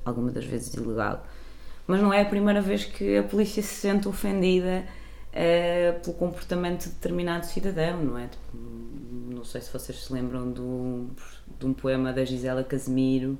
alguma 0.05 0.31
das 0.31 0.45
vezes 0.45 0.73
ilegal. 0.73 1.25
Mas 1.87 2.01
não 2.01 2.13
é 2.13 2.21
a 2.21 2.25
primeira 2.25 2.61
vez 2.61 2.85
que 2.85 3.17
a 3.17 3.23
polícia 3.23 3.63
se 3.63 3.73
sente 3.75 4.07
ofendida 4.07 4.85
eh, 5.33 5.93
pelo 6.03 6.15
comportamento 6.15 6.83
de 6.85 6.89
determinado 6.91 7.45
cidadão, 7.45 8.03
não 8.03 8.17
é? 8.17 8.27
Tipo, 8.27 8.57
não 9.33 9.43
sei 9.43 9.61
se 9.61 9.71
vocês 9.71 10.05
se 10.05 10.13
lembram 10.13 10.51
do, 10.51 11.07
de 11.59 11.65
um 11.65 11.73
poema 11.73 12.11
da 12.13 12.25
Gisela 12.25 12.63
Casimiro 12.63 13.37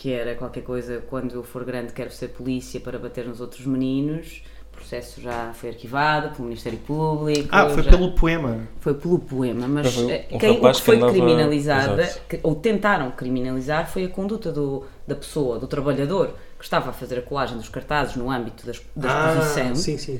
que 0.00 0.10
era 0.14 0.34
qualquer 0.34 0.62
coisa 0.62 1.02
quando 1.10 1.34
eu 1.34 1.42
for 1.42 1.62
grande 1.62 1.92
quero 1.92 2.10
ser 2.10 2.28
polícia 2.28 2.80
para 2.80 2.98
bater 2.98 3.26
nos 3.26 3.38
outros 3.38 3.66
meninos. 3.66 4.42
O 4.72 4.76
processo 4.80 5.20
já 5.20 5.52
foi 5.52 5.68
arquivado 5.68 6.34
pelo 6.34 6.48
Ministério 6.48 6.78
Público. 6.78 7.48
Ah, 7.52 7.68
foi 7.68 7.82
já- 7.82 7.90
pelo 7.90 8.12
poema. 8.12 8.66
foi 8.80 8.94
pelo 8.94 9.18
poema, 9.18 9.68
mas 9.68 9.94
um 9.98 10.08
eh, 10.08 10.20
quem, 10.20 10.52
o 10.52 10.60
que 10.62 10.72
que 10.72 10.80
foi 10.82 10.96
andava- 10.96 11.12
criminalizada, 11.12 12.06
que- 12.26 12.40
ou 12.42 12.54
tentaram 12.54 13.10
criminalizar, 13.10 13.90
foi 13.90 14.04
a 14.06 14.08
conduta 14.08 14.50
do, 14.50 14.84
da 15.06 15.14
pessoa, 15.14 15.58
do 15.58 15.66
trabalhador, 15.66 16.34
que 16.58 16.64
estava 16.64 16.88
a 16.88 16.92
fazer 16.94 17.18
a 17.18 17.22
colagem 17.22 17.58
dos 17.58 17.68
cartazes 17.68 18.16
no 18.16 18.30
âmbito 18.30 18.64
da, 18.64 18.72
ex- 18.72 18.82
da 18.96 19.08
exposição, 19.34 19.70
Ah, 19.72 19.74
sim, 19.74 19.98
sim. 19.98 20.18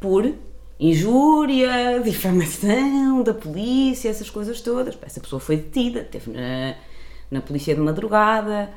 por 0.00 0.32
injúria, 0.80 2.00
difamação 2.02 3.22
da 3.22 3.34
polícia, 3.34 4.08
essas 4.08 4.30
coisas 4.30 4.60
todas. 4.62 4.96
Essa 5.02 5.20
pessoa 5.20 5.38
foi 5.38 5.56
detida, 5.56 6.00
esteve 6.00 6.30
na, 6.30 6.74
na 7.30 7.40
polícia 7.42 7.74
de 7.74 7.80
madrugada, 7.80 8.70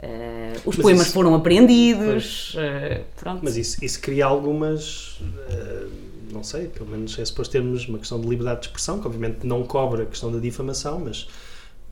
eh, 0.00 0.52
os 0.64 0.76
Mas 0.76 0.82
poemas 0.84 1.02
isso- 1.06 1.12
foram 1.12 1.34
apreendidos, 1.34 2.54
eh, 2.58 3.02
pronto. 3.16 3.40
Mas 3.42 3.56
isso, 3.56 3.84
isso 3.84 4.00
cria 4.00 4.26
algumas. 4.26 5.20
eh, 5.50 5.86
não 6.32 6.44
sei, 6.44 6.68
pelo 6.68 6.90
menos 6.90 7.18
é 7.18 7.24
suposto 7.24 7.52
termos 7.52 7.88
uma 7.88 7.98
questão 7.98 8.20
de 8.20 8.28
liberdade 8.28 8.60
de 8.60 8.66
expressão, 8.66 9.00
que 9.00 9.06
obviamente 9.06 9.46
não 9.46 9.62
cobra 9.64 10.02
a 10.02 10.06
questão 10.06 10.30
da 10.30 10.38
difamação, 10.38 11.00
mas 11.00 11.26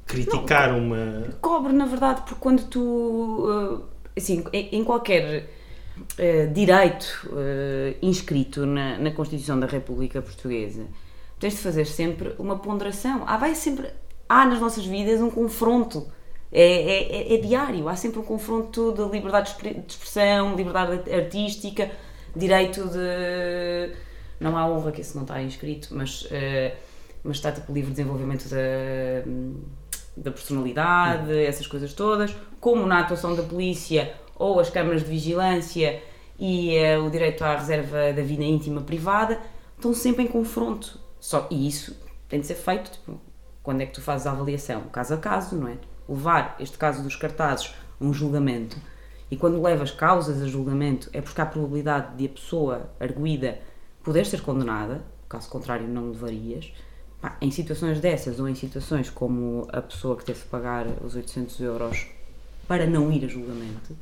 criticar 0.07 0.75
uma. 0.77 1.25
cobre, 1.41 1.73
na 1.73 1.87
verdade, 1.87 2.21
porque 2.23 2.37
quando 2.41 2.65
tu, 2.65 3.47
eh, 4.15 4.21
assim, 4.21 4.45
em 4.53 4.85
qualquer 4.85 5.49
eh, 6.19 6.47
direito 6.47 7.29
eh, 7.37 7.97
inscrito 8.03 8.67
na, 8.67 8.99
na 8.99 9.11
Constituição 9.11 9.59
da 9.59 9.67
República 9.67 10.21
Portuguesa, 10.23 10.85
tens 11.41 11.55
de 11.55 11.61
fazer 11.61 11.87
sempre 11.87 12.35
uma 12.39 12.59
ponderação. 12.59 13.25
Há, 13.27 13.37
vai 13.39 13.55
sempre, 13.55 13.89
há 14.29 14.45
nas 14.47 14.61
nossas 14.61 14.85
vidas 14.85 15.21
um 15.21 15.31
confronto. 15.31 16.07
É, 16.53 16.63
é, 16.63 17.33
é- 17.33 17.35
é 17.35 17.39
diário, 17.39 17.89
há 17.89 17.97
sempre 17.97 18.21
um 18.21 18.23
confronto 18.23 18.93
de 18.93 19.03
liberdade 19.11 19.47
de 19.47 19.53
expre- 19.53 19.75
de 19.75 19.93
expressão, 19.93 20.55
liberdade 20.55 21.13
artística, 21.13 21.91
direito 22.35 22.89
de. 22.89 23.93
Não 24.39 24.57
há 24.57 24.67
honra, 24.69 24.93
que 24.93 25.01
isso 25.01 25.17
não 25.17 25.23
está 25.23 25.43
inscrito, 25.43 25.89
mas, 25.93 26.27
eh, 26.31 26.75
mas 27.25 27.37
está 27.39 27.51
tipo 27.53 27.73
livre 27.73 27.91
desenvolvimento 27.91 28.49
da, 28.49 28.57
da 30.17 30.31
personalidade, 30.31 31.33
essas 31.45 31.67
coisas 31.67 31.93
todas, 31.93 32.35
como 32.61 32.87
na 32.87 33.01
atuação 33.01 33.35
da 33.35 33.43
polícia 33.43 34.13
ou 34.37 34.61
as 34.61 34.69
câmaras 34.71 35.03
de 35.03 35.09
vigilância 35.09 36.03
e 36.39 36.77
eh, 36.77 36.99
o 36.99 37.11
direito 37.11 37.43
à 37.43 37.57
reserva 37.57 38.13
da 38.13 38.23
vida 38.23 38.45
íntima 38.45 38.83
privada, 38.83 39.41
estão 39.77 39.93
sempre 39.95 40.23
em 40.25 40.27
confronto. 40.27 40.99
Só, 41.19 41.47
e 41.51 41.67
isso 41.67 41.97
tem 42.29 42.41
de 42.41 42.47
ser 42.47 42.55
feito 42.57 42.91
tipo, 42.91 43.19
quando 43.63 43.81
é 43.81 43.87
que 43.87 43.93
tu 43.95 44.03
fazes 44.03 44.27
a 44.27 44.33
avaliação, 44.33 44.83
caso 44.93 45.15
a 45.15 45.17
caso, 45.17 45.57
não 45.57 45.69
é? 45.69 45.77
Levar 46.09 46.57
este 46.61 46.79
caso 46.79 47.03
dos 47.03 47.17
cartazes 47.17 47.75
a 48.01 48.05
um 48.05 48.13
julgamento 48.13 48.77
e 49.31 49.37
quando 49.37 49.61
levas 49.61 49.91
causas 49.91 50.41
a 50.43 50.47
julgamento 50.47 51.11
é 51.13 51.21
porque 51.21 51.41
há 51.41 51.45
a 51.45 51.49
probabilidade 51.49 52.17
de 52.17 52.27
a 52.27 52.29
pessoa 52.29 52.91
arguída 53.01 53.59
poder 54.05 54.25
ser 54.25 54.41
condenada, 54.43 55.03
caso 55.29 55.49
contrário 55.49 55.89
não 55.89 56.11
levarias. 56.11 56.73
Em 57.41 57.51
situações 57.51 57.99
dessas 58.01 58.39
ou 58.39 58.49
em 58.49 58.55
situações 58.55 59.11
como 59.11 59.67
a 59.73 59.83
pessoa 59.83 60.17
que 60.17 60.25
teve 60.25 60.39
de 60.41 60.47
pagar 60.47 60.87
os 61.03 61.17
800 61.17 61.59
euros 61.61 62.07
para 62.69 62.87
não 62.87 63.11
ir 63.11 63.25
a 63.25 63.29
julgamento, 63.29 63.97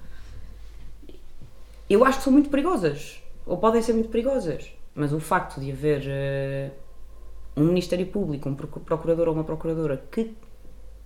eu 1.88 2.04
acho 2.04 2.18
que 2.18 2.24
são 2.24 2.32
muito 2.32 2.50
perigosas, 2.50 3.22
ou 3.46 3.56
podem 3.58 3.80
ser 3.82 3.92
muito 3.92 4.08
perigosas, 4.08 4.70
mas 4.94 5.12
o 5.12 5.20
facto 5.20 5.60
de 5.60 5.70
haver 5.70 6.02
eh, 6.06 6.70
um 7.56 7.64
Ministério 7.64 8.06
Público, 8.06 8.48
um 8.48 8.54
procu- 8.54 8.80
procurador 8.80 9.28
ou 9.28 9.34
uma 9.34 9.44
procuradora 9.44 10.02
que 10.10 10.34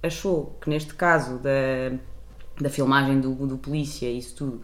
achou 0.03 0.57
que 0.61 0.71
neste 0.71 0.95
caso 0.95 1.39
da, 1.39 1.97
da 2.61 2.71
filmagem 2.71 3.21
do, 3.21 3.35
do 3.47 3.59
polícia 3.59 4.07
e 4.07 4.19
isso 4.19 4.37
tudo 4.37 4.63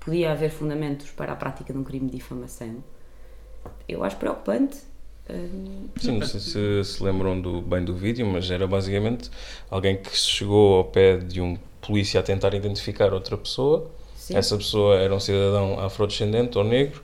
podia 0.00 0.32
haver 0.32 0.50
fundamentos 0.50 1.10
para 1.10 1.32
a 1.32 1.36
prática 1.36 1.72
de 1.72 1.78
um 1.78 1.84
crime 1.84 2.06
de 2.06 2.16
difamação, 2.16 2.82
eu 3.88 4.02
acho 4.02 4.16
preocupante. 4.16 4.78
Sim, 6.00 6.18
não 6.18 6.26
sei 6.26 6.40
se 6.40 6.84
se 6.84 7.02
lembram 7.02 7.40
do, 7.40 7.62
bem 7.62 7.84
do 7.84 7.94
vídeo, 7.94 8.26
mas 8.26 8.50
era 8.50 8.66
basicamente 8.66 9.30
alguém 9.70 9.96
que 9.96 10.16
chegou 10.16 10.78
ao 10.78 10.84
pé 10.84 11.16
de 11.16 11.40
um 11.40 11.56
polícia 11.80 12.20
a 12.20 12.22
tentar 12.22 12.54
identificar 12.54 13.12
outra 13.12 13.36
pessoa. 13.36 13.90
Sim. 14.16 14.36
Essa 14.36 14.56
pessoa 14.56 14.96
era 14.96 15.14
um 15.14 15.20
cidadão 15.20 15.80
afrodescendente 15.80 16.56
ou 16.58 16.64
negro 16.64 17.02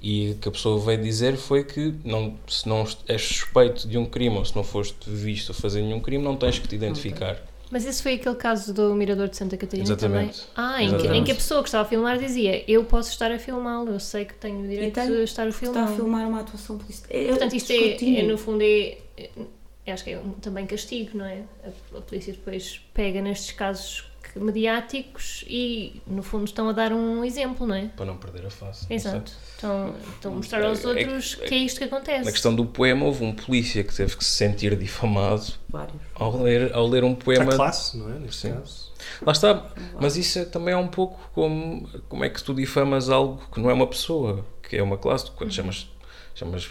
e 0.00 0.32
o 0.32 0.34
que 0.36 0.48
a 0.48 0.52
pessoa 0.52 0.78
veio 0.78 1.02
dizer 1.02 1.36
foi 1.36 1.64
que 1.64 1.94
não, 2.04 2.38
se 2.46 2.68
não 2.68 2.86
és 3.08 3.22
suspeito 3.22 3.88
de 3.88 3.96
um 3.98 4.04
crime 4.06 4.36
ou 4.36 4.44
se 4.44 4.54
não 4.54 4.62
foste 4.64 5.08
visto 5.08 5.52
a 5.52 5.54
fazer 5.54 5.82
nenhum 5.82 6.00
crime, 6.00 6.22
não 6.22 6.36
tens 6.36 6.58
que 6.58 6.68
te 6.68 6.74
identificar. 6.74 7.40
Mas 7.68 7.84
esse 7.84 8.00
foi 8.00 8.14
aquele 8.14 8.36
caso 8.36 8.72
do 8.72 8.94
Mirador 8.94 9.28
de 9.28 9.36
Santa 9.36 9.56
Catarina 9.56 9.88
Exatamente. 9.88 10.46
também? 10.54 10.54
Ah, 10.54 10.82
em 10.82 10.96
que, 10.96 11.06
em 11.08 11.24
que 11.24 11.32
a 11.32 11.34
pessoa 11.34 11.62
que 11.62 11.68
estava 11.68 11.84
a 11.84 11.88
filmar 11.88 12.16
dizia 12.16 12.62
eu 12.70 12.84
posso 12.84 13.10
estar 13.10 13.32
a 13.32 13.38
filmá-lo, 13.40 13.90
eu 13.90 13.98
sei 13.98 14.24
que 14.24 14.34
tenho 14.34 14.60
o 14.60 14.68
direito 14.68 14.94
tenho- 14.94 15.16
de 15.16 15.22
estar 15.24 15.42
a 15.44 15.48
está 15.48 15.82
a 15.84 15.88
filmar 15.88 16.28
uma 16.28 16.40
atuação 16.40 16.78
policial. 16.78 17.08
É, 17.10 17.26
Portanto, 17.28 17.56
isto 17.56 17.72
é, 17.72 18.20
é, 18.20 18.22
no 18.22 18.38
fundo, 18.38 18.62
é, 18.62 18.98
é- 19.18 19.92
acho 19.92 20.04
que 20.04 20.10
é 20.10 20.18
um- 20.18 20.30
também 20.34 20.64
castigo, 20.64 21.18
não 21.18 21.24
é? 21.26 21.42
A, 21.64 21.98
a 21.98 22.00
polícia 22.02 22.32
depois 22.32 22.80
pega 22.94 23.20
nestes 23.20 23.50
casos 23.50 24.04
mediáticos 24.40 25.44
e, 25.48 26.00
no 26.06 26.22
fundo, 26.22 26.44
estão 26.44 26.68
a 26.68 26.72
dar 26.72 26.92
um 26.92 27.24
exemplo, 27.24 27.66
não 27.66 27.74
é? 27.74 27.86
Para 27.96 28.06
não 28.06 28.16
perder 28.16 28.46
a 28.46 28.50
face. 28.50 28.86
Exato. 28.90 29.32
Estão, 29.54 29.94
estão 30.14 30.32
a 30.32 30.36
mostrar 30.36 30.64
aos 30.64 30.84
É- 30.84 30.90
é 30.90 30.94
que- 30.94 31.04
outros 31.04 31.34
que 31.34 31.54
é 31.54 31.58
isto 31.58 31.78
que 31.78 31.84
acontece. 31.84 32.24
Na 32.24 32.32
questão 32.32 32.54
do 32.54 32.64
poema, 32.66 33.04
houve 33.06 33.24
um 33.24 33.32
polícia 33.34 33.82
que 33.82 33.94
teve 33.94 34.16
que 34.16 34.24
se 34.24 34.30
sentir 34.30 34.76
difamado 34.76 35.44
Vários. 35.68 35.96
ao 36.14 36.42
ler, 36.42 36.72
ao 36.74 36.86
ler 36.86 37.04
um 37.04 37.14
poema. 37.14 37.52
A 37.52 37.56
classe, 37.56 37.96
não 37.96 38.10
é? 38.14 38.18
Neste 38.18 38.48
Sim. 38.48 38.52
caso. 38.54 38.92
Lá 39.22 39.32
está, 39.32 39.70
mas 40.00 40.16
isso 40.16 40.38
é, 40.38 40.44
também 40.44 40.74
é 40.74 40.76
um 40.76 40.88
pouco 40.88 41.18
como, 41.34 41.88
como 42.08 42.24
é 42.24 42.28
que 42.28 42.42
tu 42.42 42.52
difamas 42.54 43.08
algo 43.08 43.40
que 43.52 43.60
não 43.60 43.70
é 43.70 43.72
uma 43.74 43.86
pessoa, 43.86 44.44
que 44.62 44.76
é 44.76 44.82
uma 44.82 44.96
classe, 44.98 45.26
tu 45.26 45.32
quando 45.32 45.52
chamas, 45.52 45.86
chamas 46.34 46.70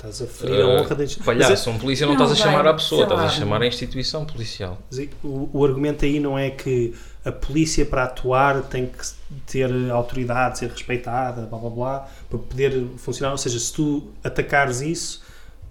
Estás 0.00 0.22
a 0.22 0.26
ferir 0.26 0.62
a 0.62 0.66
uh, 0.66 0.70
honra 0.70 0.94
da 0.94 1.04
instituição. 1.04 1.34
palhaço, 1.34 1.70
um 1.70 1.78
polícia 1.78 2.06
não, 2.06 2.14
Não, 2.14 2.24
estás 2.24 2.40
a 2.40 2.42
chamar 2.42 2.66
à 2.66 2.72
pessoa, 2.72 3.02
estás 3.02 3.20
a 3.20 3.28
chamar 3.28 3.60
à 3.60 3.66
instituição 3.66 4.24
policial. 4.24 4.78
O, 5.22 5.50
o 5.52 5.62
argumento 5.62 6.06
aí 6.06 6.18
não 6.18 6.38
é 6.38 6.48
que 6.48 6.94
a 7.22 7.30
polícia 7.30 7.84
para 7.84 8.04
atuar 8.04 8.62
tem 8.62 8.86
que 8.86 9.06
ter 9.46 9.70
autoridade, 9.90 10.58
ser 10.58 10.70
respeitada, 10.70 11.42
blá 11.42 11.58
blá 11.58 11.70
blá, 11.70 12.08
para 12.30 12.38
poder 12.38 12.86
funcionar. 12.96 13.32
Ou 13.32 13.38
seja, 13.38 13.58
se 13.58 13.70
tu 13.74 14.08
atacares 14.24 14.80
isso, 14.80 15.22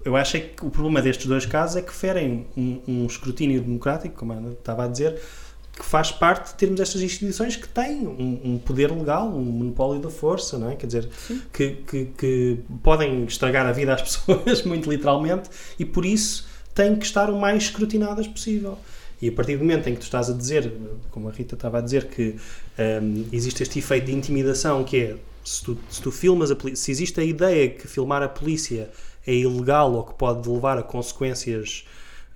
eu 0.06 0.16
acho 0.16 0.38
é 0.38 0.42
que 0.42 0.64
o 0.64 0.70
problema 0.70 1.02
destes 1.02 1.26
dois 1.26 1.48
casos 1.48 1.78
é 1.78 1.82
que 1.82 1.92
ferem 1.92 2.46
um, 2.56 2.82
um 2.88 3.06
escrutínio 3.08 3.60
democrático, 3.60 4.16
como 4.16 4.34
a 4.34 4.36
Ana 4.36 4.52
estava 4.52 4.86
a 4.86 4.88
dizer, 4.88 5.20
que 5.80 5.86
faz 5.86 6.12
parte 6.12 6.52
de 6.52 6.56
termos 6.56 6.82
estas 6.82 7.02
instituições 7.02 7.56
que 7.56 7.68
têm 7.70 8.06
um, 8.06 8.42
um 8.44 8.58
poder 8.58 8.92
legal, 8.92 9.30
um 9.30 9.42
monopólio 9.42 10.02
da 10.02 10.10
força, 10.10 10.58
não 10.58 10.70
é? 10.70 10.76
Quer 10.76 10.88
dizer, 10.88 11.10
que, 11.54 11.70
que, 11.88 12.06
que 12.18 12.60
podem 12.84 13.24
estragar 13.24 13.66
a 13.66 13.72
vida 13.72 13.94
às 13.94 14.02
pessoas, 14.04 14.64
muito 14.64 14.90
literalmente, 14.90 15.50
e 15.80 15.86
por 15.86 16.06
isso 16.06 16.46
têm 16.76 16.98
que 16.98 17.06
estar 17.06 17.30
o 17.30 17.40
mais 17.40 17.64
escrutinadas 17.64 18.28
possível. 18.28 18.78
E 19.22 19.30
a 19.30 19.32
partir 19.32 19.56
do 19.56 19.64
momento 19.64 19.88
em 19.88 19.94
que 19.94 20.02
tu 20.02 20.04
estás 20.04 20.30
a 20.30 20.34
dizer, 20.34 20.70
como 21.12 21.30
a 21.30 21.32
Rita 21.32 21.56
estava 21.56 21.78
a 21.78 21.82
dizer, 21.82 22.08
que 22.08 22.36
hum, 23.02 23.26
existe 23.32 23.64
este 23.64 23.80
efeito 23.80 24.08
de 24.08 24.14
intimidação, 24.14 24.84
que 24.84 24.98
é 24.98 25.16
se 25.46 25.64
tu, 25.64 25.78
se 25.90 26.02
tu 26.02 26.12
filmas 26.12 26.52
a 26.52 26.58
polícia, 26.58 26.84
se 26.84 26.92
existe 26.92 27.22
a 27.22 27.24
ideia 27.24 27.70
que 27.70 27.88
filmar 27.88 28.22
a 28.22 28.28
polícia 28.28 28.90
é 29.26 29.34
ilegal 29.34 29.94
ou 29.94 30.04
que 30.04 30.14
pode 30.14 30.48
levar 30.50 30.78
a 30.78 30.84
consequências 30.84 31.86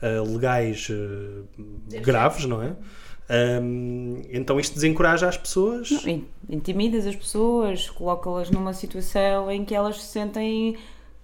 ah, 0.01 0.21
legais 0.25 0.87
ah, 0.89 1.99
graves, 2.01 2.45
não 2.45 2.61
é? 2.61 2.73
Hum, 3.29 4.21
então 4.31 4.59
isto 4.59 4.73
desencoraja 4.75 5.27
as 5.29 5.37
pessoas. 5.37 5.89
Não, 5.89 6.07
in- 6.09 6.27
intimidas 6.49 7.07
as 7.07 7.15
pessoas, 7.15 7.89
coloca-las 7.89 8.49
numa 8.51 8.73
situação 8.73 9.49
em 9.49 9.63
que 9.63 9.73
elas 9.73 10.01
se 10.01 10.07
sentem 10.07 10.77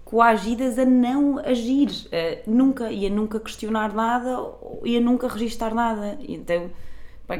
coagidas 0.05 0.79
a 0.79 0.85
não 0.85 1.37
agir, 1.39 1.89
a 2.11 2.49
nunca, 2.49 2.91
e 2.91 3.05
a 3.05 3.09
nunca 3.09 3.39
questionar 3.39 3.93
nada 3.93 4.37
e 4.83 4.97
a 4.97 4.99
nunca 5.01 5.27
registar 5.27 5.73
nada. 5.75 6.17
Então, 6.27 6.71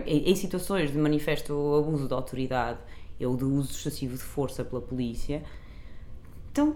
em 0.05 0.35
situações 0.35 0.91
de 0.91 0.97
manifesto 0.97 1.75
abuso 1.75 2.07
de 2.07 2.13
autoridade 2.13 2.77
ou 3.19 3.35
de 3.35 3.43
uso 3.43 3.71
excessivo 3.71 4.15
de 4.15 4.21
força 4.23 4.63
pela 4.63 4.81
polícia, 4.81 5.41
então, 6.51 6.75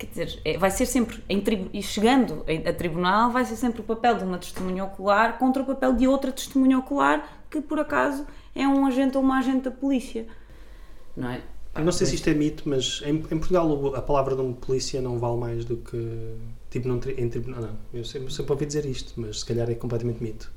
quer 0.00 0.06
dizer, 0.06 0.40
é- 0.44 0.56
vai 0.56 0.70
ser 0.70 0.86
sempre, 0.86 1.22
em 1.28 1.42
e 1.72 1.82
chegando 1.82 2.44
a 2.66 2.72
tribunal, 2.72 3.30
vai 3.30 3.44
ser 3.44 3.56
sempre 3.56 3.80
o 3.80 3.84
papel 3.84 4.16
de 4.16 4.24
uma 4.24 4.38
testemunha 4.38 4.84
ocular 4.84 5.38
contra 5.38 5.62
o 5.62 5.66
papel 5.66 5.92
de 5.94 6.08
outra 6.08 6.32
testemunha 6.32 6.78
ocular 6.78 7.44
que, 7.50 7.60
por 7.60 7.78
acaso, 7.78 8.26
é 8.54 8.66
um 8.66 8.86
agente 8.86 9.16
ou 9.16 9.22
uma 9.22 9.38
agente 9.38 9.64
da 9.64 9.70
polícia. 9.70 10.26
Não 11.16 11.30
é? 11.30 11.42
Eu 11.74 11.84
não 11.84 11.92
sei 11.92 12.06
se 12.06 12.16
isto 12.16 12.28
é 12.28 12.34
mito, 12.34 12.64
mas 12.68 13.00
em, 13.04 13.10
em 13.10 13.38
Portugal 13.38 13.94
a 13.94 14.02
palavra 14.02 14.34
de 14.34 14.40
um 14.42 14.52
polícia 14.52 15.00
não 15.00 15.18
vale 15.18 15.36
mais 15.38 15.64
do 15.64 15.76
que. 15.76 16.34
Tipo, 16.68 16.96
tri- 16.98 17.14
em 17.18 17.28
tribunal. 17.28 17.62
Não, 17.62 17.76
eu 17.92 18.04
sempre, 18.04 18.32
sempre 18.32 18.52
ouvi 18.52 18.66
dizer 18.66 18.84
isto, 18.86 19.12
mas 19.20 19.40
se 19.40 19.46
calhar 19.46 19.70
é 19.70 19.74
completamente 19.74 20.22
mito. 20.22 20.50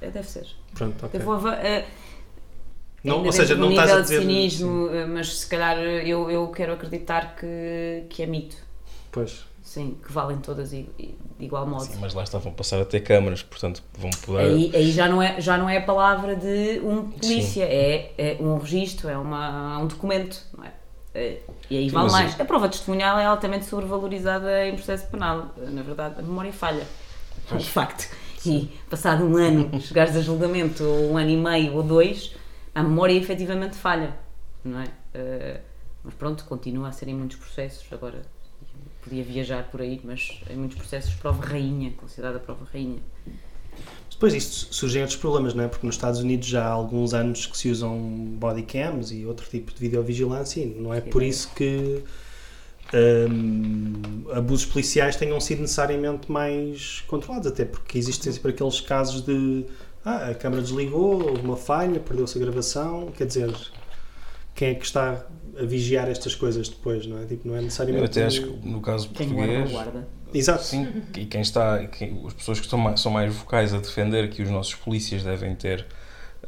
É, 0.00 0.10
Deve 0.10 0.28
ser. 0.28 0.46
Pronto, 0.74 1.06
ok. 1.06 1.20
Vou, 1.20 1.34
ava- 1.34 1.56
eh, 1.56 1.86
Não, 3.02 3.16
ainda 3.16 3.28
ou 3.28 3.32
seja, 3.32 3.54
não 3.56 3.70
estás 3.70 3.90
a 3.92 4.00
dizer. 4.00 4.18
de 4.20 4.26
cinismo, 4.26 4.88
eh, 4.90 5.06
mas 5.06 5.38
se 5.38 5.46
calhar 5.46 5.78
eu, 5.78 6.30
eu 6.30 6.48
quero 6.48 6.72
acreditar 6.74 7.34
que, 7.36 8.04
que 8.10 8.22
é 8.22 8.26
mito. 8.26 8.67
Pois. 9.10 9.44
Sim, 9.62 9.98
que 10.02 10.10
valem 10.10 10.38
todas 10.38 10.70
de 10.70 10.86
igual 11.38 11.66
modo. 11.66 11.84
Sim, 11.84 11.98
mas 12.00 12.14
lá 12.14 12.22
está, 12.22 12.38
vão 12.38 12.52
passar 12.52 12.80
a 12.80 12.84
ter 12.86 13.00
câmaras, 13.00 13.42
portanto 13.42 13.82
vão 13.98 14.10
poder. 14.24 14.40
Aí, 14.40 14.70
aí 14.74 14.90
já, 14.90 15.06
não 15.08 15.20
é, 15.20 15.40
já 15.40 15.58
não 15.58 15.68
é 15.68 15.76
a 15.76 15.82
palavra 15.82 16.34
de 16.34 16.80
um 16.82 17.10
polícia, 17.10 17.64
é, 17.64 18.14
é 18.16 18.36
um 18.40 18.56
registro, 18.56 19.08
é 19.10 19.18
uma, 19.18 19.78
um 19.78 19.86
documento, 19.86 20.42
não 20.56 20.64
é? 20.64 20.72
É, 21.14 21.40
E 21.68 21.76
aí 21.76 21.88
Sim, 21.88 21.94
vale 21.94 22.10
mais. 22.10 22.40
A 22.40 22.44
prova 22.44 22.68
testemunhal 22.68 23.18
é 23.18 23.26
altamente 23.26 23.66
sobrevalorizada 23.66 24.66
em 24.66 24.74
processo 24.74 25.06
penal. 25.08 25.52
Na 25.56 25.82
verdade, 25.82 26.14
a 26.18 26.22
memória 26.22 26.52
falha. 26.52 26.86
É 27.50 27.54
um 27.54 27.60
facto. 27.60 28.08
E 28.46 28.70
passado 28.88 29.24
um 29.24 29.36
ano, 29.36 29.80
chegares 29.80 30.16
a 30.16 30.20
julgamento, 30.20 30.84
ou 30.84 31.12
um 31.12 31.18
ano 31.18 31.30
e 31.30 31.36
meio 31.36 31.74
ou 31.74 31.82
dois, 31.82 32.34
a 32.74 32.82
memória 32.82 33.12
efetivamente 33.12 33.76
falha, 33.76 34.16
não 34.64 34.80
é? 34.80 34.86
Eh, 35.12 35.60
mas 36.04 36.14
pronto, 36.14 36.44
continua 36.44 36.88
a 36.88 36.92
ser 36.92 37.08
em 37.08 37.14
muitos 37.14 37.36
processos. 37.36 37.84
Agora, 37.92 38.22
podia 39.08 39.24
viajar 39.24 39.64
por 39.70 39.80
aí, 39.80 40.00
mas 40.04 40.40
em 40.50 40.56
muitos 40.56 40.76
processos, 40.76 41.14
prova 41.14 41.44
rainha, 41.44 41.92
considerada 41.96 42.38
prova 42.38 42.66
rainha. 42.72 42.98
Depois 44.10 44.34
isto 44.34 44.74
surgem 44.74 45.02
outros 45.02 45.18
problemas, 45.18 45.54
não 45.54 45.64
é? 45.64 45.68
Porque 45.68 45.86
nos 45.86 45.94
Estados 45.94 46.20
Unidos 46.20 46.48
já 46.48 46.64
há 46.64 46.70
alguns 46.70 47.14
anos 47.14 47.46
que 47.46 47.56
se 47.56 47.70
usam 47.70 47.96
body 48.38 48.62
cams 48.62 49.12
e 49.12 49.24
outro 49.24 49.48
tipo 49.48 49.72
de 49.72 49.78
videovigilância 49.78 50.60
e 50.60 50.66
não 50.66 50.92
é 50.92 51.00
por 51.00 51.22
isso 51.22 51.48
que 51.54 52.02
hum, 53.30 54.24
abusos 54.32 54.66
policiais 54.66 55.14
tenham 55.14 55.40
sido 55.40 55.60
necessariamente 55.60 56.30
mais 56.30 57.04
controlados, 57.06 57.46
até 57.46 57.64
porque 57.64 57.96
existem 57.96 58.32
sempre 58.32 58.50
aqueles 58.50 58.80
casos 58.80 59.22
de 59.22 59.64
ah, 60.04 60.30
a 60.30 60.34
câmara 60.34 60.62
desligou, 60.62 61.28
houve 61.28 61.42
uma 61.42 61.56
falha, 61.56 62.00
perdeu-se 62.00 62.36
a 62.38 62.40
gravação, 62.40 63.12
quer 63.16 63.26
dizer, 63.26 63.54
quem 64.58 64.70
é 64.70 64.74
que 64.74 64.84
está 64.84 65.24
a 65.56 65.64
vigiar 65.64 66.08
estas 66.08 66.34
coisas 66.34 66.68
depois, 66.68 67.06
não 67.06 67.20
é? 67.20 67.24
Tipo, 67.26 67.46
não 67.48 67.54
é 67.54 67.58
Eu 67.58 67.62
necessariamente... 67.62 68.04
até 68.06 68.24
acho 68.24 68.42
que 68.42 68.68
no 68.68 68.80
caso 68.80 69.08
Quem 69.10 69.28
guarda, 69.28 69.52
português. 69.52 69.70
guarda. 69.72 70.08
Exato. 70.34 70.64
Sim, 70.64 70.88
e 71.16 71.24
quem 71.26 71.40
está, 71.40 71.86
quem- 71.86 72.22
as 72.26 72.34
pessoas 72.34 72.58
que 72.58 72.66
estão 72.66 72.78
mais, 72.78 73.00
são 73.00 73.10
mais 73.12 73.32
vocais 73.34 73.72
a 73.72 73.78
defender 73.78 74.28
que 74.30 74.42
os 74.42 74.50
nossos 74.50 74.74
polícias 74.74 75.22
devem 75.22 75.54
ter 75.54 75.86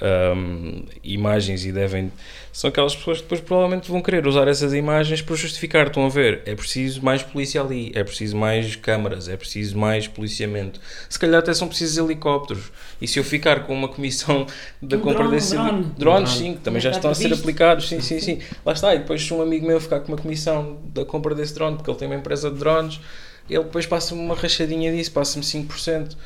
hum, 0.03 0.85
imagens 1.05 1.65
e 1.65 1.73
devem. 1.73 2.11
são 2.53 2.69
aquelas 2.69 2.95
pessoas 2.97 3.19
que 3.19 3.25
depois 3.25 3.41
provavelmente 3.41 3.91
vão 3.91 4.01
querer 4.03 4.27
usar 4.27 4.49
essas 4.49 4.73
imagens 4.75 5.23
para 5.23 5.37
justificar. 5.37 5.87
Estão 5.87 6.05
a 6.07 6.09
ver, 6.09 6.43
é 6.47 6.55
preciso 6.55 7.03
mais 7.05 7.23
polícia 7.23 7.61
ali, 7.61 7.93
é 7.95 8.03
preciso 8.05 8.37
mais 8.37 8.77
câmaras, 8.77 9.29
é 9.29 9.37
preciso 9.37 9.79
mais 9.79 10.07
policiamento. 10.09 10.81
Se 11.09 11.19
calhar 11.19 11.39
até 11.41 11.53
são 11.55 11.69
precisos 11.69 11.99
helicópteros. 11.99 12.73
E 13.01 13.07
se 13.09 13.19
eu 13.19 13.25
ficar 13.25 13.65
com 13.67 13.73
uma 13.75 13.89
comissão 13.89 14.47
da 14.81 14.97
Um 14.97 15.01
compra 15.01 15.25
drone, 15.25 15.31
desse 15.31 15.57
um 15.57 15.65
drone. 15.65 15.95
drones, 15.97 16.31
Um 16.31 16.35
sim, 16.35 16.43
drone. 16.45 16.57
que 16.57 16.61
também 16.63 16.81
já 16.81 16.91
estão 16.91 17.11
a 17.11 17.15
ser 17.15 17.33
aplicados, 17.33 17.89
sim, 17.89 18.01
sim, 18.01 18.21
sim. 18.21 18.39
Lá 18.65 18.73
está, 18.73 18.95
e 18.95 18.99
depois 18.99 19.23
se 19.25 19.33
um 19.33 19.41
amigo 19.43 19.67
meu 19.67 19.81
ficar 19.81 20.01
com 20.01 20.09
uma 20.13 20.19
comissão 20.19 20.79
da 20.85 21.05
compra 21.05 21.35
desse 21.35 21.55
drone, 21.55 21.77
porque 21.77 21.91
ele 21.91 21.99
tem 21.99 22.09
uma 22.09 22.17
empresa 22.17 22.51
de 22.51 22.59
drones, 22.59 23.01
ele 23.49 23.65
depois 23.65 23.85
passa-me 23.87 24.21
uma 24.21 24.35
rachadinha 24.35 24.93
disso, 24.93 25.11
passa-me 25.13 25.45
5%. 25.45 26.17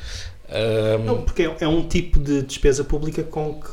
Ahm, 0.55 1.05
Não, 1.05 1.23
porque 1.25 1.43
é, 1.43 1.57
é 1.61 1.69
um 1.69 1.87
tipo 1.89 2.19
de 2.21 2.43
despesa 2.43 2.85
pública 2.85 3.23
com 3.25 3.61
que 3.61 3.69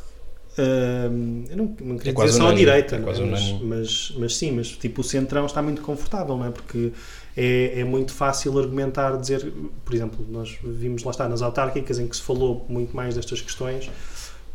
hum, 0.59 1.45
eu 1.49 1.57
não, 1.57 1.75
não 1.82 1.97
queria 1.97 2.11
É 2.11 2.13
dizer 2.13 2.32
só 2.32 2.51
unânime, 2.51 2.55
direita, 2.55 2.95
é 2.95 2.99
quase 2.99 3.21
mas, 3.21 3.51
unânime. 3.51 3.59
mas, 3.63 4.13
mas 4.17 4.36
sim, 4.36 4.51
mas 4.51 4.69
tipo 4.69 5.01
o 5.01 5.03
centrão 5.03 5.45
está 5.45 5.61
muito 5.61 5.82
confortável, 5.82 6.36
não 6.38 6.45
é? 6.45 6.51
Porque 6.51 6.91
é, 7.38 7.79
é 7.79 7.84
muito 7.84 8.13
fácil 8.13 8.57
argumentar, 8.59 9.15
dizer, 9.17 9.51
por 9.86 9.93
exemplo, 9.93 10.25
nós 10.29 10.57
vimos 10.63 11.03
lá 11.03 11.11
está 11.11 11.27
nas 11.29 11.41
autárquicas 11.41 11.99
em 11.99 12.07
que 12.07 12.15
se 12.15 12.21
falou 12.21 12.65
muito 12.67 12.95
mais 12.95 13.15
destas 13.15 13.41
questões. 13.41 13.89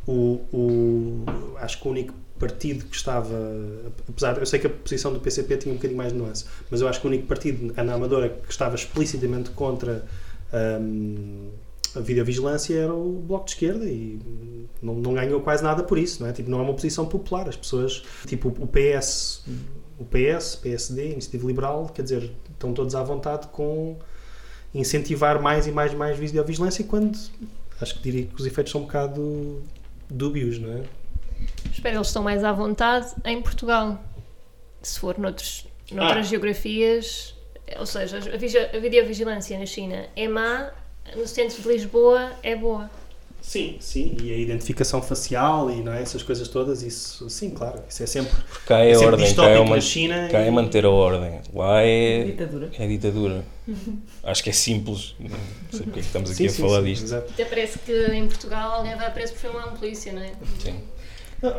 O, 0.07 0.41
o, 0.53 1.25
acho 1.59 1.81
que 1.81 1.89
o 1.89 1.91
único 1.91 2.15
partido 2.39 2.85
que 2.85 2.95
estava, 2.97 3.35
apesar, 4.09 4.39
eu 4.39 4.47
sei 4.47 4.61
que 4.61 4.67
a 4.67 4.71
posição 4.71 5.13
do 5.13 5.19
PCP 5.21 5.57
tinha 5.57 5.73
um 5.73 5.77
bocadinho 5.77 5.99
mais 5.99 6.13
de 6.13 6.19
nuance, 6.19 6.45
mas 6.71 6.81
eu 6.81 6.89
acho 6.89 7.01
que 7.01 7.07
o 7.07 7.11
único 7.11 7.27
partido 7.27 7.73
na 7.83 7.95
Amadora 7.95 8.29
que 8.29 8.51
estava 8.51 8.75
explicitamente 8.77 9.51
contra 9.51 10.05
hum, 10.81 11.49
a 11.97 12.01
videovigilância 12.01 12.75
era 12.79 12.95
o 12.95 13.13
Bloco 13.27 13.47
de 13.47 13.53
Esquerda 13.53 13.85
e 13.87 14.19
não, 14.83 14.95
não 14.95 15.15
ganhou 15.15 15.41
quase 15.41 15.63
nada 15.65 15.83
por 15.83 15.97
isso, 15.99 16.23
não 16.23 16.29
é? 16.29 16.33
Tipo, 16.33 16.51
não 16.51 16.59
é 16.61 16.63
uma 16.63 16.75
posição 16.75 17.07
popular. 17.07 17.49
As 17.49 17.57
pessoas, 17.57 18.03
tipo, 18.27 18.49
o 18.49 18.67
PS, 18.67 19.45
o 19.99 20.05
PS, 20.05 20.57
PSD, 20.57 21.13
Iniciativa 21.13 21.47
Liberal, 21.47 21.87
quer 21.95 22.03
dizer, 22.03 22.31
estão 22.53 22.73
todos 22.73 22.95
à 22.95 23.03
vontade 23.03 23.47
com 23.49 23.97
incentivar 24.75 25.41
mais 25.41 25.67
e 25.67 25.73
mais 25.73 25.93
e 25.93 25.97
mais 25.97 26.19
videovigilância 26.19 26.85
quando 26.85 27.19
acho 27.81 27.95
que 27.97 28.03
diria 28.03 28.27
que 28.27 28.35
os 28.35 28.47
efeitos 28.47 28.73
são 28.73 28.83
um 28.83 28.85
bocado 28.85 29.63
dúbios, 30.11 30.59
não 30.59 30.73
é? 30.73 30.83
Espero 31.73 31.97
eles 31.97 32.07
estão 32.09 32.23
mais 32.23 32.43
à 32.45 32.53
vontade 32.53 33.13
em 33.25 33.41
Portugal. 33.43 34.03
Se 34.83 34.99
for 35.01 35.19
noutros, 35.19 35.67
noutras 35.91 36.27
Ah. 36.27 36.29
geografias, 36.31 37.35
ou 37.79 37.87
seja, 37.87 38.19
a, 38.19 38.37
vigi- 38.37 38.59
a 38.59 38.79
videovigilância 38.79 39.59
na 39.59 39.67
China 39.67 40.07
é 40.15 40.29
má, 40.29 40.71
no 41.15 41.27
centro 41.27 41.61
de 41.63 41.69
Lisboa 41.69 42.33
é 42.43 42.57
boa. 42.57 42.91
Sim, 43.41 43.77
sim, 43.79 44.17
e 44.21 44.33
a 44.33 44.37
identificação 44.39 45.01
facial 45.01 45.71
e 45.71 45.77
não 45.77 45.93
é? 45.93 46.03
essas 46.03 46.21
coisas 46.21 46.49
todas, 46.49 46.83
isso 46.83 47.31
sim, 47.31 47.51
claro, 47.51 47.81
isso 47.89 48.03
é 48.03 48.07
sempre, 48.07 48.33
cá 48.67 48.81
é 48.81 48.91
é 48.91 48.99
ordem, 48.99 49.11
cá 49.19 49.23
é, 49.23 49.27
distópico 49.29 49.63
uma, 49.63 49.77
na 49.77 49.81
China 49.81 50.29
cá 50.33 50.41
é 50.41 50.49
e- 50.49 50.51
manter 50.51 50.85
a 50.85 50.91
ordem. 50.91 51.41
Lá 51.55 51.81
é, 51.81 52.25
Ditadura. 52.25 52.71
é 52.77 52.87
ditadura. 52.89 53.45
Acho 54.25 54.43
que 54.43 54.51
é 54.51 54.53
simples. 54.53 55.15
Não 55.21 55.29
sei 55.71 55.81
porque 55.83 55.91
é 55.91 55.93
que 55.93 55.99
estamos 56.01 56.31
aqui 56.31 56.39
Sim, 56.39 56.47
a 56.47 56.51
sim, 56.51 56.63
falar 56.63 56.79
sim, 56.81 56.85
disto. 56.87 57.05
exato. 57.05 57.31
Até 57.33 57.45
parece 57.45 57.79
que 57.79 57.93
em 58.13 58.27
Portugal 58.27 58.73
alguém 58.79 58.97
vai 58.97 59.13
preso 59.13 59.35
por 59.35 59.39
filmar 59.39 59.73
um 59.73 59.77
polícia, 59.77 60.13
não 60.13 60.23
é? 60.23 60.33
Sim. 60.59 60.81
Não, 61.41 61.53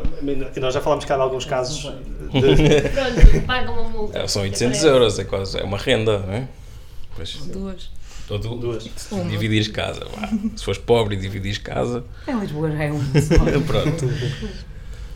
e 0.54 0.60
nós 0.60 0.74
já 0.74 0.80
falámos 0.82 1.06
cá 1.06 1.14
de 1.16 1.22
alguns 1.22 1.46
casos 1.46 1.78
de, 1.80 1.88
Pronto, 2.90 3.46
pagam 3.46 3.74
uma 3.80 3.88
multa. 3.88 4.18
É, 4.18 4.26
são 4.28 4.42
Até 4.42 4.50
800 4.50 4.76
parece. 4.78 4.86
euros, 4.86 5.18
é 5.18 5.24
quase 5.24 5.58
é 5.58 5.62
uma 5.64 5.78
renda, 5.78 6.18
não 6.18 6.34
é? 6.34 6.48
Pois, 7.16 7.34
Duas. 7.46 7.90
Ou 8.30 8.38
du- 8.38 8.56
Duas. 8.56 8.84
Se 8.96 9.14
dividires 9.24 9.68
casa, 9.68 10.00
vá. 10.04 10.28
Se 10.56 10.64
fores 10.64 10.80
pobre 10.80 11.14
e 11.16 11.18
dividires 11.18 11.58
casa, 11.58 12.04
Em 12.26 12.38
Lisboa 12.38 12.70
já 12.70 12.84
é 12.84 12.92
um 12.92 12.98
pronto. 13.66 14.06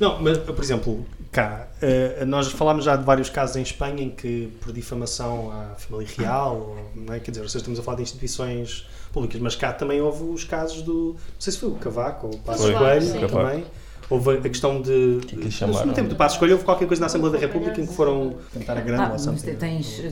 Não, 0.00 0.20
mas, 0.20 0.38
por 0.38 0.58
exemplo, 0.62 1.06
cá, 1.30 1.68
eh, 1.80 2.24
nós 2.26 2.48
falámos 2.50 2.84
já 2.84 2.96
de 2.96 3.04
vários 3.04 3.30
casos 3.30 3.56
em 3.56 3.62
Espanha 3.62 4.02
em 4.02 4.10
que, 4.10 4.50
por 4.60 4.72
difamação 4.72 5.50
à 5.52 5.74
família 5.76 6.08
real, 6.18 6.56
ou, 6.56 7.02
não 7.02 7.14
é? 7.14 7.20
quer 7.20 7.30
dizer, 7.30 7.44
estamos 7.44 7.78
a 7.78 7.82
falar 7.82 7.98
de 7.98 8.02
instituições 8.02 8.86
públicas, 9.12 9.40
mas 9.40 9.54
cá 9.54 9.72
também 9.72 10.00
houve 10.00 10.24
os 10.24 10.42
casos 10.44 10.82
do. 10.82 11.12
Não 11.12 11.40
sei 11.40 11.52
se 11.52 11.58
foi 11.60 11.68
o 11.68 11.74
Cavaco 11.74 12.26
ou 12.28 12.34
o 12.34 12.38
Passo 12.38 12.72
Coelho 12.72 13.28
também. 13.28 13.64
Houve 14.10 14.38
a 14.38 14.40
questão 14.40 14.82
de. 14.82 15.20
que 15.26 15.36
lhe 15.36 15.44
mas 15.44 15.54
chamaram? 15.54 15.86
no 15.86 15.92
tempo 15.94 16.08
do 16.08 16.16
Passo 16.16 16.38
Coelho 16.38 16.54
houve 16.54 16.64
qualquer 16.64 16.86
coisa 16.88 17.00
na 17.00 17.06
Assembleia 17.06 17.32
da 17.34 17.38
República 17.38 17.80
em 17.80 17.86
que 17.86 17.94
foram 17.94 18.36
tentar 18.52 18.76
a 18.76 18.80
grande 18.80 19.02
Ah, 19.14 19.18
something. 19.18 19.54
tens, 19.54 20.02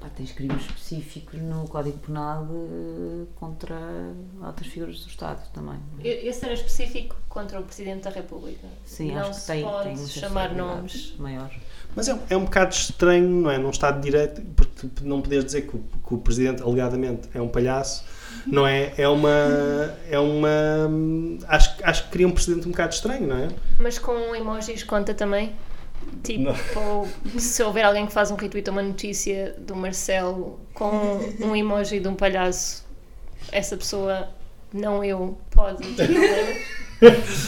pá, 0.00 0.08
tens 0.08 0.32
crimes 0.32 0.62
específicos 0.64 1.40
no 1.40 1.66
Código 1.68 1.98
Penal 1.98 2.46
eh, 2.50 3.26
contra 3.36 3.76
altas 4.42 4.66
figuras 4.66 5.00
do 5.00 5.08
Estado 5.08 5.48
também. 5.52 5.78
Esse 6.02 6.44
era 6.44 6.54
específico 6.54 7.16
contra 7.28 7.60
o 7.60 7.62
Presidente 7.62 8.04
da 8.04 8.10
República. 8.10 8.66
Sim, 8.84 9.12
não 9.12 9.20
acho 9.20 9.30
que 9.30 9.36
se 9.36 9.46
tem, 9.46 9.62
pode 9.62 9.94
tem 9.94 10.06
chamar 10.06 10.54
nomes. 10.54 11.14
maior. 11.18 11.50
Mas 11.94 12.08
é, 12.08 12.18
é 12.30 12.36
um 12.36 12.44
bocado 12.44 12.74
estranho, 12.74 13.28
não 13.28 13.50
é? 13.50 13.58
Num 13.58 13.70
Estado 13.70 13.96
de 13.96 14.10
Direito, 14.10 14.40
porque 14.54 14.88
não 15.02 15.20
poderes 15.20 15.44
dizer 15.44 15.62
que 15.62 15.76
o, 15.76 15.80
que 15.80 16.14
o 16.14 16.18
Presidente, 16.18 16.62
alegadamente, 16.62 17.28
é 17.34 17.40
um 17.40 17.48
palhaço, 17.48 18.04
não 18.46 18.66
é? 18.66 18.92
É 18.96 19.08
uma. 19.08 19.94
É 20.08 20.18
uma. 20.18 20.48
Acho, 21.48 21.76
acho 21.82 22.04
que 22.04 22.10
cria 22.10 22.28
um 22.28 22.30
precedente 22.30 22.66
um 22.68 22.70
bocado 22.70 22.94
estranho, 22.94 23.26
não 23.26 23.36
é? 23.36 23.48
Mas 23.78 23.98
com 23.98 24.34
emojis 24.34 24.82
conta 24.82 25.14
também? 25.14 25.54
Tipo, 26.22 27.08
se 27.38 27.62
houver 27.62 27.84
alguém 27.84 28.06
que 28.06 28.12
faz 28.12 28.30
um 28.30 28.36
retweet 28.36 28.68
a 28.68 28.72
uma 28.72 28.82
notícia 28.82 29.54
do 29.58 29.74
Marcelo 29.76 30.58
com 30.74 31.18
um 31.40 31.54
emoji 31.54 32.00
de 32.00 32.08
um 32.08 32.14
palhaço, 32.14 32.84
essa 33.52 33.76
pessoa, 33.76 34.28
não 34.72 35.02
eu, 35.04 35.38
pode. 35.50 35.84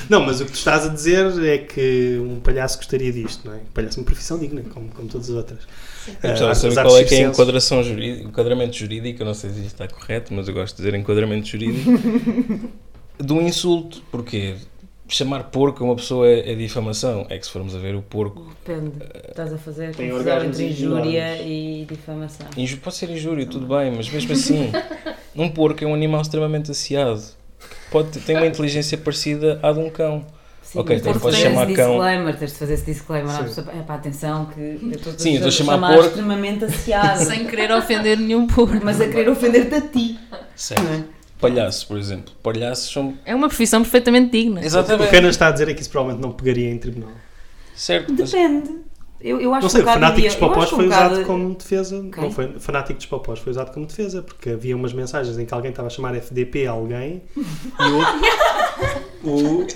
Não, 0.08 0.24
mas 0.24 0.40
o 0.40 0.44
que 0.44 0.52
tu 0.52 0.54
estás 0.54 0.86
a 0.86 0.88
dizer 0.88 1.42
é 1.44 1.58
que 1.58 2.16
um 2.20 2.38
palhaço 2.38 2.76
gostaria 2.76 3.12
disto, 3.12 3.44
não 3.48 3.54
é? 3.54 3.56
Um 3.56 3.72
palhaço 3.74 3.98
é 3.98 4.00
uma 4.00 4.06
profissão 4.06 4.38
digna, 4.38 4.62
como, 4.72 4.88
como 4.90 5.08
todas 5.08 5.28
as 5.28 5.34
outras. 5.34 5.58
Eu 6.06 6.14
Ah, 6.22 6.28
gostava 6.30 6.52
de 6.52 6.58
saber 6.58 6.78
as 6.78 6.86
qual 6.86 6.98
é 6.98 7.04
que 7.04 7.14
é 7.16 7.20
enquadração 7.22 7.82
jurídica, 7.82 8.28
enquadramento 8.28 8.76
jurídico, 8.76 9.22
eu 9.22 9.26
não 9.26 9.34
sei 9.34 9.50
se 9.50 9.56
isto 9.56 9.66
está 9.82 9.88
correto, 9.88 10.32
mas 10.32 10.46
eu 10.46 10.54
gosto 10.54 10.76
de 10.76 10.82
dizer 10.84 10.96
enquadramento 10.96 11.48
jurídico, 11.48 11.90
do 13.18 13.40
insulto, 13.40 14.02
porque 14.10 14.54
chamar 15.10 15.44
porco 15.44 15.82
a 15.82 15.86
uma 15.86 15.96
pessoa 15.96 16.26
é, 16.26 16.52
é 16.52 16.54
difamação, 16.54 17.26
é 17.28 17.36
que 17.38 17.44
se 17.46 17.52
formos 17.52 17.74
a 17.74 17.78
ver 17.78 17.94
o 17.94 18.02
porco, 18.02 18.52
Depende. 18.66 18.92
Estás 19.28 19.52
a 19.52 19.58
fazer 19.58 19.94
Tem 19.94 20.12
orgasmos 20.12 20.58
entre 20.60 20.72
injúria 20.72 21.42
e 21.42 21.84
difamação. 21.88 22.46
inju- 22.56 22.78
pode 22.78 22.96
ser 22.96 23.10
injúria, 23.10 23.46
tudo 23.46 23.66
bem, 23.66 23.92
mas 23.94 24.08
mesmo 24.08 24.32
assim, 24.32 24.70
um 25.36 25.48
porco 25.48 25.82
é 25.82 25.86
um 25.86 25.94
animal 25.94 26.22
extremamente 26.22 26.70
aciado, 26.70 27.22
pode, 27.90 28.20
tem 28.20 28.36
uma 28.36 28.46
inteligência 28.46 28.96
parecida 28.96 29.58
à 29.62 29.72
de 29.72 29.78
um 29.80 29.90
cão. 29.90 30.24
Sim, 30.62 30.78
Ok, 30.78 30.94
então 30.96 31.12
tens 31.12 31.14
de 31.14 31.20
podes 31.20 31.36
fazer 31.40 31.48
chamar 31.50 31.66
esse 31.66 31.74
cão. 31.74 31.90
disclaimer, 31.90 32.36
tens 32.38 32.52
de 32.52 32.56
fazer 32.58 32.74
esse 32.74 32.84
disclaimer 32.84 33.34
à 33.34 33.42
pessoa. 33.42 33.66
É 33.76 33.82
pá, 33.82 33.94
atenção 33.96 34.46
que 34.46 34.60
eu 34.60 34.90
estou 34.92 35.12
Sim, 35.18 35.30
eu 35.30 35.34
estou 35.34 35.48
a 35.48 35.50
chamar 35.50 35.72
chamar 35.74 35.88
porco. 35.94 36.06
extremamente 36.10 36.64
aciado, 36.64 37.18
Sem 37.26 37.46
querer 37.48 37.72
ofender 37.72 38.16
nenhum 38.16 38.46
porco. 38.46 38.78
mas 38.84 39.00
a 39.00 39.08
querer 39.08 39.28
ofender-te 39.30 39.74
a 39.74 39.80
ti. 39.80 40.16
Certo. 40.54 41.04
Palhaço, 41.40 41.86
por 41.86 41.98
exemplo. 41.98 42.32
Palhaços 42.42 42.92
são. 42.92 43.14
É 43.24 43.34
uma 43.34 43.48
profissão 43.48 43.82
perfeitamente 43.82 44.30
digna. 44.30 44.60
O 44.60 44.64
Exatamente. 44.64 45.08
que 45.10 45.16
Ana 45.16 45.28
está 45.28 45.48
a 45.48 45.50
dizer 45.50 45.68
é 45.68 45.74
que 45.74 45.80
isso 45.80 45.90
provavelmente 45.90 46.22
não 46.22 46.32
pegaria 46.32 46.68
em 46.70 46.78
tribunal. 46.78 47.10
Certo. 47.74 48.12
mas- 48.16 48.30
Depende. 48.30 48.70
Eu, 49.22 49.40
eu 49.40 49.52
acho 49.52 49.62
Não 49.64 49.68
sei, 49.68 49.80
um 49.80 49.84
bocado 49.84 50.00
fanático 50.00 50.26
dos 50.28 50.36
popós 50.36 50.72
um 50.72 50.76
foi 50.76 50.84
bocado- 50.86 51.12
usado 51.14 51.26
como 51.26 51.54
defesa. 51.54 52.08
Quem? 52.12 52.22
Não 52.24 52.30
foi 52.30 52.52
fanático 52.58 52.96
dos 52.96 53.06
popós 53.06 53.38
foi 53.38 53.50
usado 53.50 53.70
como 53.72 53.86
defesa, 53.86 54.22
porque 54.22 54.50
havia 54.50 54.74
umas 54.74 54.92
mensagens 54.92 55.38
em 55.38 55.44
que 55.44 55.52
alguém 55.52 55.70
estava 55.70 55.88
a 55.88 55.90
chamar 55.90 56.14
FDP 56.14 56.66
a 56.66 56.70
alguém 56.70 57.22
e 57.36 57.42
o, 59.22 59.28
o, 59.60 59.66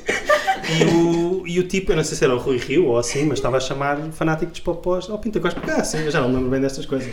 e 0.80 0.84
o, 0.84 1.46
e 1.46 1.58
o 1.60 1.68
tipo, 1.68 1.92
eu 1.92 1.96
não 1.96 2.04
sei 2.04 2.16
se 2.16 2.24
era 2.24 2.34
o 2.34 2.38
Rui 2.38 2.56
Rio 2.56 2.86
ou 2.86 2.96
assim, 2.98 3.24
mas 3.26 3.38
estava 3.38 3.58
a 3.58 3.60
chamar 3.60 3.98
fanático 4.12 4.50
dos 4.50 4.60
popós 4.60 5.10
ao 5.10 5.18
Pinta 5.18 5.38
Costa. 5.40 5.60
Ah, 5.66 5.84
sim, 5.84 5.98
eu 5.98 6.10
já 6.10 6.20
não 6.22 6.28
me 6.30 6.36
lembro 6.36 6.50
bem 6.50 6.60
destas 6.60 6.86
coisas. 6.86 7.10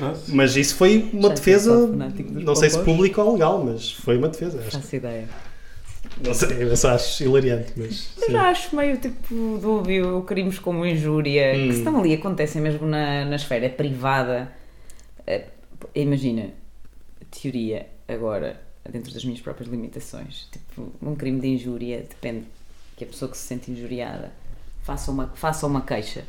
Mas, 0.00 0.28
mas 0.28 0.56
isso 0.56 0.74
foi 0.74 1.08
uma 1.12 1.28
Já 1.28 1.34
defesa, 1.34 1.88
fanático 1.88 2.32
dos 2.32 2.44
não 2.44 2.54
sei 2.56 2.70
se 2.70 2.78
pública 2.80 3.22
ou 3.22 3.32
legal, 3.34 3.62
mas 3.64 3.92
foi 3.92 4.16
uma 4.18 4.28
defesa. 4.28 4.58
Faço 4.68 4.96
ideia. 4.96 5.28
Não 6.24 6.34
sei, 6.34 6.62
eu 6.62 6.76
só 6.76 6.90
acho 6.90 7.22
hilariante, 7.24 7.72
mas. 7.76 8.12
Sim. 8.18 8.32
já 8.32 8.50
acho 8.50 8.74
meio 8.76 8.96
tipo 8.98 9.58
dúbio 9.60 10.22
crimes 10.22 10.58
como 10.58 10.84
injúria, 10.86 11.52
Hum. 11.56 11.68
que 11.68 11.74
estão 11.74 11.98
ali, 11.98 12.14
acontecem 12.14 12.60
mesmo 12.62 12.86
na, 12.86 13.24
na 13.24 13.36
esfera 13.36 13.68
privada. 13.70 14.52
Eh, 15.26 15.46
imagina, 15.94 16.50
teoria, 17.30 17.86
agora, 18.06 18.60
dentro 18.88 19.12
das 19.12 19.24
minhas 19.24 19.40
próprias 19.40 19.68
limitações, 19.70 20.48
tipo, 20.52 20.92
um 21.02 21.14
crime 21.14 21.40
de 21.40 21.48
injúria 21.48 21.98
depende 22.08 22.44
que 22.96 23.04
a 23.04 23.06
pessoa 23.06 23.30
que 23.30 23.36
se 23.36 23.44
sente 23.46 23.70
injuriada 23.70 24.32
faça 24.82 25.10
uma, 25.10 25.28
faça 25.34 25.66
uma 25.66 25.80
queixa 25.80 26.24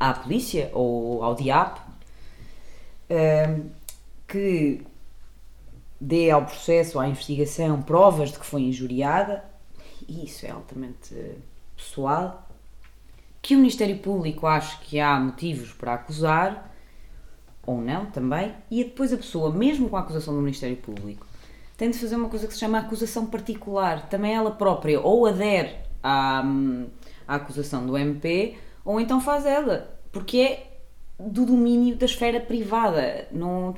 à 0.00 0.12
polícia 0.14 0.70
ou 0.72 1.22
ao 1.22 1.34
diabo 1.34 1.80
eh, 3.10 3.56
que 4.26 4.80
dê 6.04 6.30
ao 6.30 6.44
processo, 6.44 7.00
à 7.00 7.08
investigação, 7.08 7.80
provas 7.80 8.30
de 8.30 8.38
que 8.38 8.46
foi 8.46 8.62
injuriada, 8.62 9.42
e 10.06 10.24
isso 10.26 10.44
é 10.44 10.50
altamente 10.50 11.14
pessoal, 11.74 12.46
que 13.40 13.54
o 13.54 13.58
Ministério 13.58 13.98
Público 13.98 14.46
ache 14.46 14.78
que 14.82 15.00
há 15.00 15.18
motivos 15.18 15.72
para 15.72 15.94
acusar, 15.94 16.72
ou 17.66 17.80
não 17.80 18.06
também, 18.06 18.54
e 18.70 18.84
depois 18.84 19.12
a 19.12 19.16
pessoa, 19.16 19.50
mesmo 19.50 19.88
com 19.88 19.96
a 19.96 20.00
acusação 20.00 20.34
do 20.34 20.40
Ministério 20.40 20.76
Público, 20.76 21.26
tem 21.76 21.90
de 21.90 21.98
fazer 21.98 22.16
uma 22.16 22.28
coisa 22.28 22.46
que 22.46 22.52
se 22.52 22.60
chama 22.60 22.78
acusação 22.78 23.26
particular. 23.26 24.08
Também 24.08 24.34
ela 24.34 24.50
própria 24.50 25.00
ou 25.00 25.26
adere 25.26 25.74
à, 26.02 26.42
hum, 26.44 26.86
à 27.26 27.36
acusação 27.36 27.86
do 27.86 27.96
MP, 27.96 28.56
ou 28.84 29.00
então 29.00 29.20
faz 29.20 29.46
ela, 29.46 29.98
porque 30.12 30.38
é 30.38 30.70
do 31.18 31.46
domínio 31.46 31.96
da 31.96 32.04
esfera 32.04 32.38
privada. 32.40 33.26
Não, 33.32 33.74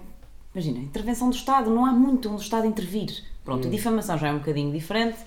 imagina, 0.57 0.79
intervenção 0.79 1.29
do 1.29 1.37
Estado, 1.37 1.71
não 1.71 1.85
há 1.85 1.93
muito 1.93 2.31
onde 2.31 2.39
o 2.39 2.43
Estado 2.43 2.67
intervir. 2.67 3.23
Pronto, 3.45 3.69
a 3.69 3.71
difamação 3.71 4.17
já 4.17 4.29
é 4.29 4.33
um 4.33 4.39
bocadinho 4.39 4.73
diferente, 4.73 5.19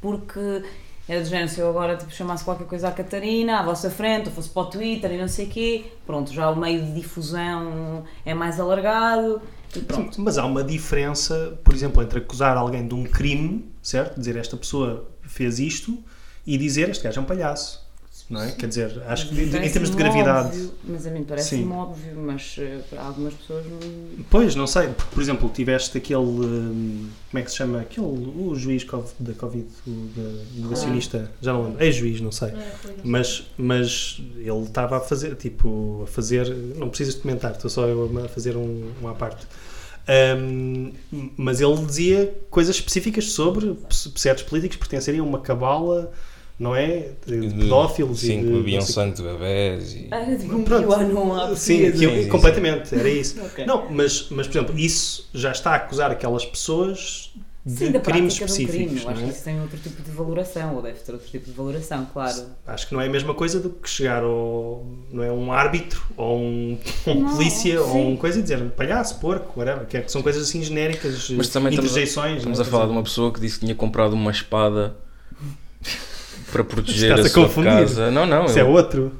porque 0.00 0.64
era 1.08 1.20
do 1.20 1.26
género, 1.26 1.48
se 1.48 1.60
eu 1.60 1.70
agora 1.70 1.96
tipo, 1.96 2.10
chamasse 2.12 2.44
qualquer 2.44 2.66
coisa 2.66 2.88
à 2.88 2.90
Catarina, 2.90 3.60
à 3.60 3.62
vossa 3.62 3.90
frente, 3.90 4.28
ou 4.28 4.34
fosse 4.34 4.48
para 4.48 4.62
o 4.62 4.66
Twitter 4.66 5.12
e 5.12 5.18
não 5.18 5.28
sei 5.28 5.46
o 5.46 5.48
quê, 5.48 5.84
pronto, 6.04 6.32
já 6.32 6.50
o 6.50 6.56
meio 6.56 6.84
de 6.84 6.94
difusão 6.94 8.04
é 8.26 8.34
mais 8.34 8.58
alargado 8.58 9.40
e 9.74 9.80
pronto. 9.80 10.20
Mas 10.20 10.36
há 10.36 10.44
uma 10.44 10.64
diferença, 10.64 11.58
por 11.62 11.72
exemplo, 11.72 12.02
entre 12.02 12.18
acusar 12.18 12.56
alguém 12.56 12.86
de 12.86 12.94
um 12.94 13.04
crime, 13.04 13.72
certo? 13.80 14.18
Dizer 14.18 14.36
esta 14.36 14.56
pessoa 14.56 15.08
fez 15.22 15.60
isto 15.60 15.96
e 16.44 16.58
dizer 16.58 16.88
este 16.90 17.04
gajo 17.04 17.20
é 17.20 17.22
um 17.22 17.26
palhaço. 17.26 17.81
Não 18.32 18.42
é? 18.42 18.50
Quer 18.52 18.66
dizer, 18.66 19.02
acho 19.06 19.28
que 19.28 19.42
em 19.42 19.70
termos 19.70 19.90
de 19.90 19.96
gravidade. 19.96 20.48
óbvio, 20.48 20.72
mas 20.88 21.06
a 21.06 21.10
mim 21.10 21.22
parece-me 21.22 21.64
Sim. 21.64 21.70
óbvio, 21.70 22.16
mas 22.16 22.56
eh, 22.58 22.80
para 22.88 23.02
algumas 23.02 23.34
pessoas 23.34 23.66
não. 23.66 24.24
Pois, 24.30 24.54
não 24.54 24.66
sei, 24.66 24.88
porque, 24.88 25.14
por 25.14 25.22
exemplo, 25.22 25.50
tiveste 25.50 25.98
aquele. 25.98 26.18
hum, 26.18 27.08
Como 27.30 27.38
é 27.38 27.42
que 27.42 27.50
se 27.50 27.58
chama? 27.58 27.82
Aquele. 27.82 28.06
O 28.06 28.54
juiz 28.54 28.86
da 29.20 29.34
Covid, 29.34 29.66
o 29.86 30.08
negacionista, 30.56 31.30
já 31.42 31.52
não 31.52 31.64
lembro. 31.64 31.84
Ex-juiz, 31.84 32.22
não 32.22 32.32
sei. 32.32 32.52
Mas, 33.04 33.44
mas 33.58 34.22
ele 34.38 34.62
estava 34.62 34.96
a 34.96 35.00
fazer, 35.00 35.36
tipo, 35.36 36.00
a 36.04 36.06
fazer. 36.06 36.48
Não 36.76 36.88
precisas 36.88 37.16
de 37.16 37.20
comentar, 37.20 37.52
estou 37.52 37.68
só 37.68 37.86
eu 37.86 38.10
a 38.24 38.28
fazer 38.28 38.56
um, 38.56 38.92
uma 38.98 39.10
à 39.10 39.14
parte. 39.14 39.46
Hum, 40.08 40.92
mas 41.36 41.60
ele 41.60 41.76
dizia 41.84 42.34
coisas 42.50 42.76
específicas 42.76 43.32
sobre 43.32 43.76
certos 44.16 44.42
políticos 44.44 44.76
pertencerem 44.78 45.20
a 45.20 45.22
uma 45.22 45.38
cabala, 45.40 46.10
não 46.62 46.76
é? 46.76 47.08
De 47.26 47.48
pedófilos 47.48 48.20
Sim, 48.20 48.38
e 48.38 48.38
que 48.38 48.46
de. 48.46 48.52
bebiam 48.52 48.78
não 48.80 48.86
sei- 48.86 48.94
sangue 48.94 49.16
de 49.16 49.22
bebés 49.22 49.94
e. 49.94 50.08
Tipo 50.38 50.56
um 50.56 50.62
Pronto. 50.62 50.86
piano 50.96 51.34
à 51.34 51.56
Sim, 51.56 51.90
que 51.90 51.98
Sim, 51.98 52.22
sim, 52.22 52.28
completamente, 52.28 52.94
era 52.94 53.08
isso. 53.08 53.40
Ok. 53.44 53.66
Não, 53.66 53.90
mas, 53.90 54.28
mas, 54.30 54.46
por 54.46 54.56
exemplo, 54.58 54.78
isso 54.78 55.28
já 55.34 55.50
está 55.50 55.72
a 55.72 55.74
acusar 55.76 56.10
aquelas 56.10 56.44
pessoas 56.44 57.32
de 57.64 57.76
Sim, 57.76 57.92
da 57.92 58.00
crimes 58.00 58.34
um 58.34 58.36
crime. 58.44 58.50
específicos. 58.50 59.02
Eu 59.02 59.08
acho 59.10 59.20
não 59.20 59.26
que 59.26 59.30
é? 59.30 59.32
isso 59.34 59.44
tem 59.44 59.60
outro 59.60 59.78
tipo 59.78 60.02
de 60.02 60.10
valoração, 60.10 60.74
ou 60.76 60.82
deve 60.82 60.98
ter 61.00 61.12
outro 61.12 61.28
tipo 61.30 61.46
de 61.46 61.52
valoração, 61.52 62.06
claro. 62.12 62.42
Acho 62.66 62.88
que 62.88 62.94
não 62.94 63.00
é 63.00 63.06
a 63.06 63.10
mesma 63.10 63.34
coisa 63.34 63.60
do 63.60 63.70
que 63.70 63.88
chegar 63.90 64.22
ao. 64.22 64.84
Não 65.12 65.22
é 65.22 65.30
um 65.32 65.52
árbitro 65.52 66.02
ou 66.16 66.38
um, 66.38 66.78
um 67.06 67.14
Não, 67.22 67.36
polícia 67.36 67.80
ou 67.80 67.92
sim. 67.92 68.12
um 68.12 68.16
coisa 68.16 68.38
e 68.38 68.42
dizer 68.42 68.60
palhaço, 68.70 69.18
porco, 69.20 69.58
whatever, 69.58 69.86
que, 69.86 69.96
é, 69.96 70.00
que 70.02 70.10
são 70.12 70.22
coisas 70.22 70.42
assim 70.48 70.62
genéricas, 70.62 71.28
Mas 71.30 71.48
também 71.48 71.70
estamos, 71.70 71.90
a, 71.90 72.00
interjeições. 72.00 72.36
estamos 72.38 72.58
não 72.58 72.64
a 72.64 72.68
é? 72.68 72.70
falar 72.70 72.86
de 72.86 72.92
uma 72.92 73.02
pessoa 73.02 73.32
que 73.32 73.40
disse 73.40 73.58
que 73.58 73.64
tinha 73.66 73.74
comprado 73.76 74.12
uma 74.12 74.30
espada 74.30 74.96
para 76.52 76.62
proteger 76.64 77.10
Estás 77.10 77.26
a 77.26 77.28
a 77.28 77.32
sua 77.32 77.42
confundir. 77.44 77.70
casa. 77.72 78.10
Não, 78.10 78.26
não. 78.26 78.44
Isso 78.44 78.58
é 78.58 78.62
eu- 78.62 78.68
outro. 78.68 79.12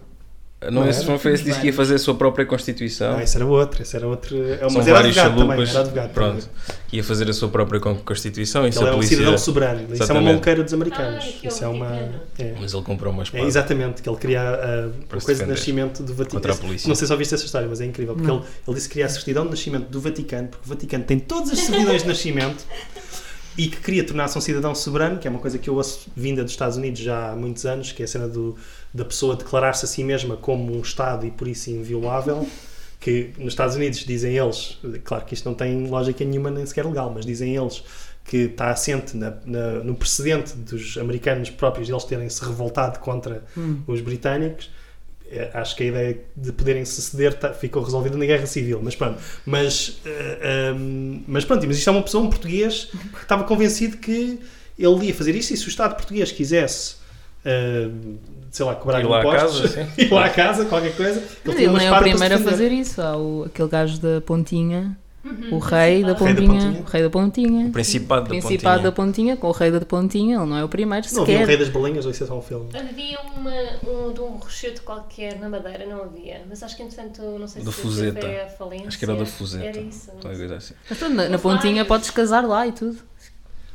Não, 0.70 0.82
Não 0.82 0.88
esse 0.88 1.00
era? 1.02 1.10
não 1.10 1.18
foi 1.18 1.32
esse 1.32 1.42
que 1.42 1.48
disse 1.48 1.60
que 1.60 1.66
ia 1.66 1.72
fazer 1.72 1.96
a 1.96 1.98
sua 1.98 2.14
própria 2.14 2.46
Constituição. 2.46 3.16
Ah, 3.16 3.22
esse 3.24 3.34
era 3.36 3.44
outro, 3.44 3.82
esse 3.82 3.96
era 3.96 4.06
outro. 4.06 4.36
É, 4.44 4.58
São 4.58 4.70
mas 4.70 4.86
era 4.86 4.96
vários 4.98 5.18
advogado 5.18 5.48
também, 5.50 5.66
chalupas. 5.66 6.10
Pronto. 6.12 6.48
Ia 6.92 7.02
fazer 7.02 7.28
a 7.28 7.32
sua 7.32 7.48
própria 7.48 7.80
con- 7.80 7.96
Constituição. 7.96 8.64
Isso 8.68 8.78
Ele 8.78 8.84
a 8.84 8.88
é 8.88 8.92
um 8.92 8.94
polícia... 8.98 9.16
cidadão 9.16 9.38
soberano. 9.38 9.80
Isso 9.80 9.86
é 9.86 9.88
uma 9.88 9.94
Exatamente. 10.04 10.24
maluqueira 10.26 10.62
dos 10.62 10.72
americanos. 10.72 11.24
Ah, 11.24 11.28
aquele 11.30 11.48
Isso 11.48 11.64
é 11.64 11.66
uma. 11.66 11.86
Vaticano. 11.88 12.14
É. 12.38 12.54
Mas 12.60 12.74
ele 12.74 12.82
comprou 12.84 13.12
uma 13.12 13.22
É, 13.22 13.24
espada. 13.24 13.44
exatamente, 13.44 14.02
que 14.02 14.08
ele 14.08 14.16
queria 14.18 14.40
a, 14.40 14.54
Para 15.08 15.18
a 15.18 15.20
coisa 15.20 15.44
de 15.44 15.50
nascimento 15.50 16.00
do 16.04 16.14
Vaticano. 16.14 16.30
contra 16.40 16.52
a 16.52 16.56
polícia. 16.56 16.86
Não 16.88 16.94
sei 16.94 17.06
se 17.08 17.12
ouviste 17.12 17.34
essa 17.34 17.44
história, 17.44 17.66
mas 17.68 17.80
é 17.80 17.84
incrível. 17.86 18.14
Porque 18.14 18.28
Não. 18.28 18.36
ele, 18.36 18.44
ele 18.68 18.74
disse 18.76 18.86
que 18.88 18.92
queria 18.92 19.06
a 19.06 19.08
certidão 19.08 19.42
de 19.46 19.50
nascimento 19.50 19.88
do 19.88 20.00
Vaticano, 20.00 20.46
porque 20.46 20.64
o 20.64 20.68
Vaticano 20.68 21.02
tem 21.02 21.18
todas 21.18 21.50
as 21.50 21.58
certidões 21.58 22.02
de 22.02 22.08
nascimento 22.08 22.64
e 23.56 23.68
que 23.68 23.76
queria 23.78 24.04
tornar-se 24.04 24.36
um 24.38 24.40
cidadão 24.40 24.74
soberano, 24.74 25.18
que 25.18 25.26
é 25.28 25.30
uma 25.30 25.40
coisa 25.40 25.58
que 25.58 25.68
eu 25.68 25.74
ouço 25.74 26.10
vinda 26.16 26.42
dos 26.42 26.52
Estados 26.52 26.76
Unidos 26.76 27.00
já 27.00 27.32
há 27.32 27.36
muitos 27.36 27.66
anos, 27.66 27.92
que 27.92 28.02
é 28.02 28.04
a 28.04 28.08
cena 28.08 28.26
do, 28.28 28.56
da 28.94 29.04
pessoa 29.04 29.36
declarar-se 29.36 29.84
a 29.84 29.88
si 29.88 30.02
mesma 30.02 30.36
como 30.36 30.74
um 30.76 30.80
Estado 30.80 31.26
e 31.26 31.30
por 31.30 31.46
isso 31.48 31.70
inviolável. 31.70 32.46
Que 33.00 33.30
nos 33.36 33.48
Estados 33.54 33.74
Unidos 33.74 33.98
dizem 34.06 34.36
eles, 34.36 34.78
claro 35.02 35.24
que 35.24 35.34
isto 35.34 35.44
não 35.48 35.54
tem 35.54 35.86
lógica 35.88 36.24
nenhuma, 36.24 36.50
nem 36.52 36.64
sequer 36.64 36.86
legal, 36.86 37.10
mas 37.12 37.26
dizem 37.26 37.54
eles 37.56 37.82
que 38.24 38.36
está 38.36 38.70
assente 38.70 39.16
na- 39.16 39.34
na- 39.44 39.82
no 39.82 39.96
precedente 39.96 40.54
dos 40.54 40.96
americanos 40.96 41.50
próprios 41.50 41.88
eles 41.88 42.04
terem 42.04 42.28
se 42.28 42.44
revoltado 42.44 43.00
contra 43.00 43.42
os 43.88 44.00
britânicos. 44.00 44.70
É, 45.34 45.50
Acho 45.54 45.74
que 45.74 45.84
a 45.84 45.86
ideia 45.86 46.18
de 46.36 46.52
poderem 46.52 46.84
se 46.84 47.00
ceder 47.00 47.32
tá- 47.34 47.54
ficou 47.54 47.82
resolvida 47.82 48.18
na 48.18 48.26
Guerra 48.26 48.44
Civil, 48.44 48.80
mas 48.82 48.94
pronto. 48.94 49.18
Mas, 49.46 49.98
eh, 50.04 50.68
ehm, 50.74 51.22
mas 51.26 51.42
pronto, 51.44 51.66
mas 51.66 51.78
isto 51.78 51.88
é 51.88 51.90
uma 51.92 52.02
pessoa, 52.02 52.22
um 52.22 52.28
português, 52.28 52.88
que 53.14 53.22
estava 53.22 53.44
convencido 53.44 53.96
que 53.96 54.38
ele 54.78 55.06
ia 55.06 55.14
fazer 55.14 55.34
isto 55.34 55.52
e 55.54 55.56
se 55.56 55.66
o 55.66 55.68
Estado 55.70 55.94
português 55.94 56.30
quisesse, 56.30 56.96
eh, 57.44 57.88
sei 58.50 58.66
lá, 58.66 58.74
cobrar 58.74 59.00
Ir 59.00 59.06
lá 59.06 59.16
à 59.16 59.20
impostos, 59.20 59.60
casa, 59.72 59.86
sim. 59.86 59.88
ir 60.04 60.12
lá 60.12 60.26
à 60.26 60.30
casa, 60.30 60.64
qualquer 60.66 60.94
coisa, 60.94 61.22
ele 61.46 61.54
ele 61.64 61.66
não 61.68 61.80
é 61.80 61.90
o 61.90 61.98
primeiro 61.98 62.34
a 62.34 62.38
fazer 62.38 62.70
isso. 62.70 63.00
Há 63.00 63.16
o, 63.16 63.44
aquele 63.46 63.68
gajo 63.68 63.98
da 64.00 64.20
Pontinha, 64.20 64.96
Uhum, 65.24 65.54
o 65.54 65.58
rei 65.60 66.02
da 66.02 66.08
Rei 66.08 66.14
da 66.14 66.14
Pontinha, 66.16 66.48
Pontinha. 66.48 66.80
o 66.80 66.84
rei 66.90 67.02
da 67.02 67.10
Pontinha, 67.10 67.66
O 67.68 67.72
Principado 67.72 68.22
da 68.22 68.28
Principado 68.28 68.82
da 68.82 68.90
Pontinha. 68.90 68.92
Pontinha, 68.92 69.36
com 69.36 69.46
o 69.48 69.52
rei 69.52 69.70
da 69.70 69.80
Pontinha, 69.80 70.36
ele 70.38 70.46
não 70.46 70.56
é 70.56 70.64
o 70.64 70.68
primeiro 70.68 71.06
Não 71.12 71.22
havia 71.22 71.34
um 71.34 71.38
sequer. 71.38 71.46
Rei 71.48 71.56
das 71.56 71.68
Bolinhas 71.68 72.04
ou 72.04 72.10
isso 72.10 72.24
é 72.24 72.26
só 72.26 72.36
um 72.36 72.42
filme? 72.42 72.68
Havia 72.74 73.18
uma, 73.36 73.52
um 73.88 74.12
de 74.12 74.20
um 74.20 74.30
rochedo 74.38 74.80
qualquer 74.82 75.38
na 75.38 75.48
Madeira, 75.48 75.86
não 75.86 76.02
havia. 76.02 76.42
Mas 76.48 76.60
acho 76.62 76.76
que 76.76 76.82
entretanto, 76.82 77.22
não 77.38 77.46
sei 77.46 77.62
Da 77.62 77.70
se 77.70 77.80
Fuseta. 77.80 78.20
foi 78.20 78.40
a 78.40 78.46
falência. 78.48 78.88
Acho 78.88 78.98
que 78.98 79.04
era 79.04 79.14
da 79.14 79.26
Fuseta. 79.26 79.64
Era 79.64 79.80
isso. 79.80 80.10
coisa 80.20 80.56
assim. 80.56 80.74
Mas 80.90 81.00
na, 81.00 81.28
na 81.28 81.38
Pontinha 81.38 81.72
vários. 81.74 81.88
podes 81.88 82.10
casar 82.10 82.44
lá 82.44 82.66
e 82.66 82.72
tudo. 82.72 82.98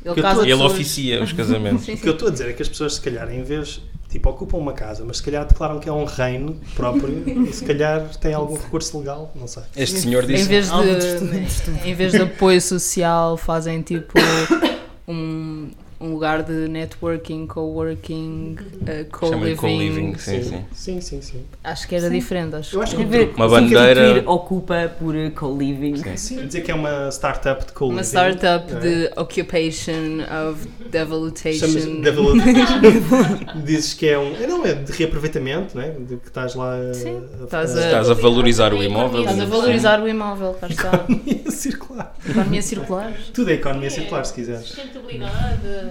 Ele 0.03 0.21
casa 0.21 0.41
tô- 0.41 0.45
E 0.45 0.51
ele 0.51 0.61
oficia 0.63 1.23
os 1.23 1.31
casamentos. 1.33 1.83
Sim, 1.85 1.93
O 1.93 1.97
que 1.97 2.07
eu 2.09 2.13
estou 2.13 2.27
a 2.27 2.31
dizer 2.31 2.49
é 2.49 2.53
que 2.53 2.61
as 2.61 2.67
pessoas, 2.69 2.95
se 2.95 3.01
calhar, 3.01 3.31
em 3.33 3.43
vez, 3.43 3.81
tipo, 4.09 4.29
ocupam 4.29 4.57
uma 4.57 4.73
casa, 4.73 5.03
mas 5.05 5.17
se 5.17 5.23
calhar 5.23 5.45
declaram 5.45 5.79
que 5.79 5.89
é 5.89 5.91
um 5.91 6.05
reino 6.05 6.59
próprio 6.75 7.23
e 7.47 7.53
se 7.53 7.65
calhar 7.65 8.07
têm 8.17 8.33
algum 8.33 8.55
recurso 8.55 8.97
legal, 8.99 9.31
não 9.35 9.47
sei. 9.47 9.63
Este 9.75 9.99
senhor 9.99 10.23
Em 10.23 10.27
disse. 10.27 10.47
vez, 10.47 10.69
Algo 10.69 10.85
de 10.95 11.89
em 11.89 11.93
vez 11.93 12.11
de 12.13 12.21
apoio 12.21 12.61
social, 12.61 13.35
fazem 13.37 13.81
tipo 13.81 14.13
um, 15.07 15.69
um 15.99 16.11
lugar 16.13 16.43
de 16.43 16.67
networking, 16.67 17.47
coworking, 17.47 18.55
uh, 18.81 19.05
co-living. 19.11 19.55
co-living, 19.55 20.15
sim, 20.17 20.43
sim. 20.43 20.65
Sim, 20.71 21.01
sim, 21.01 21.21
sim. 21.21 21.41
Acho 21.63 21.87
que 21.87 21.95
era 21.95 22.09
diferente. 22.09 22.55
Acho. 22.55 22.75
Eu 22.77 22.81
acho 22.83 22.95
que 22.95 23.03
vez- 23.03 23.35
Uma 23.35 23.47
bandeira- 23.49 24.23
ocupa 24.29 24.91
por 24.99 25.15
eh, 25.15 25.29
co-living. 25.31 25.95
Sim, 26.15 26.45
dizer 26.45 26.61
que 26.61 26.71
é 26.71 26.75
uma 26.75 27.09
startup 27.11 27.65
de 27.65 27.71
co 27.73 27.87
Uma 27.87 28.03
startup 28.03 28.71
é? 28.73 28.79
de 28.79 29.11
occupation 29.19 30.21
of 30.49 30.67
develop- 30.91 32.37
Dizes 33.65 33.93
que 33.93 34.07
é 34.07 34.17
um. 34.19 34.35
é, 34.35 34.47
Não, 34.47 34.65
é 34.65 34.73
de 34.73 34.91
reaproveitamento, 34.91 35.75
não 35.75 35.83
é? 35.83 35.91
De 35.91 36.17
que 36.17 36.27
estás 36.27 36.55
lá. 36.55 36.75
a- 36.75 36.93
Sim, 36.93 37.21
a- 37.41 37.43
estás 37.43 37.75
a- 37.75 37.79
a- 37.81 37.85
Estás 37.85 38.09
a 38.09 38.13
valorizar 38.13 38.73
o 38.73 38.83
imóvel. 38.83 39.21
Estás 39.21 39.39
a 39.39 39.45
valorizar 39.45 40.01
o 40.01 40.07
imóvel, 40.07 40.53
cá 40.59 40.67
está. 40.67 41.05
Economia 41.09 41.51
circular. 41.51 42.15
Economia 42.27 42.61
circular. 42.61 43.13
Tudo 43.33 43.49
é 43.51 43.53
economia 43.53 43.89
circular, 43.89 44.25
se 44.25 44.33
quiseres. 44.33 44.65
Sustentabilidade. 44.67 45.86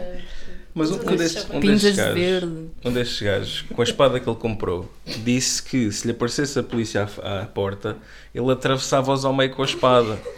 Mas 0.75 0.91
um, 0.91 0.99
Tudo 0.99 1.15
um, 1.15 1.29
chama- 1.29 1.55
um, 1.57 1.61
Pintas 1.61 1.83
destes 1.83 2.15
de 2.15 2.21
gajos, 2.21 2.51
um 2.85 2.93
destes 2.93 3.23
gajos, 3.23 3.63
com 3.75 3.81
a 3.81 3.85
espada 3.85 4.21
que 4.21 4.29
ele 4.29 4.37
comprou, 4.37 4.93
disse 5.25 5.63
que 5.63 5.91
se 5.91 6.07
lhe 6.07 6.13
aparecesse 6.13 6.59
a 6.59 6.63
polícia 6.63 7.09
à, 7.23 7.41
à 7.43 7.47
porta, 7.47 7.97
ele 8.35 8.51
atravessava-os 8.53 9.25
ao 9.25 9.33
meio 9.35 9.51
com 9.55 9.63
a 9.63 9.65
espada. 9.65 10.19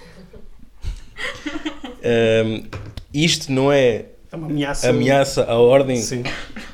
Ahm, 2.04 2.64
isto 3.12 3.50
não 3.50 3.72
é 3.72 4.06
É 4.30 4.36
uma 4.36 4.46
ameaça. 4.46 4.90
ameaça 4.90 5.44
à 5.44 5.54
ordem 5.58 5.96
Sim. 5.96 6.22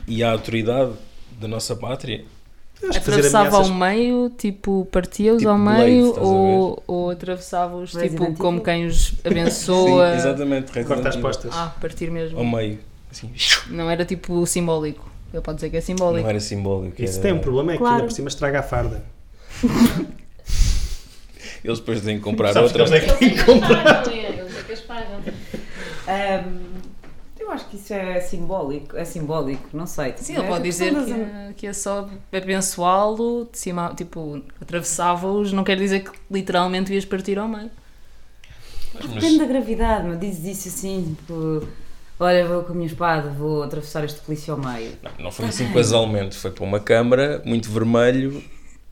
e 0.07 0.22
à 0.22 0.30
autoridade 0.30 0.93
da 1.41 1.49
nossa 1.49 1.74
pátria? 1.74 2.24
Atravessava 2.91 3.49
ameaças- 3.49 3.70
ao 3.70 3.74
meio, 3.74 4.30
tipo, 4.37 4.87
partia-os 4.91 5.39
Tipo 5.39 5.51
ao 5.51 5.59
meio 5.59 6.16
a 6.16 6.20
ou, 6.20 6.82
ou 6.87 7.11
atravessava-os, 7.11 7.91
tipo, 7.93 8.35
como 8.35 8.59
Evil. 8.59 8.64
quem 8.64 8.87
os 8.87 9.14
abençoa. 9.24 10.11
Sim, 10.12 10.16
exatamente. 10.16 10.85
Corta 10.85 11.09
as 11.09 11.16
postas. 11.16 11.51
Ah, 11.55 11.74
partir 11.80 12.11
mesmo. 12.11 12.39
Ao 12.39 12.45
meio. 12.45 12.78
Assim, 13.11 13.30
Não 13.70 13.89
era 13.91 14.05
tipo 14.05 14.45
simbólico. 14.47 15.09
Ele 15.32 15.43
pode 15.43 15.57
dizer 15.57 15.70
que 15.70 15.76
é 15.76 15.80
simbólico. 15.80 16.22
não 16.22 16.30
era 16.30 16.41
simbólico. 16.41 17.03
Isso 17.03 17.14
era- 17.14 17.22
tem 17.22 17.32
um 17.32 17.39
problema, 17.41 17.72
é 17.72 17.74
que 17.74 17.78
Claro. 17.78 17.95
ainda 17.97 18.07
por 18.09 18.12
cima 18.14 18.28
estraga 18.28 18.61
a 18.61 18.62
farda. 18.62 19.03
Eles 21.64 21.78
depois 21.78 22.01
têm 22.03 22.18
que 22.18 22.22
comprar 22.24 22.57
outra. 22.57 22.82
eles 22.82 22.93
é 22.93 23.01
que 23.01 23.11
é 23.11 23.16
que 23.16 23.24
é, 23.24 24.28
eles 24.39 24.59
é 24.59 24.62
que 24.66 24.72
as 24.72 24.80
pagam. 24.80 25.20
Acho 27.55 27.66
que 27.68 27.76
isso 27.76 27.92
é 27.94 28.20
simbólico, 28.20 28.96
é 28.96 29.05
simbólico, 29.05 29.68
não 29.72 29.86
sei. 29.86 30.14
Sim, 30.16 30.34
É 30.34 30.38
ele 30.38 30.48
pode 30.48 30.64
dizer 30.64 30.92
que, 31.05 31.12
é- 31.12 31.52
que 31.57 31.66
é 31.66 31.72
só 31.72 32.09
abençoá-lo, 32.32 33.48
de 33.50 33.59
cima, 33.59 33.94
tipo, 33.96 34.42
atravessava-os, 34.61 35.52
não 35.52 35.62
quer 35.64 35.76
dizer 35.76 36.00
que 36.00 36.11
literalmente 36.30 36.92
ias 36.92 37.05
partir 37.05 37.38
ao 37.38 37.48
meio. 37.48 37.70
Depende 38.94 39.38
da 39.38 39.44
gravidade, 39.46 40.07
mas 40.07 40.20
diz 40.20 40.44
isso 40.44 40.68
assim, 40.68 41.16
tipo, 41.18 41.66
olha, 42.18 42.46
vou 42.46 42.62
com 42.62 42.72
a 42.72 42.74
minha 42.76 42.86
espada, 42.86 43.28
vou 43.30 43.62
atravessar 43.62 44.05
este 44.05 44.20
polícia 44.20 44.52
ao 44.52 44.59
meio. 44.59 44.92
Não, 45.02 45.11
não 45.24 45.30
foi 45.32 45.46
assim 45.46 45.72
casualmente, 45.72 46.36
foi 46.36 46.50
para 46.52 46.64
uma 46.64 46.78
câmara 46.80 47.42
muito 47.44 47.70
vermelho 47.70 48.42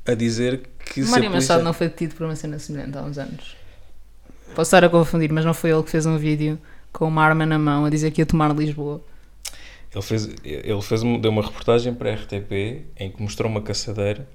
a 0.06 0.14
dizer 0.14 0.62
que 0.84 1.00
Mário 1.02 1.30
polícia- 1.30 1.30
Machado 1.54 1.62
não 1.64 1.72
foi 1.72 1.88
detido 1.88 2.14
por 2.16 2.24
uma 2.24 2.34
cena 2.34 2.58
semelhante 2.58 2.98
há 2.98 3.02
uns 3.02 3.16
anos. 3.18 3.56
Posso 4.54 4.68
estar 4.68 4.84
a 4.84 4.88
confundir, 4.88 5.32
mas 5.32 5.44
não 5.44 5.54
foi 5.54 5.70
ele 5.70 5.82
que 5.84 5.90
fez 5.90 6.04
um 6.04 6.16
vídeo 6.18 6.58
com 6.92 7.06
uma 7.06 7.24
arma 7.24 7.46
na 7.46 7.58
mão 7.58 7.84
a 7.84 7.90
dizer 7.90 8.10
que 8.10 8.20
ia 8.20 8.26
tomar 8.26 8.54
Lisboa. 8.54 9.02
Ele, 9.94 10.02
fez, 10.02 10.28
ele 10.44 10.82
fez, 10.82 11.02
deu 11.02 11.30
uma 11.30 11.42
reportagem 11.42 11.94
para 11.94 12.10
a 12.10 12.14
RTP 12.14 12.86
em 12.96 13.10
que 13.10 13.20
mostrou 13.20 13.50
uma 13.50 13.60
caçadeira, 13.60 14.26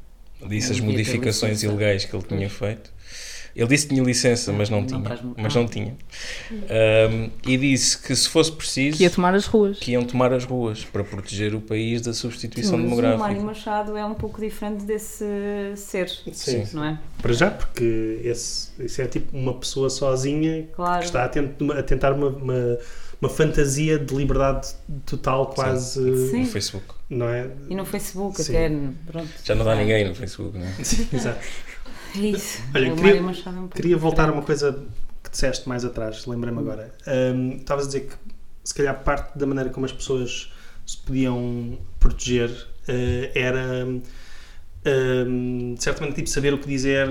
disse 0.48 0.72
as 0.72 0.80
modificações 0.80 1.64
ilegais 1.64 2.06
que 2.06 2.16
ele 2.16 2.24
tinha 2.24 2.50
feito. 2.50 2.94
Ele 3.58 3.68
disse 3.68 3.88
que 3.88 3.96
tinha 3.96 4.06
licença, 4.06 4.54
mas 4.54 4.70
não, 4.70 4.82
Não 4.82 4.88
tinha. 4.88 5.02
traz- 5.02 5.20
Mas 5.36 5.56
não 5.56 5.68
tinha. 5.68 5.96
Ahm, 6.52 7.30
e 7.46 7.58
disse 7.58 7.98
que 7.98 8.16
se 8.16 8.30
fosse 8.30 8.52
preciso, 8.52 8.98
Que 8.98 9.04
ia 9.04 9.10
tomar 9.10 9.34
as 9.34 9.46
ruas. 9.48 9.80
que 9.80 9.92
iam 9.92 10.04
tomar 10.04 10.32
as 10.32 10.46
ruas 10.46 10.84
para 10.86 11.04
proteger 11.04 11.56
o 11.56 11.60
país 11.62 12.02
da 12.02 12.14
substituição 12.14 12.74
Mas 12.74 12.82
o 12.82 12.84
demográfica. 12.90 13.18
Mário 13.24 13.42
Machado 13.42 13.98
é 13.98 14.06
um 14.06 14.14
pouco 14.14 14.40
diferente 14.40 14.86
desse 14.86 15.26
ser, 15.76 16.08
Sim. 16.32 16.66
não 16.74 16.84
é? 16.86 17.00
Para 17.22 17.34
já, 17.34 17.50
porque 17.50 18.20
esse, 18.24 18.70
esse 18.80 19.02
é 19.02 19.08
tipo 19.08 19.36
uma 19.36 19.54
pessoa 19.56 19.90
sozinha 19.90 20.68
Claro. 20.76 21.00
que 21.00 21.06
está 21.06 21.24
a, 21.26 21.28
tent- 21.30 21.56
a 21.78 21.82
tentar 21.84 22.14
uma, 22.14 22.28
uma, 22.30 22.78
uma 23.20 23.30
fantasia 23.30 23.98
de 23.98 24.14
liberdade 24.16 24.68
total, 25.06 25.48
quase. 25.48 26.30
Sim. 26.30 26.42
No 26.42 26.46
Facebook. 26.46 26.86
Não 27.10 27.28
é? 27.30 27.48
E 27.70 27.76
no 27.76 27.86
Facebook 27.86 28.42
Sim. 28.42 28.52
até, 28.56 28.72
pronto. 29.12 29.30
Já 29.44 29.56
não 29.56 29.66
dá 29.66 29.76
ninguém 29.76 30.08
no 30.08 30.14
Facebook, 30.14 30.58
não 30.58 30.66
é? 30.68 30.74
Exato. 30.80 31.40
É 32.16 32.20
isso. 32.20 32.62
Olha, 32.74 32.94
o 32.94 32.96
queria- 32.96 33.18
é 33.18 33.22
um 33.50 33.68
Queria 33.68 33.98
voltar 33.98 34.30
a 34.30 34.32
uma 34.32 34.42
coisa 34.42 34.84
que 35.24 35.30
disseste 35.32 35.68
mais 35.68 35.84
atrás, 35.86 36.26
lembrei-me 36.26 36.60
agora. 36.60 36.94
Hum, 37.08 37.58
Estavas 37.58 37.86
a 37.86 37.88
dizer 37.88 38.02
que, 38.08 38.16
se 38.64 38.74
calhar, 38.74 39.04
parte 39.04 39.38
da 39.38 39.46
maneira 39.46 39.70
como 39.70 39.86
as 39.86 39.92
pessoas 39.92 40.52
se 40.86 40.98
podiam 40.98 41.78
proteger 42.00 42.50
eh, 42.88 43.32
era 43.36 43.86
hum, 43.86 45.76
certamente 45.78 46.16
tipo 46.16 46.30
saber 46.30 46.54
o 46.54 46.58
que 46.58 46.68
dizer, 46.68 47.08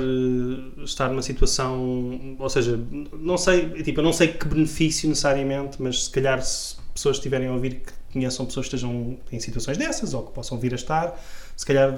estar 0.84 1.08
numa 1.08 1.22
situação, 1.22 2.36
ou 2.38 2.48
seja, 2.48 2.78
não 3.18 3.36
sei, 3.36 3.68
tipo, 3.82 4.00
eu 4.00 4.04
não 4.04 4.12
sei 4.12 4.28
que 4.28 4.46
benefício 4.48 5.08
necessariamente, 5.08 5.80
mas 5.80 6.04
se 6.04 6.10
calhar 6.10 6.42
se 6.42 6.76
pessoas 6.94 7.16
estiverem 7.18 7.48
a 7.48 7.52
ouvir 7.52 7.74
que 7.86 7.92
conheçam 8.12 8.46
pessoas 8.46 8.66
que 8.68 8.74
estejam 8.76 9.18
em 9.30 9.38
situações 9.40 9.76
dessas 9.76 10.14
ou 10.14 10.22
que 10.24 10.32
possam 10.32 10.58
vir 10.58 10.72
a 10.72 10.76
estar, 10.76 11.22
se 11.54 11.66
calhar 11.66 11.90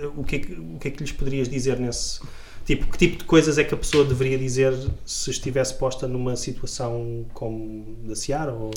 eh, 0.00 0.06
o 0.16 0.24
que 0.24 0.36
é 0.36 0.38
que, 0.38 0.52
o 0.52 0.78
que, 0.80 0.88
é 0.88 0.90
que 0.90 1.00
lhes 1.02 1.12
poderias 1.12 1.48
dizer 1.48 1.78
nesse 1.78 2.20
tipo, 2.66 2.86
que 2.88 2.98
tipo 2.98 3.16
de 3.18 3.24
coisas 3.24 3.56
é 3.56 3.64
que 3.64 3.72
a 3.72 3.76
pessoa 3.76 4.04
deveria 4.04 4.36
dizer 4.36 4.74
se 5.04 5.30
estivesse 5.30 5.72
posta 5.74 6.06
numa 6.08 6.34
situação 6.36 7.24
como 7.32 7.96
da 8.06 8.14
Seara 8.16 8.52
ou 8.52 8.72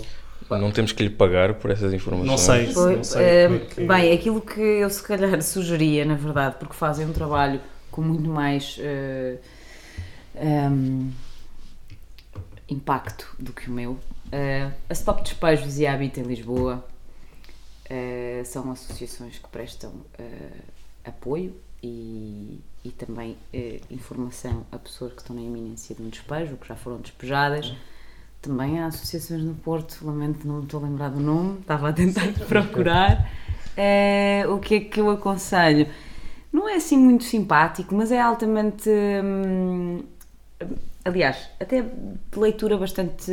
Não 0.50 0.72
temos 0.72 0.92
que 0.92 1.04
lhe 1.04 1.10
pagar 1.10 1.56
por 1.56 1.72
essas 1.72 1.92
informações. 1.94 2.28
não 2.30 2.38
sei, 2.38 2.68
Foi, 2.68 2.96
não 2.96 3.04
sei 3.04 3.22
eh, 3.22 3.44
é 3.46 3.60
que- 3.60 3.84
Bem, 3.86 4.14
aquilo 4.14 4.40
que 4.40 4.62
eu 4.62 4.90
se 4.90 5.02
calhar 5.04 5.42
sugeria, 5.44 6.06
na 6.06 6.16
verdade, 6.16 6.56
porque 6.60 6.76
fazem 6.76 7.06
um 7.08 7.12
trabalho 7.14 7.60
com 7.92 8.02
muito 8.02 8.30
mais 8.30 8.78
eh, 8.80 9.38
ehm, 10.36 11.10
impacto 12.70 13.28
do 13.40 13.52
que 13.52 13.70
o 13.70 13.74
meu. 13.74 13.98
Eh, 14.32 14.70
a 14.88 14.94
Stop 14.94 15.24
Despejos 15.24 15.80
e 15.80 15.88
a 15.88 15.94
Habita 15.94 16.20
em 16.20 16.24
Lisboa 16.24 16.86
eh, 17.90 18.44
são 18.46 18.70
associações 18.72 19.40
que 19.40 19.48
prestam 19.50 19.92
apoio 21.04 21.56
e, 21.82 22.60
e 22.84 22.92
também 22.92 23.38
eh, 23.54 23.80
informação 23.90 24.66
a 24.72 24.78
pessoas 24.78 25.14
que 25.14 25.22
estão 25.22 25.36
na 25.36 25.42
iminência 25.42 25.96
de 25.96 26.02
um 26.02 26.10
despejo, 26.10 26.56
que 26.58 26.68
já 26.68 26.76
foram 26.76 26.98
despejadas. 26.98 27.74
Também 28.42 28.80
há 28.80 28.88
associações 28.88 29.44
no 29.44 29.54
Porto, 29.56 30.00
lamento 30.06 30.48
não 30.48 30.60
me 30.60 30.64
estou 30.64 30.80
a 30.80 30.84
lembrar 30.84 31.10
do 31.10 31.20
nome, 31.20 31.60
estava 31.60 31.90
a 31.90 31.94
tentar 31.94 32.32
procurar. 32.48 33.30
Eh, 33.76 34.46
o 34.48 34.60
que 34.60 34.76
é 34.76 34.80
que 34.82 35.00
eu 35.00 35.10
aconselho? 35.10 35.88
Não 36.52 36.68
é 36.68 36.76
assim 36.76 36.98
muito 36.98 37.24
simpático, 37.26 37.94
mas 37.94 38.12
é 38.12 38.20
altamente. 38.20 38.90
hum, 38.90 40.04
aliás, 41.04 41.50
até 41.60 41.82
de 41.82 42.40
leitura 42.40 42.78
bastante 42.78 43.32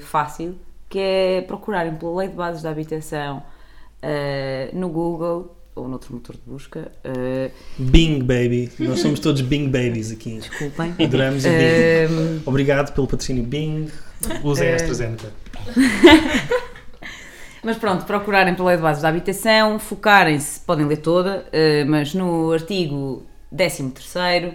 fácil, 0.00 0.58
que 0.88 0.98
é 0.98 1.42
procurarem 1.42 1.94
pela 1.96 2.16
Lei 2.16 2.28
de 2.28 2.34
Bases 2.34 2.62
da 2.62 2.70
Habitação 2.70 3.42
eh, 4.02 4.70
no 4.72 4.88
Google 4.88 5.55
ou 5.76 5.86
noutro 5.88 6.12
motor 6.14 6.34
de 6.34 6.42
busca. 6.50 6.90
eh, 7.04 7.50
Bing 7.78 8.20
Baby. 8.20 8.72
Nós 8.80 8.98
somos 9.00 9.20
todos 9.20 9.42
Bing 9.42 9.66
Babies 9.68 10.10
aqui. 10.10 10.38
desculpem. 10.38 10.94
Adoramos 10.98 11.44
o 11.44 11.48
Bing. 11.48 11.54
Ehm, 11.54 12.40
Obrigado 12.46 12.92
pelo 12.92 13.06
patrocínio 13.06 13.44
Bing. 13.44 13.88
Usem 14.42 14.66
Eh, 14.68 14.72
a 14.72 14.76
AstraZeneca. 14.76 15.32
Mas 17.62 17.76
pronto, 17.78 18.04
procurarem 18.04 18.54
pela 18.54 18.68
lei 18.68 18.76
de 18.76 18.82
bases 18.82 19.02
da 19.02 19.08
habitação, 19.08 19.78
focarem-se, 19.78 20.60
podem 20.60 20.86
ler 20.86 20.98
toda, 20.98 21.46
eh, 21.52 21.84
mas 21.84 22.14
no 22.14 22.52
artigo 22.52 23.26
13º, 23.52 24.54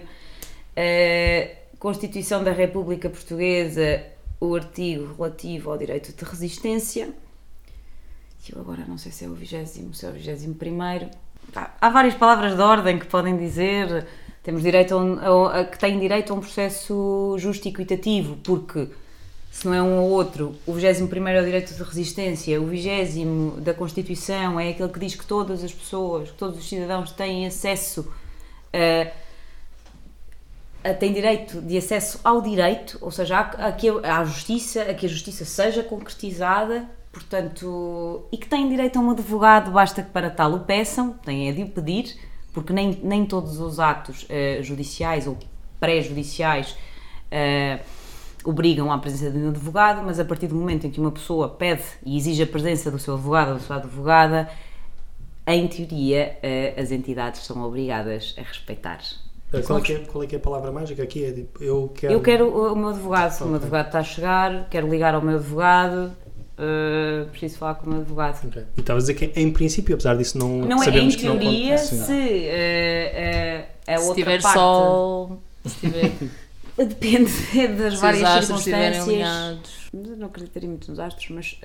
eh, 0.74 1.56
Constituição 1.78 2.42
da 2.42 2.52
República 2.52 3.10
Portuguesa, 3.10 4.02
o 4.40 4.54
artigo 4.54 5.14
relativo 5.16 5.70
ao 5.70 5.76
direito 5.76 6.12
de 6.16 6.24
resistência, 6.24 7.10
eu 8.50 8.60
agora 8.60 8.84
não 8.88 8.98
sei 8.98 9.12
se 9.12 9.24
é 9.24 9.28
o 9.28 9.34
20 9.34 9.94
se 9.94 10.06
é 10.06 10.08
o 10.08 10.12
21 10.12 10.54
Pá, 11.52 11.74
Há 11.80 11.90
várias 11.90 12.14
palavras 12.14 12.54
de 12.56 12.60
ordem 12.62 12.98
que 12.98 13.06
podem 13.06 13.36
dizer, 13.36 14.06
temos 14.42 14.62
direito 14.62 14.94
a, 14.94 14.98
um- 14.98 15.18
a- 15.46 15.60
a- 15.60 15.64
que 15.64 15.78
têm 15.78 15.98
direito 15.98 16.32
a 16.32 16.36
um 16.36 16.40
processo 16.40 17.36
justo 17.38 17.66
e 17.66 17.70
equitativo, 17.70 18.36
porque 18.42 18.88
se 19.50 19.66
não 19.66 19.74
é 19.74 19.82
um 19.82 19.98
ou 20.00 20.10
outro, 20.10 20.54
o 20.66 20.72
21 20.72 21.28
é 21.28 21.40
o 21.40 21.44
direito 21.44 21.74
de 21.74 21.82
resistência, 21.82 22.60
o 22.60 22.66
20 22.66 23.60
da 23.60 23.74
Constituição 23.74 24.58
é 24.58 24.70
aquele 24.70 24.88
que 24.88 24.98
diz 24.98 25.14
que 25.14 25.26
todas 25.26 25.62
as 25.62 25.72
pessoas, 25.72 26.30
que 26.30 26.36
todos 26.38 26.58
os 26.58 26.68
cidadãos 26.68 27.12
têm 27.12 27.46
acesso 27.46 28.10
a, 28.72 29.12
a 30.90 30.94
têm 30.94 31.12
direito 31.12 31.60
de 31.60 31.76
acesso 31.76 32.18
ao 32.24 32.40
direito, 32.40 32.98
ou 33.00 33.10
seja, 33.10 33.38
à, 33.38 33.68
a- 33.68 34.18
à 34.20 34.24
justiça, 34.24 34.82
a 34.82 34.94
que 34.94 35.06
a 35.06 35.08
justiça 35.08 35.44
seja 35.44 35.82
concretizada, 35.82 36.88
portanto, 37.12 38.26
e 38.32 38.38
que 38.38 38.48
têm 38.48 38.68
direito 38.68 38.98
a 38.98 39.02
um 39.02 39.10
advogado, 39.10 39.70
basta 39.70 40.02
que 40.02 40.10
para 40.10 40.30
tal 40.30 40.54
o 40.54 40.60
peçam, 40.60 41.12
têm 41.24 41.48
é 41.48 41.52
de 41.52 41.62
o 41.62 41.68
pedir, 41.68 42.16
porque 42.52 42.72
nem, 42.72 42.98
nem 43.02 43.26
todos 43.26 43.60
os 43.60 43.78
atos 43.78 44.26
eh, 44.28 44.60
judiciais 44.62 45.26
ou 45.26 45.36
pré-judiciais 45.78 46.76
eh, 47.30 47.80
obrigam 48.44 48.90
à 48.90 48.98
presença 48.98 49.30
de 49.30 49.38
um 49.38 49.48
advogado, 49.48 50.02
mas 50.02 50.18
a 50.18 50.24
partir 50.24 50.46
do 50.46 50.54
momento 50.54 50.86
em 50.86 50.90
que 50.90 51.00
uma 51.00 51.12
pessoa 51.12 51.48
pede 51.48 51.84
e 52.04 52.16
exige 52.16 52.42
a 52.42 52.46
presença 52.46 52.90
do 52.90 52.98
seu 52.98 53.14
advogado 53.14 53.48
ou 53.48 53.54
da 53.54 53.60
sua 53.60 53.76
advogada, 53.76 54.48
em 55.46 55.66
teoria, 55.68 56.38
eh, 56.42 56.74
as 56.78 56.90
entidades 56.90 57.44
são 57.44 57.62
obrigadas 57.62 58.34
a 58.38 58.42
respeitar. 58.42 59.00
Qual 59.66 59.78
é, 59.78 59.82
que 59.82 59.92
é, 59.92 59.98
qual 59.98 60.24
é 60.24 60.26
que 60.26 60.34
é 60.34 60.38
a 60.38 60.40
palavra 60.40 60.72
mágica 60.72 61.02
aqui? 61.02 61.24
É 61.24 61.34
eu 61.60 61.92
quero. 61.94 62.12
Eu 62.14 62.20
quero 62.22 62.46
o 62.46 62.72
o 62.72 62.76
meu 62.76 62.88
advogado, 62.88 63.38
o 63.42 63.46
meu 63.46 63.56
advogado 63.56 63.86
está 63.86 63.98
a 63.98 64.04
chegar, 64.04 64.68
quero 64.70 64.88
ligar 64.88 65.14
ao 65.14 65.20
meu 65.20 65.36
advogado, 65.36 66.16
eh, 66.62 67.24
preciso 67.30 67.58
falar 67.58 67.74
com 67.74 67.86
o 67.86 67.90
meu 67.90 68.00
advogado. 68.02 68.46
Ok. 68.46 68.62
E 68.76 68.80
estava 68.80 68.98
a 68.98 69.00
dizer 69.00 69.14
que, 69.14 69.32
em 69.40 69.50
princípio, 69.52 69.94
apesar 69.94 70.16
disso, 70.16 70.38
não, 70.38 70.58
Não 70.60 70.78
é 70.78 70.80
em 70.82 70.84
sabemos 70.84 71.16
que 71.16 71.24
não 71.26 71.38
teoria 71.38 71.74
acontece. 71.74 72.04
se 72.06 72.12
eh, 72.46 73.66
eh, 73.86 73.92
a 73.94 73.98
Se 73.98 74.04
outra 74.08 74.22
tiver 74.24 74.42
parte 74.42 74.54
sol, 74.58 75.42
se 75.66 75.76
tiver, 75.80 76.12
depende 76.76 77.30
das 77.78 77.94
se 77.94 78.00
várias 78.00 78.44
circunstâncias. 78.46 79.60
não 79.92 80.26
acreditaria 80.28 80.68
muito 80.68 80.88
nos 80.90 80.98
astros, 81.00 81.28
mas, 81.30 81.58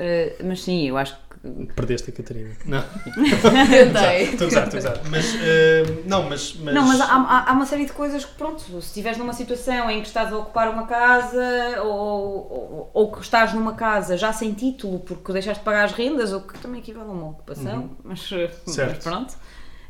mas 0.44 0.62
sim, 0.64 0.88
eu 0.88 0.98
acho 0.98 1.16
que 1.16 1.27
Perdeste 1.76 2.10
a 2.10 2.14
Catarina. 2.14 2.50
Não. 2.66 2.84
Tentei. 2.84 4.24
Estou 4.34 4.46
a 4.46 4.48
usar, 4.50 4.64
estou 4.66 4.78
a 4.78 4.80
usar. 4.80 5.02
Mas, 5.10 5.36
eh, 5.42 5.84
não, 6.06 6.28
mas, 6.30 6.56
mas... 6.56 6.74
Não, 6.74 6.86
mas 6.88 7.00
há, 7.02 7.06
há- 7.06 7.50
há 7.50 7.54
uma 7.54 7.66
série 7.66 7.86
de 7.86 7.94
coisas 7.94 8.26
que, 8.26 8.34
pronto, 8.36 8.62
se 8.62 8.76
estiveres 8.78 9.18
numa 9.18 9.34
situação 9.34 9.90
em 9.90 10.02
que 10.02 10.08
estás 10.08 10.32
a 10.34 10.38
ocupar 10.38 10.70
uma 10.70 10.86
casa 10.88 11.82
ou, 11.84 11.90
ou, 11.92 12.92
ou 12.94 13.12
que 13.12 13.22
estás 13.22 13.54
numa 13.54 13.74
casa 13.74 14.18
já 14.18 14.34
sem 14.34 14.54
título 14.54 15.00
porque 15.00 15.32
deixaste 15.34 15.60
de 15.60 15.66
pagar 15.66 15.86
as 15.86 15.92
rendas, 15.94 16.32
ou 16.34 16.42
que 16.42 16.58
também 16.60 16.80
equivale 16.80 17.10
a 17.10 17.14
uma 17.14 17.30
ocupação, 17.30 17.92
mas, 18.04 18.30
eh, 18.32 18.50
mas 18.66 18.76
Certo. 18.76 19.04
pronto, 19.04 19.36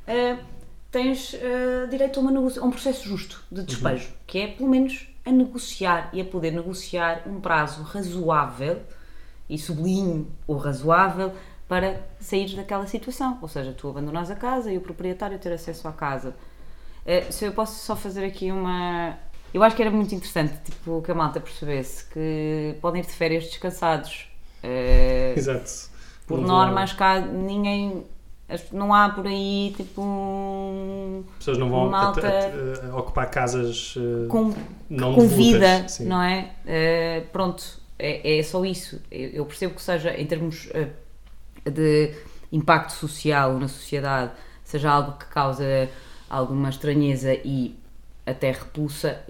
eh, 0.06 0.38
tens 0.91 1.34
eh, 1.34 1.88
direito 1.89 2.20
a, 2.20 2.24
a 2.24 2.66
um 2.66 2.72
processo 2.72 3.08
justo 3.08 3.43
de 3.52 3.64
despejo, 3.64 4.10
que 4.26 4.39
é 4.39 4.48
pelo 4.48 4.70
menos 4.70 5.08
a 5.26 5.32
negociar 5.32 6.10
e 6.14 6.22
a 6.22 6.26
poder 6.26 6.52
negociar 6.52 7.24
um 7.28 7.39
prazo 7.41 7.84
razoável, 7.84 8.82
e 9.50 9.58
sublinho 9.58 10.28
o 10.45 10.56
razoável, 10.56 11.32
para 11.68 12.02
sair 12.20 12.56
daquela 12.56 12.88
situação. 12.88 13.38
Ou 13.41 13.48
seja, 13.48 13.74
tu 13.74 13.89
abandonas 13.89 14.32
a 14.32 14.36
casa 14.36 14.72
e 14.72 14.78
o 14.78 14.82
proprietário 14.82 15.38
ter 15.38 15.52
acesso 15.52 15.88
à 15.88 15.91
casa. 15.91 16.34
Eh, 17.06 17.26
se 17.30 17.45
eu 17.45 17.52
posso 17.52 17.84
só 17.86 17.95
fazer 17.95 18.24
aqui 18.26 18.52
uma. 18.52 19.18
Eu 19.54 19.64
acho 19.64 19.76
que 19.76 19.82
era 19.82 19.91
muito 19.91 20.14
interessante 20.16 20.54
tipo, 20.64 21.02
que 21.02 21.12
a 21.12 21.16
malta 21.16 21.39
percebesse 21.39 22.06
que 22.06 22.76
podem 22.82 23.02
ir 23.02 23.06
de 23.06 23.12
férias 23.14 23.45
descansados. 23.45 24.30
Eh, 24.64 25.34
Exato. 25.38 25.89
por 26.26 26.39
Não 26.39 26.48
norma, 26.48 26.82
acho 26.82 26.95
que 26.98 27.04
ninguém. 27.32 28.04
Não 28.72 28.93
há 28.93 29.10
por 29.10 29.28
aí 29.28 29.74
tipo 29.76 30.02
um. 30.02 31.24
As 31.32 31.38
pessoas 31.39 31.58
não 31.58 31.70
vão 31.70 31.89
malta 31.89 32.26
a- 32.26 32.88
a- 32.88 32.91
a- 32.91 32.98
ocupar 32.98 33.30
casas 33.30 33.93
eh, 33.98 34.28
com, 34.30 34.54
não 34.89 35.14
não 36.00 36.22
é? 36.22 36.52
Eh, 36.66 37.24
pronto, 37.34 37.82
é, 38.00 38.38
é 38.39 38.43
só 38.43 38.64
isso. 38.66 39.02
Eu, 39.12 39.45
percebo 39.45 39.76
que 39.76 39.82
seja 39.82 40.12
em 40.20 40.26
termos 40.26 40.70
eh, 40.74 40.89
de 41.70 42.14
impacto 42.52 42.93
social 42.93 43.58
na 43.60 43.68
sociedade, 43.68 44.32
seja 44.64 44.91
algo 44.91 45.18
que 45.18 45.26
causa 45.26 45.89
alguma 46.30 46.70
estranheza 46.70 47.34
e 47.34 47.76
até 48.26 48.52
repulsa, 48.52 49.22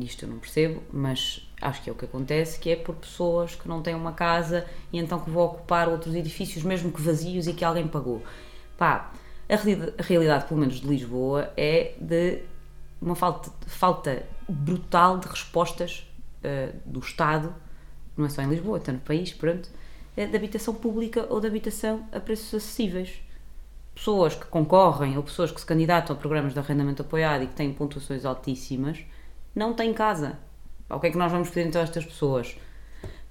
isto 0.00 0.24
eu 0.24 0.28
não 0.28 0.38
percebo, 0.38 0.82
mas 0.92 1.48
acho 1.60 1.82
que 1.82 1.88
é 1.90 1.92
o 1.92 1.96
que 1.96 2.04
acontece, 2.04 2.58
que 2.58 2.70
é 2.70 2.76
por 2.76 2.94
pessoas 2.96 3.54
que 3.54 3.68
não 3.68 3.80
têm 3.82 3.94
uma 3.94 4.12
casa 4.12 4.66
e 4.92 4.98
então 4.98 5.20
que 5.20 5.30
vão 5.30 5.44
ocupar 5.44 5.88
outros 5.88 6.14
edifícios, 6.14 6.64
mesmo 6.64 6.90
que 6.90 7.00
vazios 7.00 7.46
e 7.46 7.52
que 7.52 7.64
alguém 7.64 7.86
pagou. 7.86 8.22
Pá, 8.76 9.12
a, 9.48 9.56
reali- 9.56 9.92
a 9.98 10.02
realidade, 10.02 10.46
pelo 10.46 10.58
menos 10.60 10.80
de 10.80 10.86
Lisboa, 10.88 11.52
é 11.56 11.94
de 12.00 12.42
uma 13.00 13.14
falta, 13.14 13.50
falta 13.66 14.24
brutal 14.48 15.18
de 15.18 15.28
respostas 15.28 16.04
eh, 16.42 16.70
do 16.84 16.98
Estado, 17.00 17.54
não 18.16 18.26
é 18.26 18.28
só 18.28 18.42
em 18.42 18.48
Lisboa, 18.48 18.78
está 18.78 18.92
no 18.92 19.00
país, 19.00 19.32
pronto, 19.32 19.68
eh, 20.16 20.26
de 20.26 20.36
habitação 20.36 20.74
pública 20.74 21.26
ou 21.28 21.40
de 21.40 21.46
habitação 21.46 22.06
a 22.12 22.20
preços 22.20 22.54
acessíveis. 22.54 23.22
Pessoas 23.94 24.34
que 24.34 24.46
concorrem 24.46 25.16
ou 25.16 25.22
pessoas 25.22 25.50
que 25.50 25.60
se 25.60 25.66
candidatam 25.66 26.16
a 26.16 26.18
programas 26.18 26.54
de 26.54 26.58
arrendamento 26.58 27.02
apoiado 27.02 27.44
e 27.44 27.46
que 27.46 27.54
têm 27.54 27.72
pontuações 27.72 28.24
altíssimas 28.24 28.98
não 29.54 29.74
têm 29.74 29.92
casa. 29.92 30.38
Pá, 30.88 30.96
o 30.96 31.00
que 31.00 31.08
é 31.08 31.10
que 31.10 31.18
nós 31.18 31.30
vamos 31.30 31.50
pedir 31.50 31.68
então 31.68 31.80
a 31.80 31.84
estas 31.84 32.04
pessoas? 32.04 32.56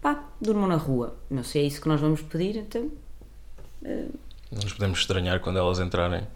Pá, 0.01 0.23
durmam 0.39 0.67
na 0.67 0.75
rua. 0.75 1.15
Mas 1.29 1.47
se 1.47 1.59
é 1.59 1.63
isso 1.63 1.81
que 1.81 1.87
nós 1.87 1.99
vamos 1.99 2.21
pedir, 2.21 2.57
então 2.57 2.91
Não 4.51 4.61
nos 4.63 4.73
podemos 4.73 4.99
estranhar 4.99 5.39
quando 5.39 5.57
elas 5.57 5.79
entrarem 5.79 6.27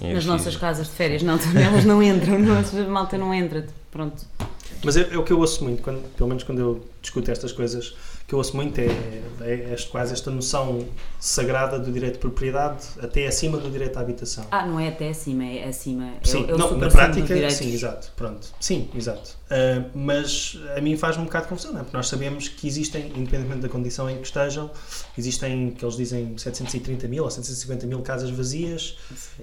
em 0.00 0.14
nas 0.14 0.24
nossas 0.24 0.56
casas 0.56 0.86
de 0.86 0.92
férias, 0.92 1.22
não, 1.22 1.38
elas 1.60 1.84
não 1.84 2.02
entram, 2.02 2.36
a 2.38 2.88
malta 2.88 3.18
não 3.18 3.34
entra, 3.34 3.66
pronto. 3.90 4.24
Mas 4.84 4.96
é, 4.96 5.12
é 5.12 5.18
o 5.18 5.24
que 5.24 5.32
eu 5.32 5.38
ouço 5.38 5.64
muito, 5.64 5.82
quando, 5.82 6.02
pelo 6.14 6.28
menos 6.28 6.44
quando 6.44 6.58
eu 6.58 6.86
discuto 7.00 7.30
estas 7.30 7.52
coisas, 7.52 7.94
que 8.26 8.34
eu 8.34 8.38
ouço 8.38 8.54
muito 8.54 8.78
é, 8.78 8.86
é 9.40 9.72
este, 9.74 9.88
quase 9.90 10.12
esta 10.12 10.30
noção 10.30 10.86
sagrada 11.18 11.78
do 11.78 11.90
direito 11.90 12.14
de 12.14 12.18
propriedade 12.20 12.84
até 13.00 13.26
acima 13.26 13.58
do 13.58 13.70
direito 13.70 13.96
à 13.96 14.00
habitação. 14.00 14.46
Ah, 14.50 14.66
não 14.66 14.78
é 14.78 14.88
até 14.88 15.08
acima, 15.08 15.44
é 15.44 15.68
acima. 15.68 16.12
É 16.22 16.26
Sim, 16.26 16.44
o- 16.44 16.50
é 16.50 16.54
o 16.54 16.58
não, 16.58 16.76
na 16.76 16.88
prática, 16.88 17.50
sim, 17.50 17.72
exato, 17.72 18.12
pronto. 18.16 18.46
Sim, 18.60 18.88
exato. 18.94 19.36
Ah, 19.50 19.84
mas 19.94 20.58
a 20.76 20.80
mim 20.80 20.96
faz-me 20.96 21.22
um 21.22 21.26
bocado 21.26 21.44
de 21.46 21.48
confusão, 21.50 21.72
não 21.72 21.80
é? 21.80 21.82
porque 21.82 21.96
nós 21.96 22.08
sabemos 22.08 22.48
que 22.48 22.68
existem, 22.68 23.06
independentemente 23.16 23.62
da 23.62 23.68
condição 23.68 24.08
em 24.08 24.16
que 24.18 24.26
estejam, 24.26 24.70
existem, 25.18 25.70
que 25.70 25.84
eles 25.84 25.96
dizem, 25.96 26.36
730 26.38 27.08
mil 27.08 27.24
ou 27.24 27.30
750 27.30 27.86
mil 27.86 28.00
casas 28.02 28.30
vazias 28.30 28.96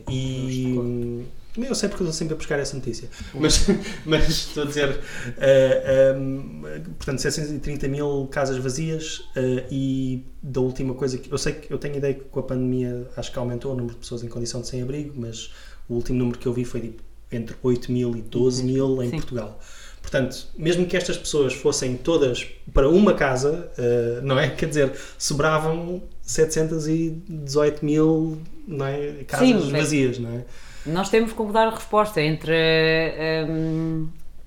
e... 0.09 1.25
Eu 1.57 1.73
sei 1.73 1.89
porque 1.89 2.03
eu 2.03 2.05
estou 2.05 2.13
sempre 2.13 2.35
a 2.35 2.37
buscar 2.37 2.59
essa 2.59 2.75
notícia. 2.75 3.09
Mas, 3.33 3.65
mas 4.05 4.29
estou 4.29 4.61
a 4.61 4.65
dizer, 4.67 4.99
ah, 5.39 6.13
ah, 6.15 6.81
portanto, 6.97 7.19
730 7.47 7.87
mil 7.87 8.27
casas 8.31 8.57
vazias 8.57 9.29
ah, 9.35 9.65
e 9.71 10.25
da 10.41 10.61
última 10.61 10.93
coisa 10.93 11.17
que. 11.17 11.31
Eu 11.31 11.37
sei 11.37 11.53
que 11.53 11.71
eu 11.71 11.77
tenho 11.77 11.95
ideia 11.97 12.13
que 12.13 12.25
com 12.25 12.39
a 12.39 12.43
pandemia 12.43 13.07
acho 13.15 13.31
que 13.31 13.39
aumentou 13.39 13.73
o 13.73 13.75
número 13.75 13.93
de 13.93 13.99
pessoas 13.99 14.23
em 14.23 14.27
condição 14.27 14.61
de 14.61 14.67
sem-abrigo, 14.67 15.13
mas 15.15 15.51
o 15.87 15.95
último 15.95 16.19
número 16.19 16.37
que 16.37 16.47
eu 16.47 16.53
vi 16.53 16.65
foi 16.65 16.81
tipo, 16.81 17.03
entre 17.31 17.55
8 17.61 17.91
mil 17.91 18.15
e 18.15 18.21
12 18.21 18.63
mil 18.63 19.01
em 19.01 19.09
Sim. 19.09 19.17
Portugal. 19.17 19.59
Portanto, 20.01 20.47
mesmo 20.57 20.85
que 20.85 20.95
estas 20.95 21.17
pessoas 21.17 21.53
fossem 21.53 21.97
todas 21.97 22.45
para 22.73 22.87
uma 22.87 23.13
casa, 23.13 23.71
ah, 23.77 24.21
não 24.21 24.39
é? 24.39 24.49
Quer 24.55 24.67
dizer, 24.67 24.93
sobravam 25.17 26.01
718 26.21 27.85
mil 27.85 28.37
não 28.67 28.85
é? 28.85 29.23
casas 29.25 29.47
Sim, 29.47 29.71
vazias, 29.71 30.19
não 30.19 30.31
é? 30.31 30.45
Nós 30.85 31.09
temos 31.09 31.33
como 31.33 31.51
dar 31.51 31.67
a 31.67 31.71
resposta 31.71 32.21
entre 32.21 32.53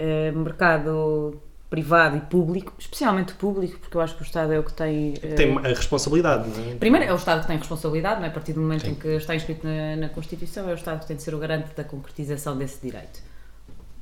eh, 0.01 0.33
mercado 0.33 1.39
privado 1.71 2.17
e 2.17 2.21
público, 2.21 2.75
especialmente 2.79 3.33
o 3.33 3.37
público, 3.37 3.79
porque 3.79 3.97
eu 3.97 4.01
acho 4.01 4.17
que 4.17 4.23
o 4.23 4.25
Estado 4.25 4.53
é 4.53 4.59
o 4.59 4.65
que 4.65 4.73
tem. 4.73 5.15
eh, 5.23 5.35
Tem 5.35 5.57
a 5.57 5.69
responsabilidade, 5.69 6.49
não 6.49 6.73
é? 6.73 6.75
Primeiro 6.75 7.07
é 7.07 7.13
o 7.13 7.17
Estado 7.17 7.43
que 7.43 7.47
tem 7.47 7.57
responsabilidade, 7.57 8.19
não 8.21 8.27
é? 8.27 8.29
a 8.29 8.33
partir 8.33 8.53
do 8.53 8.61
momento 8.61 8.87
em 8.89 8.95
que 8.97 9.07
está 9.09 9.35
inscrito 9.37 9.65
na, 9.67 9.95
na 9.97 10.09
Constituição, 10.09 10.69
é 10.69 10.73
o 10.73 10.75
Estado 10.75 11.01
que 11.01 11.07
tem 11.07 11.17
de 11.17 11.23
ser 11.23 11.33
o 11.35 11.39
garante 11.39 11.73
da 11.77 11.85
concretização 11.85 12.59
desse 12.59 12.81
direito. 12.83 13.23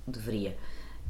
Deveria. 0.06 0.56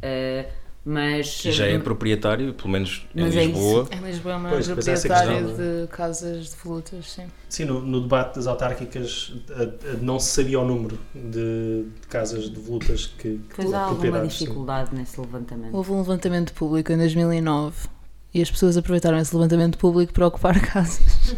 Eh, 0.02 0.46
mas. 0.88 1.44
E 1.44 1.52
já 1.52 1.66
é 1.66 1.78
proprietário, 1.78 2.54
pelo 2.54 2.70
menos 2.70 3.02
em 3.14 3.22
Mas 3.22 3.36
é 3.36 3.44
Lisboa. 3.44 3.88
Em 3.92 4.00
Lisboa 4.00 4.32
é 4.34 4.36
uma 4.38 4.48
Pois, 4.48 4.66
proprietária 4.66 5.42
questão, 5.42 5.66
é? 5.66 5.82
de 5.82 5.88
casas 5.88 6.50
de 6.50 6.56
volutas, 6.56 7.10
sim. 7.12 7.26
Sim, 7.48 7.64
no, 7.66 7.80
no 7.82 8.00
debate 8.00 8.36
das 8.36 8.46
autárquicas 8.46 9.34
a- 9.50 9.62
a- 9.64 9.96
não 10.00 10.18
se 10.18 10.30
sabia 10.32 10.58
o 10.58 10.64
número 10.66 10.98
de, 11.14 11.84
de 12.00 12.06
casas 12.08 12.50
de 12.50 12.58
volutas 12.58 13.06
que, 13.06 13.38
que 13.38 13.54
Pois 13.56 13.72
há 13.72 13.80
alguma 13.80 14.00
propriedades, 14.00 14.36
sim. 14.38 14.44
dificuldade 14.44 14.94
nesse 14.94 15.20
levantamento. 15.20 15.74
Houve 15.74 15.92
um 15.92 15.98
levantamento 15.98 16.52
público 16.54 16.90
em 16.92 16.96
2009 16.96 17.88
e 18.32 18.40
as 18.42 18.50
pessoas 18.50 18.76
aproveitaram 18.76 19.18
esse 19.18 19.34
levantamento 19.34 19.76
público 19.78 20.12
para 20.12 20.26
ocupar 20.26 20.58
casas. 20.66 21.34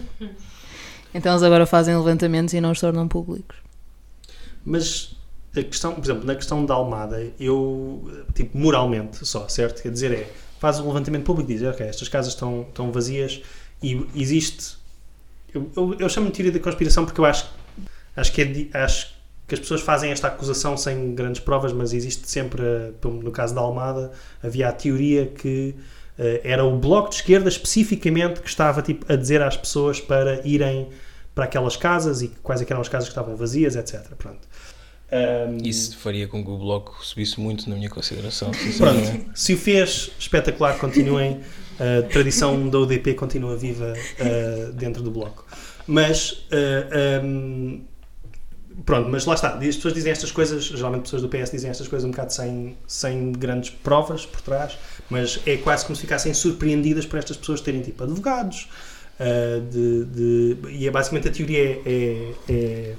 então 1.14 1.32
eles 1.32 1.42
agora 1.42 1.66
fazem 1.66 1.96
levantamentos 1.96 2.54
e 2.54 2.60
não 2.60 2.70
os 2.70 2.80
tornam 2.80 3.08
públicos. 3.08 3.56
Mas 4.64 5.16
a 5.56 5.62
questão, 5.62 5.94
por 5.94 6.04
exemplo, 6.04 6.24
na 6.24 6.34
questão 6.34 6.64
da 6.64 6.74
Almada, 6.74 7.32
eu, 7.38 8.24
tipo, 8.34 8.56
moralmente 8.56 9.26
só, 9.26 9.48
certo? 9.48 9.82
Quer 9.82 9.90
dizer, 9.90 10.12
é, 10.12 10.30
faz 10.60 10.78
um 10.78 10.86
levantamento 10.86 11.24
público 11.24 11.50
e 11.50 11.54
diz, 11.54 11.66
ok, 11.66 11.86
estas 11.86 12.08
casas 12.08 12.34
estão, 12.34 12.62
estão 12.68 12.92
vazias 12.92 13.42
e 13.82 14.06
existe. 14.14 14.76
Eu, 15.52 15.70
eu, 15.76 15.96
eu 15.98 16.08
chamo 16.08 16.26
de 16.26 16.32
teoria 16.32 16.52
da 16.52 16.60
conspiração 16.60 17.04
porque 17.04 17.20
eu 17.20 17.24
acho, 17.24 17.50
acho, 18.14 18.32
que 18.32 18.70
é 18.72 18.78
acho 18.78 19.12
que 19.48 19.54
as 19.54 19.60
pessoas 19.60 19.80
fazem 19.80 20.12
esta 20.12 20.28
acusação 20.28 20.76
sem 20.76 21.14
grandes 21.14 21.40
provas, 21.40 21.72
mas 21.72 21.92
existe 21.92 22.30
sempre, 22.30 22.62
no 23.02 23.32
caso 23.32 23.52
da 23.52 23.60
Almada, 23.60 24.12
havia 24.40 24.68
a 24.68 24.72
teoria 24.72 25.26
que 25.26 25.74
eh, 26.16 26.40
era 26.44 26.64
o 26.64 26.78
bloco 26.78 27.08
de 27.08 27.16
esquerda 27.16 27.48
especificamente 27.48 28.40
que 28.40 28.48
estava 28.48 28.80
tipo, 28.82 29.12
a 29.12 29.16
dizer 29.16 29.42
às 29.42 29.56
pessoas 29.56 30.00
para 30.00 30.46
irem 30.46 30.88
para 31.34 31.44
aquelas 31.46 31.76
casas 31.76 32.22
e 32.22 32.28
quais 32.42 32.60
é 32.60 32.66
eram 32.68 32.80
as 32.80 32.88
casas 32.88 33.08
que 33.08 33.12
estavam 33.12 33.34
vazias, 33.34 33.74
etc. 33.74 34.02
Pronto. 34.18 34.46
Ahm, 35.12 35.58
Isso 35.64 35.96
faria 35.98 36.28
com 36.28 36.42
que 36.44 36.50
o 36.50 36.56
Bloco 36.56 37.04
subisse 37.04 37.40
muito 37.40 37.68
na 37.68 37.74
minha 37.76 37.90
consideração. 37.90 38.50
Pronto, 38.78 39.30
se 39.34 39.54
o 39.54 39.58
fez, 39.58 40.10
espetacular, 40.18 40.78
continuem. 40.78 41.40
A 41.80 42.02
tradição 42.08 42.68
da 42.68 42.78
UDP 42.78 43.14
continua 43.14 43.56
viva 43.56 43.94
uh, 43.94 44.72
dentro 44.74 45.02
do 45.02 45.10
bloco. 45.10 45.46
Mas, 45.86 46.32
uh, 46.52 47.24
um, 47.24 47.80
pronto, 48.84 49.08
mas 49.08 49.24
lá 49.24 49.32
está. 49.34 49.54
As 49.56 49.76
pessoas 49.76 49.94
dizem 49.94 50.12
estas 50.12 50.30
coisas, 50.30 50.64
geralmente 50.64 51.04
pessoas 51.04 51.22
do 51.22 51.28
PS 51.30 51.50
dizem 51.50 51.70
estas 51.70 51.88
coisas 51.88 52.06
um 52.06 52.10
bocado 52.10 52.34
sem, 52.34 52.76
sem 52.86 53.32
grandes 53.32 53.70
provas 53.70 54.26
por 54.26 54.42
trás, 54.42 54.76
mas 55.08 55.40
é 55.46 55.56
quase 55.56 55.86
como 55.86 55.96
se 55.96 56.02
ficassem 56.02 56.34
surpreendidas 56.34 57.06
por 57.06 57.18
estas 57.18 57.38
pessoas 57.38 57.62
terem 57.62 57.80
tipo 57.80 58.04
advogados. 58.04 58.68
uh, 59.18 59.60
de, 59.70 60.04
de- 60.04 60.70
e 60.72 60.86
é 60.86 60.90
basicamente 60.90 61.28
a 61.28 61.32
teoria 61.32 61.58
é, 61.64 61.80
é, 61.86 62.32
é 62.52 62.94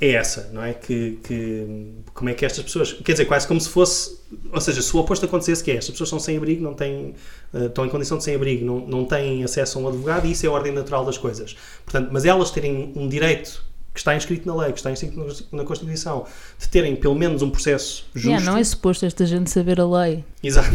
é 0.00 0.12
essa, 0.12 0.50
não 0.52 0.62
é? 0.62 0.72
Que, 0.74 1.18
que 1.24 1.92
como 2.14 2.30
é 2.30 2.34
que 2.34 2.44
estas 2.44 2.62
pessoas, 2.62 2.92
quer 2.92 3.12
dizer, 3.12 3.24
quase 3.24 3.46
como 3.48 3.60
se 3.60 3.68
fosse, 3.68 4.18
ou 4.52 4.60
seja, 4.60 4.80
se 4.80 4.96
o 4.96 5.00
oposto 5.00 5.24
acontecesse, 5.24 5.62
que 5.62 5.70
é, 5.70 5.76
estas 5.76 5.90
pessoas 5.90 6.08
estão 6.08 6.20
sem 6.20 6.36
abrigo, 6.36 6.62
não 6.62 6.74
têm, 6.74 7.14
eh, 7.52 7.66
estão 7.66 7.84
em 7.84 7.88
condição 7.88 8.16
de 8.16 8.24
sem 8.24 8.34
abrigo, 8.34 8.64
não, 8.64 8.80
não 8.86 9.04
têm 9.04 9.42
acesso 9.42 9.78
a 9.78 9.82
um 9.82 9.88
advogado 9.88 10.26
e 10.26 10.32
isso 10.32 10.46
é 10.46 10.48
a 10.48 10.52
ordem 10.52 10.72
natural 10.72 11.04
das 11.04 11.18
coisas. 11.18 11.56
Portanto, 11.84 12.10
mas 12.12 12.24
elas 12.24 12.50
terem 12.50 12.92
um 12.94 13.08
direito 13.08 13.66
que 13.92 14.00
está 14.00 14.14
inscrito 14.14 14.46
na 14.46 14.54
lei, 14.54 14.70
que 14.70 14.78
está 14.78 14.92
inscrito 14.92 15.18
na- 15.50 15.64
Constituição, 15.64 16.24
de 16.56 16.68
terem 16.68 16.94
pelo 16.94 17.16
menos 17.16 17.42
um 17.42 17.50
processo 17.50 18.04
justo. 18.14 18.28
Yeah, 18.28 18.46
não 18.48 18.56
é 18.56 18.62
suposto 18.62 19.04
esta 19.04 19.26
gente 19.26 19.50
saber 19.50 19.80
a 19.80 19.86
lei. 19.86 20.24
Exato, 20.40 20.68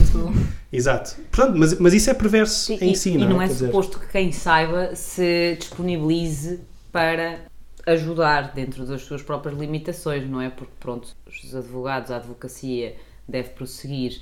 exato. 0.71 1.15
Portanto, 1.31 1.57
mas, 1.57 1.79
mas 1.79 1.93
isso 1.93 2.09
é 2.09 2.13
perverso 2.13 2.73
em 2.73 2.91
e, 2.91 2.95
si, 2.97 3.11
e 3.11 3.17
não, 3.17 3.29
não 3.29 3.41
é 3.41 3.47
dizer, 3.47 3.67
suposto 3.67 3.97
que 3.97 4.07
quem 4.07 4.33
saiba 4.33 4.93
se 4.95 5.55
disponibilize 5.57 6.59
para 6.91 7.39
ajudar 7.85 8.53
dentro 8.53 8.85
das 8.85 9.01
suas 9.01 9.21
próprias 9.21 9.57
limitações, 9.57 10.27
não 10.29 10.39
é? 10.41 10.49
Porque, 10.49 10.73
pronto, 10.79 11.15
os 11.27 11.55
advogados, 11.55 12.11
a 12.11 12.17
advocacia 12.17 12.95
deve 13.27 13.49
prosseguir 13.49 14.21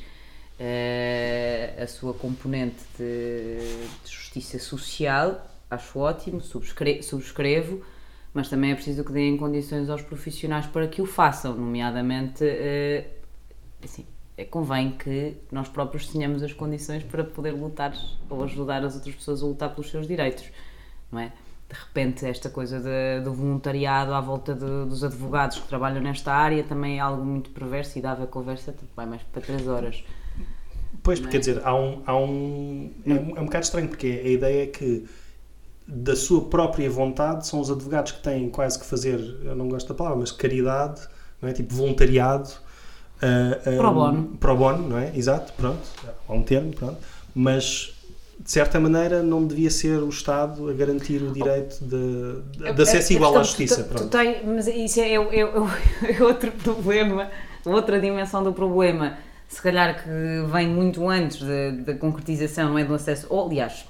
eh, 0.60 1.76
a 1.82 1.88
sua 1.88 2.14
componente 2.14 2.84
de, 2.98 3.58
de 4.04 4.12
justiça 4.12 4.60
social, 4.60 5.48
acho 5.70 6.00
ótimo, 6.00 6.42
subscre- 6.42 7.02
subscrevo, 7.04 7.82
mas 8.34 8.50
também 8.50 8.72
é 8.72 8.76
preciso 8.76 9.04
que 9.04 9.12
deem 9.12 9.38
condições 9.38 9.90
aos 9.90 10.02
profissionais 10.02 10.66
para 10.66 10.88
que 10.88 11.02
o 11.02 11.06
façam, 11.06 11.56
nomeadamente, 11.56 12.44
eh, 12.44 13.06
assim, 13.84 14.06
é, 14.38 14.46
convém 14.46 14.92
que 14.92 15.36
nós 15.52 15.68
próprios 15.68 16.08
tenhamos 16.08 16.42
as 16.42 16.54
condições 16.54 17.04
para 17.04 17.24
poder 17.24 17.52
lutar 17.52 17.94
ou 18.30 18.44
ajudar 18.44 18.84
as 18.84 18.96
outras 18.96 19.16
pessoas 19.16 19.44
a 19.44 19.46
lutar 19.46 19.70
pelos 19.72 19.90
seus 19.92 20.08
direitos, 20.08 20.46
não 21.12 21.20
é? 21.20 21.32
De 21.72 21.78
repente, 21.80 22.26
esta 22.26 22.50
coisa 22.50 22.80
de- 22.80 23.24
do 23.24 23.34
voluntariado 23.34 24.14
à 24.14 24.20
volta 24.20 24.54
de- 24.54 24.86
dos 24.90 25.04
advogados 25.04 25.58
que 25.60 25.68
trabalham 25.68 26.02
nesta 26.02 26.34
área 26.34 26.64
também 26.64 26.98
é 26.98 27.00
algo 27.00 27.24
muito 27.24 27.50
perverso 27.52 27.98
e 27.98 28.02
dava 28.02 28.28
conversa, 28.28 28.72
tipo, 28.74 28.90
vai 28.96 29.06
mais 29.06 29.22
para 29.24 29.42
três 29.42 29.66
horas. 29.68 30.04
Pois, 31.02 31.20
porque 31.20 31.38
é? 31.38 31.40
quer 31.40 31.40
dizer, 31.40 31.62
há 31.66 31.74
um, 31.74 32.02
há 32.06 32.16
um, 32.18 32.92
é, 33.06 33.14
um, 33.14 33.38
é 33.38 33.42
um 33.42 33.46
bocado 33.46 33.64
estranho, 33.64 33.88
porque 33.88 34.08
a 34.08 34.28
ideia 34.30 34.64
é 34.64 34.68
que 34.68 35.08
da 35.88 36.16
sua 36.16 36.46
própria 36.46 36.90
vontade 36.90 37.48
são 37.48 37.60
os 37.60 37.72
advogados 37.72 38.12
que 38.12 38.22
têm 38.22 38.50
quase 38.50 38.78
que 38.78 38.86
fazer, 38.86 39.20
eu 39.44 39.56
não 39.56 39.68
gosto 39.70 39.88
da 39.88 39.94
palavra, 39.96 40.20
mas 40.20 40.32
caridade, 40.32 41.02
não 41.42 41.48
é? 41.50 41.54
Tipo 41.54 41.74
voluntariado. 41.74 42.50
ah, 43.22 43.58
ah, 43.66 43.78
Pro 43.78 43.94
bono. 43.94 44.24
Pro 44.40 44.58
bono, 44.58 44.90
não 44.90 44.98
é? 44.98 45.16
Exato, 45.16 45.54
pronto. 45.54 45.80
Há 46.28 46.34
um 46.34 46.44
termo, 46.44 46.74
pronto. 46.74 46.98
Mas, 47.34 47.94
de 48.44 48.52
certa 48.52 48.80
maneira, 48.80 49.22
não 49.22 49.46
devia 49.46 49.70
ser 49.70 50.02
o 50.02 50.10
Estado 50.10 50.70
a 50.70 50.74
garantir 50.74 51.22
o 51.22 51.32
direito 51.32 51.78
de, 51.84 52.42
de, 52.58 52.74
de 52.74 52.82
acesso 52.82 53.12
É- 53.12 53.14
é 53.14 53.18
igual 53.18 53.38
à 53.38 53.44
justiça. 53.44 53.84
tu- 53.84 53.90
tu 53.90 53.94
Pronto. 53.96 54.10
tem- 54.10 54.44
mas 54.46 54.68
isso 54.68 55.00
é, 55.00 55.14
é- 55.14 55.40
é- 55.40 56.16
é 56.20 56.24
outro 56.24 56.52
problema, 56.52 57.30
outra 57.66 58.00
dimensão 58.00 58.44
do 58.44 58.52
problema, 58.54 59.18
se 59.48 59.62
calhar 59.62 60.02
que 60.04 60.10
vem 60.52 60.68
muito 60.68 61.08
antes 61.10 61.42
da, 61.86 61.94
concretização, 61.96 62.70
não 62.70 62.78
é 62.80 62.86
do 62.86 62.94
acesso, 62.94 63.28
ou 63.30 63.46
aliás, 63.48 63.86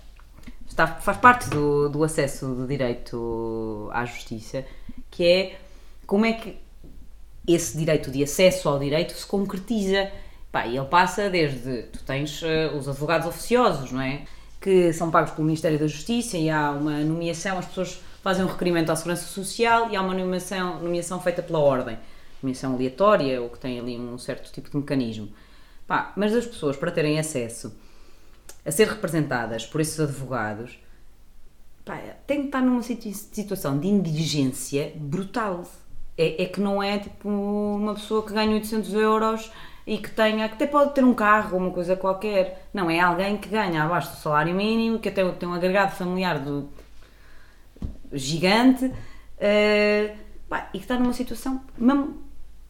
está, 0.68 0.88
faz 0.88 1.18
parte 1.18 1.50
do, 1.50 1.88
do 1.90 2.04
acesso 2.04 2.48
do 2.48 2.66
direito 2.68 3.90
à 3.94 4.04
justiça, 4.06 4.66
que 5.10 5.24
é 5.26 5.56
como 6.08 6.26
é 6.26 6.34
que 6.34 6.58
esse 7.48 7.78
direito 7.78 8.12
de 8.12 8.24
acesso 8.24 8.68
ao 8.70 8.78
direito 8.80 9.14
se 9.14 9.26
concretiza. 9.26 10.10
Pá, 10.52 10.68
e 10.68 10.76
ele 10.76 10.86
passa 10.88 11.30
desde. 11.30 11.84
Tu 11.84 12.04
tens 12.04 12.42
eh, 12.44 12.70
os 12.78 12.88
advogados 12.90 13.26
oficiosos, 13.26 13.90
não 13.92 14.02
é? 14.02 14.24
Que 14.62 14.94
são 14.94 15.10
pagos 15.12 15.32
pelo 15.32 15.46
Ministério 15.46 15.78
da 15.80 15.88
Justiça 15.88 16.38
e 16.38 16.50
há 16.50 16.72
uma 16.72 17.00
nomeação, 17.00 17.58
as 17.58 17.66
pessoas 17.66 18.00
fazem 18.22 18.46
um 18.46 18.48
requerimento 18.48 18.92
à 18.92 18.96
Segurança 18.96 19.26
Social 19.26 19.90
e 19.90 19.96
há 19.96 20.02
uma 20.02 20.14
nomeação, 20.14 20.80
nomeação 20.80 21.20
feita 21.20 21.42
pela 21.42 21.60
Ordem. 21.60 21.98
Nomeação 22.44 22.76
aleatória 22.76 23.42
ou 23.42 23.50
que 23.50 23.58
tem 23.60 23.80
ali 23.80 23.98
um 23.98 24.18
certo 24.20 24.52
tipo 24.52 24.70
de 24.70 24.78
mecanismo. 24.78 25.30
Pá, 25.88 26.14
mas 26.16 26.34
as 26.36 26.46
pessoas, 26.46 26.78
para 26.78 26.92
terem 26.92 27.20
acesso 27.20 27.76
a 28.64 28.72
ser 28.72 28.88
representadas 28.88 29.66
por 29.66 29.82
esses 29.82 30.00
advogados, 30.00 30.80
pá, 31.84 31.98
tem 32.28 32.42
que 32.42 32.46
estar 32.46 32.62
numa 32.62 32.84
situ- 32.84 33.12
situação 33.12 33.80
de 33.80 33.88
indigência 33.88 34.92
brutal. 34.96 35.66
É, 36.18 36.44
é 36.44 36.46
que 36.46 36.62
não 36.62 36.84
é 36.84 37.00
tipo 37.00 37.28
uma 37.28 37.96
pessoa 37.96 38.24
que 38.24 38.32
ganha 38.32 38.52
800 38.54 38.94
euros 38.94 39.52
e 39.86 39.98
que 39.98 40.10
tenha, 40.12 40.48
que 40.48 40.56
até 40.56 40.68
pode 40.68 40.94
ter 40.94 41.04
um 41.04 41.14
carro 41.14 41.58
uma 41.58 41.72
coisa 41.72 41.96
qualquer. 41.96 42.68
Não, 42.74 42.90
é 42.90 43.00
alguém 43.00 43.38
que 43.38 43.50
ganha 43.50 43.84
abaixo 43.84 44.12
do 44.12 44.18
salário 44.18 44.54
mínimo, 44.54 45.00
que 45.00 45.10
até 45.10 45.28
tem 45.32 45.50
um 45.50 45.54
agregado 45.54 45.92
familiar 45.92 46.40
do 46.40 46.70
gigante 48.14 48.92
eh, 49.40 50.14
pá, 50.50 50.70
e 50.74 50.78
que 50.78 50.84
está 50.84 51.00
numa 51.00 51.14
situação 51.14 51.62
mesmo 51.78 52.22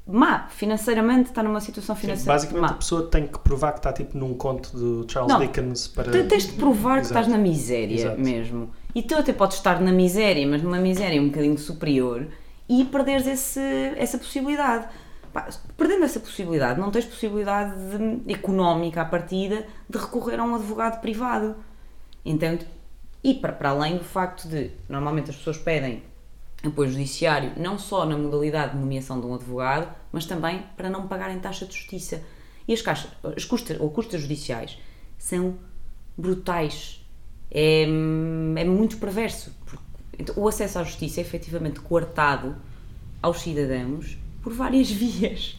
má, 0.08 0.48
financeiramente 0.50 1.30
está 1.30 1.42
numa 1.44 1.62
situação 1.62 1.96
Sim, 1.96 2.02
financeira 2.02 2.34
basicamente, 2.34 2.62
má. 2.62 2.70
a 2.70 2.74
pessoa 2.74 3.08
tem 3.08 3.28
que 3.28 3.40
provar 3.40 3.74
que 3.74 3.80
está 3.80 3.94
tipo 3.94 4.18
num 4.18 4.34
conto 4.34 4.76
do 4.76 5.12
Charles 5.12 5.32
Não, 5.32 5.40
Dickens 5.40 5.88
para. 5.88 6.12
Tens 6.12 6.48
de 6.48 6.54
provar 6.54 6.96
que 6.96 7.08
Exato. 7.08 7.20
estás 7.20 7.28
na 7.28 7.38
miséria 7.38 7.96
Exato. 7.96 8.20
mesmo. 8.20 8.72
E 8.94 9.02
tu 9.02 9.16
até 9.16 9.32
podes 9.32 9.58
estar 9.58 9.80
na 9.80 9.92
miséria, 9.92 10.46
mas 10.48 10.62
numa 10.62 10.80
miséria 10.80 11.22
um 11.22 11.28
bocadinho 11.28 11.58
superior 11.58 12.28
e 12.68 12.84
perderes 12.86 13.28
esse, 13.28 13.60
essa 13.96 14.18
possibilidade. 14.18 14.88
Pá, 15.34 15.48
perdendo 15.78 16.04
essa 16.04 16.20
possibilidade, 16.20 16.80
não 16.80 16.92
tens 16.92 17.06
possibilidade 17.06 17.74
de- 17.98 18.34
económica 18.34 19.02
à 19.02 19.06
partida 19.06 19.66
de 19.90 19.98
recorrer 19.98 20.40
a 20.40 20.44
um 20.44 20.56
advogado 20.56 21.00
privado. 21.02 21.56
Então, 22.26 22.58
e 23.24 23.34
para, 23.36 23.54
para 23.54 23.70
além 23.70 23.98
do 23.98 24.04
facto 24.04 24.48
de, 24.48 24.72
normalmente 24.90 25.30
as 25.30 25.36
pessoas 25.38 25.58
pedem 25.58 26.04
apoio 26.64 26.92
judiciário, 26.92 27.54
não 27.58 27.78
só 27.80 28.06
na 28.06 28.18
modalidade 28.18 28.74
de 28.74 28.78
nomeação 28.80 29.20
de 29.20 29.26
um 29.26 29.34
advogado, 29.34 29.88
mas 30.12 30.26
também 30.26 30.64
para 30.76 30.90
não 30.90 31.08
pagarem 31.08 31.40
taxa 31.40 31.66
de 31.66 31.74
justiça. 31.74 32.22
E 32.68 32.74
as, 32.74 32.82
caixas, 32.82 33.10
as 33.36 33.46
custas 33.46 33.80
ou 33.80 33.90
custas 33.90 34.22
judiciais 34.22 34.78
são 35.18 35.56
brutais. 36.18 37.04
É, 37.50 37.84
é 37.84 38.64
muito 38.66 38.98
perverso. 38.98 39.52
porque- 39.66 39.84
então, 40.20 40.36
o 40.38 40.48
acesso 40.48 40.78
à 40.78 40.84
justiça 40.84 41.20
é 41.20 41.24
efetivamente 41.24 41.80
coartado 41.80 42.56
aos 43.22 43.42
cidadãos 43.42 44.18
por 44.42 44.54
várias 44.54 44.90
vias. 44.92 45.58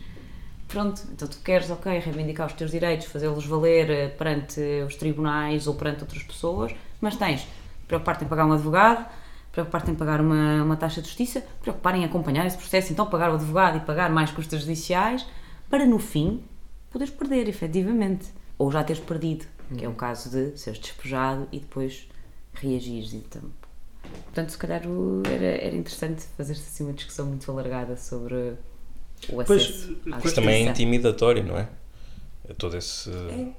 Pronto, 0.69 1.03
então 1.13 1.29
tu 1.29 1.39
queres, 1.45 1.71
ok, 1.71 1.99
reivindicar 1.99 2.47
os 2.47 2.55
teus 2.55 2.71
direitos, 2.71 3.07
fazê-los 3.07 3.45
valer 3.45 3.91
eh, 3.91 4.09
perante 4.09 4.61
os 4.87 4.95
tribunais 4.97 5.67
ou 5.67 5.75
perante 5.75 6.01
outras 6.01 6.23
pessoas, 6.23 6.75
mas 6.99 7.15
tens 7.17 7.47
preocupar-te 7.87 8.25
em 8.25 8.29
pagar 8.29 8.47
um 8.47 8.53
advogado, 8.53 9.07
preocupar-te 9.53 9.91
em 9.91 9.95
pagar 9.95 10.21
uma, 10.23 10.63
uma 10.63 10.77
taxa 10.77 11.03
de 11.03 11.09
justiça, 11.09 11.45
preocupar 11.61 11.95
em 11.95 12.07
acompanhar 12.07 12.47
esse 12.47 12.57
processo, 12.57 12.91
então 12.91 13.05
pagar 13.05 13.31
o 13.31 13.35
advogado 13.35 13.77
e 13.77 13.81
pagar 13.81 14.11
mais 14.11 14.31
custas 14.31 14.61
judiciais, 14.61 15.27
para 15.69 15.85
no 15.85 15.99
fim 15.99 16.43
poderes 16.91 17.13
perder, 17.13 17.49
efetivamente. 17.49 18.31
Ou 18.59 18.71
já 18.71 18.83
teres 18.83 19.03
perdido, 19.03 19.45
que 19.77 19.85
é 19.85 19.89
o 19.89 19.95
caso 19.95 20.31
de 20.31 20.59
seres 20.59 20.79
despejado 20.79 21.49
e 21.53 21.59
depois 21.59 22.09
reagires. 22.55 23.13
Então, 23.13 23.43
portanto, 24.25 24.51
se 24.51 24.59
calhar 24.59 24.83
era, 25.27 25.45
era 25.45 25.77
interessante 25.77 26.23
fazer-se 26.37 26.63
assim 26.63 26.85
uma 26.85 26.93
discussão 26.93 27.27
muito 27.27 27.51
alargada 27.51 27.97
sobre 27.97 28.55
o 29.29 29.45
Pois, 29.45 29.63
acesso 29.63 29.97
à 30.13 30.19
Isso 30.19 30.35
também 30.35 30.67
é 30.67 30.71
intimidatório, 30.71 31.45
não 31.45 31.57
é? 31.59 31.69
É 32.49 32.53
todo 32.55 32.77
esse. 32.77 33.09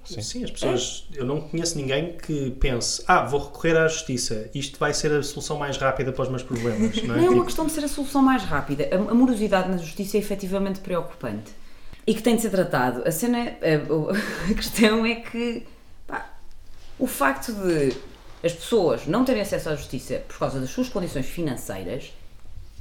Sim. 0.03 0.21
Sim. 0.21 0.43
as 0.43 0.51
pessoas. 0.51 1.07
Eu 1.13 1.25
não 1.25 1.39
conheço 1.39 1.77
ninguém 1.77 2.17
que 2.17 2.51
pense, 2.51 3.01
ah, 3.07 3.23
vou 3.23 3.39
recorrer 3.39 3.77
à 3.77 3.87
justiça, 3.87 4.49
isto 4.53 4.77
vai 4.77 4.93
ser 4.93 5.11
a 5.13 5.23
solução 5.23 5.57
mais 5.57 5.77
rápida 5.77 6.11
para 6.11 6.23
os 6.23 6.29
meus 6.29 6.43
problemas. 6.43 7.01
Não 7.03 7.15
é? 7.15 7.17
Não 7.19 7.25
é 7.25 7.29
uma 7.29 7.31
Tipo, 7.31 7.45
questão 7.45 7.65
de 7.65 7.71
ser 7.71 7.85
a 7.85 7.87
solução 7.87 8.21
mais 8.21 8.43
rápida. 8.43 8.89
A, 8.91 8.95
a 8.95 9.13
morosidade 9.13 9.69
na 9.69 9.77
justiça 9.77 10.17
é 10.17 10.19
efetivamente 10.19 10.81
preocupante 10.81 11.51
e 12.05 12.13
que 12.13 12.21
tem 12.21 12.35
de 12.35 12.41
ser 12.41 12.49
tratado. 12.49 13.07
A 13.07 13.11
cena, 13.11 13.37
a, 13.61 14.51
a 14.51 14.53
questão 14.53 15.05
é 15.05 15.15
que 15.15 15.63
pá, 16.05 16.33
o 16.99 17.07
facto 17.07 17.53
de 17.53 17.93
as 18.45 18.51
pessoas 18.51 19.07
não 19.07 19.23
terem 19.23 19.41
acesso 19.41 19.69
à 19.69 19.75
justiça 19.77 20.21
por 20.27 20.37
causa 20.37 20.59
das 20.59 20.69
suas 20.69 20.89
condições 20.89 21.25
financeiras 21.25 22.11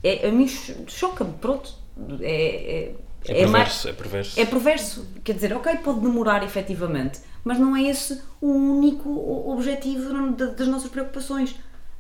é, 0.03 0.26
a 0.26 0.33
mim 0.33 0.49
cho- 0.49 0.74
choca-me. 0.89 1.33
Pronto, 1.35 1.72
é, 2.20 2.95
É, 3.28 3.43
é, 3.43 3.47
mais- 3.47 3.84
perverso, 3.84 3.88
é 3.88 3.93
perverso. 3.93 4.40
é 4.40 4.45
perverso. 4.47 5.07
Quer 5.22 5.34
dizer, 5.34 5.53
ok, 5.55 5.76
pode 5.76 6.01
demorar 6.01 6.43
efetivamente, 6.43 7.20
mas 7.45 7.59
não 7.59 7.76
é 7.76 7.82
esse 7.82 8.20
o 8.40 8.49
único 8.49 9.09
objetivo 9.51 10.32
da- 10.32 10.47
das 10.47 10.68
nossas 10.68 10.90
preocupações. 10.90 11.55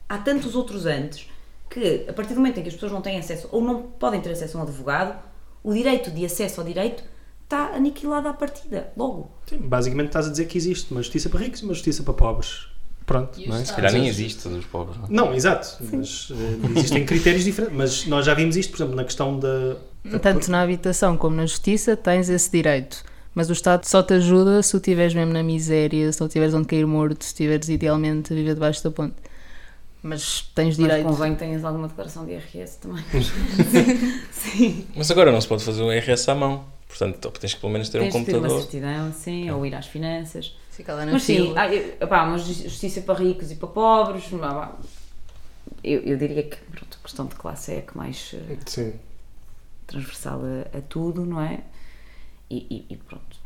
Há 0.08 0.18
tantos 0.18 0.54
outros 0.54 0.84
antes 0.86 1.28
que, 1.70 2.04
a 2.08 2.12
partir 2.12 2.34
do 2.34 2.40
momento 2.40 2.58
em 2.58 2.62
que 2.62 2.68
as 2.68 2.74
pessoas 2.74 2.92
não 2.92 3.00
têm 3.00 3.18
acesso 3.18 3.48
ou 3.52 3.62
não 3.62 3.82
podem 3.82 4.20
ter 4.20 4.30
acesso 4.32 4.56
a 4.58 4.60
um 4.60 4.64
advogado, 4.64 5.16
o 5.62 5.72
direito 5.72 6.10
de 6.10 6.24
acesso 6.24 6.60
ao 6.60 6.66
direito 6.66 7.02
está 7.44 7.68
aniquilado 7.74 8.28
à 8.28 8.32
partida, 8.32 8.92
logo. 8.96 9.30
sim, 9.46 9.58
basicamente 9.58 10.06
estás 10.08 10.26
a 10.26 10.30
dizer 10.30 10.46
que 10.46 10.56
existe 10.58 10.90
uma 10.90 11.02
justiça 11.02 11.28
para 11.28 11.40
ricos 11.40 11.60
e 11.60 11.64
uma 11.64 11.74
justiça 11.74 12.02
para 12.02 12.14
pobres. 12.14 12.66
Pronto, 13.06 13.40
o 13.40 13.48
não 13.48 13.56
é? 13.56 13.64
Se 13.64 13.72
calhar 13.74 13.92
nem 13.92 14.06
existe 14.06 14.48
dos 14.48 14.64
pobres. 14.64 14.96
não 14.98 15.04
é? 15.04 15.08
Não, 15.10 15.34
exato, 15.34 15.76
mas 15.92 16.28
eh, 16.30 16.78
existem 16.78 17.04
critérios 17.04 17.44
diferentes. 17.44 17.76
Mas 17.76 18.06
nós 18.06 18.24
já 18.26 18.34
vimos 18.34 18.56
isto, 18.56 18.70
por 18.70 18.76
exemplo, 18.78 18.94
na 18.96 19.04
questão 19.04 19.38
da. 19.38 19.76
Tanto 20.20 20.50
na 20.50 20.62
habitação 20.62 21.16
como 21.16 21.36
na 21.36 21.46
justiça 21.46 21.96
tens 21.96 22.28
esse 22.28 22.50
direito. 22.50 23.04
Mas 23.34 23.48
o 23.48 23.52
Estado 23.52 23.84
só 23.86 24.02
te 24.02 24.12
ajuda 24.14 24.62
se 24.62 24.72
tu 24.72 24.76
estiveres 24.76 25.14
mesmo 25.14 25.32
na 25.32 25.42
miséria, 25.42 26.12
se 26.12 26.20
não 26.20 26.28
tiveres 26.28 26.52
onde 26.54 26.66
cair 26.66 26.86
morto, 26.86 27.22
se 27.24 27.28
estiveres 27.28 27.68
idealmente 27.68 28.32
a 28.32 28.36
viver 28.36 28.54
debaixo 28.54 28.84
da 28.84 28.90
ponte. 28.90 29.14
Mas 30.02 30.42
tens 30.54 30.76
Mas 30.76 30.76
direito. 30.76 31.06
convém 31.06 31.32
que 31.32 31.38
tenhas 31.38 31.64
alguma 31.64 31.88
declaração 31.88 32.26
de 32.26 32.32
IRS 32.32 32.78
também. 32.78 33.02
sim. 34.32 34.86
Mas 34.94 35.10
agora 35.10 35.30
não 35.32 35.40
se 35.40 35.46
pode 35.48 35.64
fazer 35.64 35.82
um 35.82 35.90
RS 35.90 36.28
à 36.28 36.34
mão. 36.34 36.64
Portanto, 36.88 37.30
tens 37.40 37.54
que 37.54 37.60
pelo 37.60 37.72
menos 37.72 37.88
ter 37.88 37.98
um 37.98 38.02
Tens 38.10 38.14
de 38.14 38.24
ter 38.24 38.32
uma 38.36 38.40
computador. 38.48 38.60
certidão, 38.62 39.12
sim, 39.12 39.50
ou 39.50 39.64
ir 39.64 39.74
às 39.74 39.86
finanças. 39.86 40.54
Fica 40.72 40.94
lá 40.94 41.04
na 41.06 41.12
Mas 41.12 41.22
sim, 41.22 41.52
ah, 41.56 41.72
eu- 41.72 41.96
justi- 42.38 42.64
justiça 42.64 43.02
para 43.02 43.18
ricos 43.18 43.50
e 43.52 43.56
para 43.56 43.68
pobres, 43.68 44.32
eu, 45.84 46.00
eu 46.00 46.16
diria 46.16 46.42
que 46.42 46.56
pronto, 46.56 46.98
a 46.98 47.02
questão 47.04 47.26
de 47.26 47.34
classe 47.36 47.72
é 47.74 47.78
a 47.78 47.82
que 47.82 47.96
mais 47.96 48.34
Sim. 48.66 48.94
transversal 49.86 50.40
a, 50.42 50.78
a 50.78 50.80
tudo, 50.80 51.24
não 51.26 51.40
é? 51.40 51.60
E, 52.50 52.66
e- 52.70 52.86
e 52.94 52.96
pronto, 52.96 53.36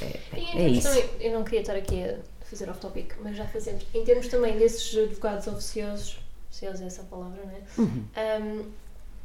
é, 0.00 0.38
E 0.38 0.40
é 0.40 0.52
termos 0.52 0.78
isso. 0.78 0.88
também, 0.88 1.10
eu 1.20 1.32
não 1.38 1.44
queria 1.44 1.60
estar 1.60 1.76
aqui 1.76 2.02
a 2.04 2.18
fazer 2.46 2.68
off-topic, 2.70 3.14
mas 3.22 3.36
já 3.36 3.46
fazemos. 3.46 3.84
Em 3.94 4.04
termos 4.04 4.28
também 4.28 4.56
desses 4.58 4.96
advogados 4.96 5.46
oficiosos, 5.46 6.18
oficiosos 6.50 6.80
é 6.80 6.86
essa 6.86 7.02
a 7.02 7.04
palavra, 7.04 7.42
não 7.44 7.50
é? 7.52 7.62
Uhum. 7.78 8.04
Um, 8.16 8.72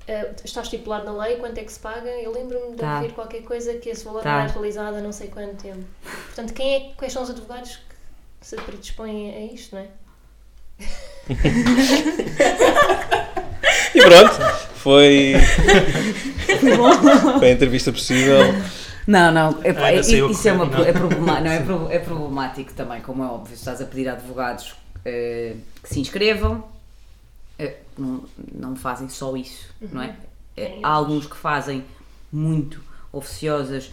uh, 0.08 0.36
está 0.44 0.62
estipulado 0.62 1.06
na 1.06 1.24
lei 1.24 1.36
quanto 1.38 1.58
é 1.58 1.64
que 1.64 1.72
se 1.72 1.80
paga. 1.80 2.10
Eu 2.10 2.32
lembro-me 2.34 2.72
de 2.72 2.78
Tá. 2.78 2.96
ouvir 2.98 3.14
qualquer 3.14 3.42
coisa 3.44 3.74
que 3.76 3.90
esse 3.90 4.04
valor 4.06 4.24
Tá. 4.24 4.32
não 4.34 4.40
é 4.40 4.46
atualizado 4.46 4.98
há 4.98 5.02
não 5.02 5.12
sei 5.12 5.28
quanto 5.28 5.56
tempo. 5.62 5.84
Portanto, 6.28 6.54
quem 6.54 6.76
é, 6.76 6.80
quais 6.98 7.14
são 7.14 7.24
os 7.24 7.30
advogados 7.30 7.78
que 8.40 8.46
se 8.48 8.56
predispõem 8.58 9.34
a 9.36 9.54
isto, 9.54 9.76
não 9.76 9.82
é? 9.82 9.88
E 13.94 14.02
pronto, 14.02 14.34
foi. 14.76 15.34
foi 17.40 17.50
a 17.50 17.52
entrevista 17.52 17.92
possível. 17.92 18.40
Não, 19.06 19.32
não, 19.32 19.52
saiu 20.04 20.28
a 20.28 20.32
isso 20.32 20.48
é, 20.48 20.52
uma, 20.52 20.66
não? 20.66 20.84
é, 20.84 20.92
problema- 20.92 21.40
não, 21.40 21.52
é, 21.52 21.96
é 21.96 22.00
problemático 22.00 22.74
também, 22.74 23.02
como 23.02 23.24
é 23.24 23.28
óbvio. 23.28 23.54
Estás 23.54 23.82
a 23.82 23.86
pedir 23.86 24.10
a 24.10 24.14
advogados 24.14 24.76
eh, 25.06 25.56
que 25.82 25.90
se 25.90 26.00
inscrevam, 26.02 26.62
eh, 26.62 26.77
não, 27.98 28.24
não 28.54 28.76
fazem 28.76 29.10
só 29.10 29.36
isso, 29.36 29.74
não 29.82 30.02
é? 30.02 30.18
Tem 30.56 30.84
há 30.84 30.90
alguns 30.90 31.26
que 31.26 31.36
fazem 31.36 31.84
muito 32.32 32.84
oficiosas 33.12 33.92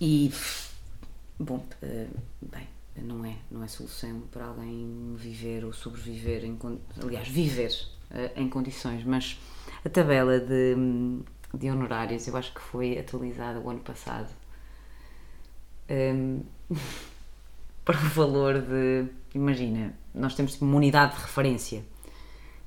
e, 0.00 0.32
bom, 1.38 1.64
eh, 1.82 2.06
bem, 2.40 2.68
não 2.96 3.24
é, 3.24 3.36
não 3.50 3.62
é 3.62 3.68
solução 3.68 4.20
para 4.32 4.46
alguém 4.46 5.14
viver 5.16 5.64
ou 5.64 5.72
sobreviver, 5.72 6.44
em, 6.44 6.58
aliás, 7.02 7.28
viver 7.28 7.72
eh, 8.10 8.32
em 8.36 8.48
condições, 8.48 9.04
mas 9.04 9.38
a 9.84 9.88
tabela 9.88 10.38
de, 10.38 10.74
de 11.54 11.70
honorários 11.70 12.26
eu 12.26 12.36
acho 12.36 12.52
que 12.52 12.60
foi 12.60 12.98
atualizada 12.98 13.60
o 13.60 13.70
ano 13.70 13.80
passado 13.80 14.28
Hum, 15.92 16.42
para 17.84 17.96
o 17.96 18.08
valor 18.10 18.60
de, 18.62 19.06
imagina, 19.34 19.92
nós 20.14 20.34
temos 20.34 20.52
tipo, 20.52 20.64
uma 20.64 20.76
unidade 20.76 21.16
de 21.16 21.22
referência 21.22 21.84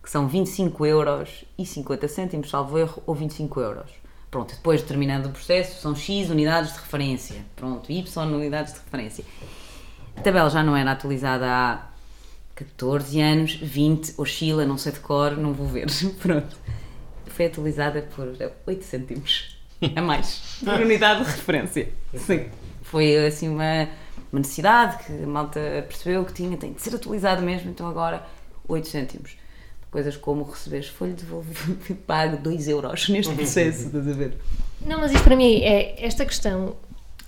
que 0.05 0.11
são 0.11 0.27
25 0.27 0.85
euros 0.85 1.45
e 1.57 1.65
50 1.65 2.07
cêntimos, 2.07 2.51
salvo 2.51 2.77
erro, 2.77 3.01
ou 3.07 3.15
25 3.15 3.59
euros. 3.59 3.89
Pronto, 4.29 4.53
depois 4.53 4.83
terminando 4.83 5.25
o 5.25 5.29
processo, 5.31 5.81
são 5.81 5.95
X 5.95 6.29
unidades 6.29 6.73
de 6.73 6.79
referência. 6.79 7.43
Pronto, 7.55 7.91
Y 7.91 8.31
unidades 8.31 8.73
de 8.73 8.79
referência. 8.81 9.25
A 10.15 10.21
tabela 10.21 10.47
já 10.51 10.61
não 10.61 10.77
era 10.77 10.91
atualizada 10.91 11.47
há 11.47 11.87
14 12.53 13.19
anos, 13.19 13.55
20, 13.55 14.13
oscila, 14.19 14.63
não 14.63 14.77
sei 14.77 14.91
de 14.91 14.99
cor, 14.99 15.35
não 15.37 15.53
vou 15.53 15.65
ver. 15.65 15.87
Pronto. 16.21 16.55
Foi 17.25 17.47
atualizada 17.47 18.03
por 18.15 18.31
8 18.67 18.83
cêntimos 18.83 19.57
a 19.95 20.01
mais 20.03 20.59
por 20.63 20.81
unidade 20.85 21.25
de 21.25 21.31
referência. 21.31 21.91
Sim. 22.13 22.45
Foi 22.83 23.25
assim 23.25 23.49
uma, 23.49 23.89
uma 24.31 24.39
necessidade 24.39 25.03
que 25.03 25.23
a 25.23 25.25
malta 25.25 25.59
percebeu 25.87 26.23
que 26.23 26.33
tinha, 26.33 26.55
tem 26.57 26.73
de 26.73 26.81
ser 26.83 26.93
atualizado 26.93 27.41
mesmo, 27.41 27.71
então 27.71 27.87
agora 27.87 28.23
8 28.67 28.87
cêntimos. 28.87 29.44
Coisas 29.95 30.17
como 30.17 30.43
receberes 30.43 30.87
folha 30.89 31.13
de 31.13 31.23
devolver, 31.23 31.55
pago 32.05 32.35
2 32.35 32.67
euros 32.67 33.07
neste 33.07 33.33
processo, 33.33 33.85
estás 33.85 34.05
a 34.05 34.11
ver? 34.11 34.33
Não, 34.85 34.99
mas 34.99 35.09
isto 35.13 35.23
para 35.23 35.37
mim 35.37 35.61
é 35.63 36.05
esta 36.05 36.25
questão 36.25 36.75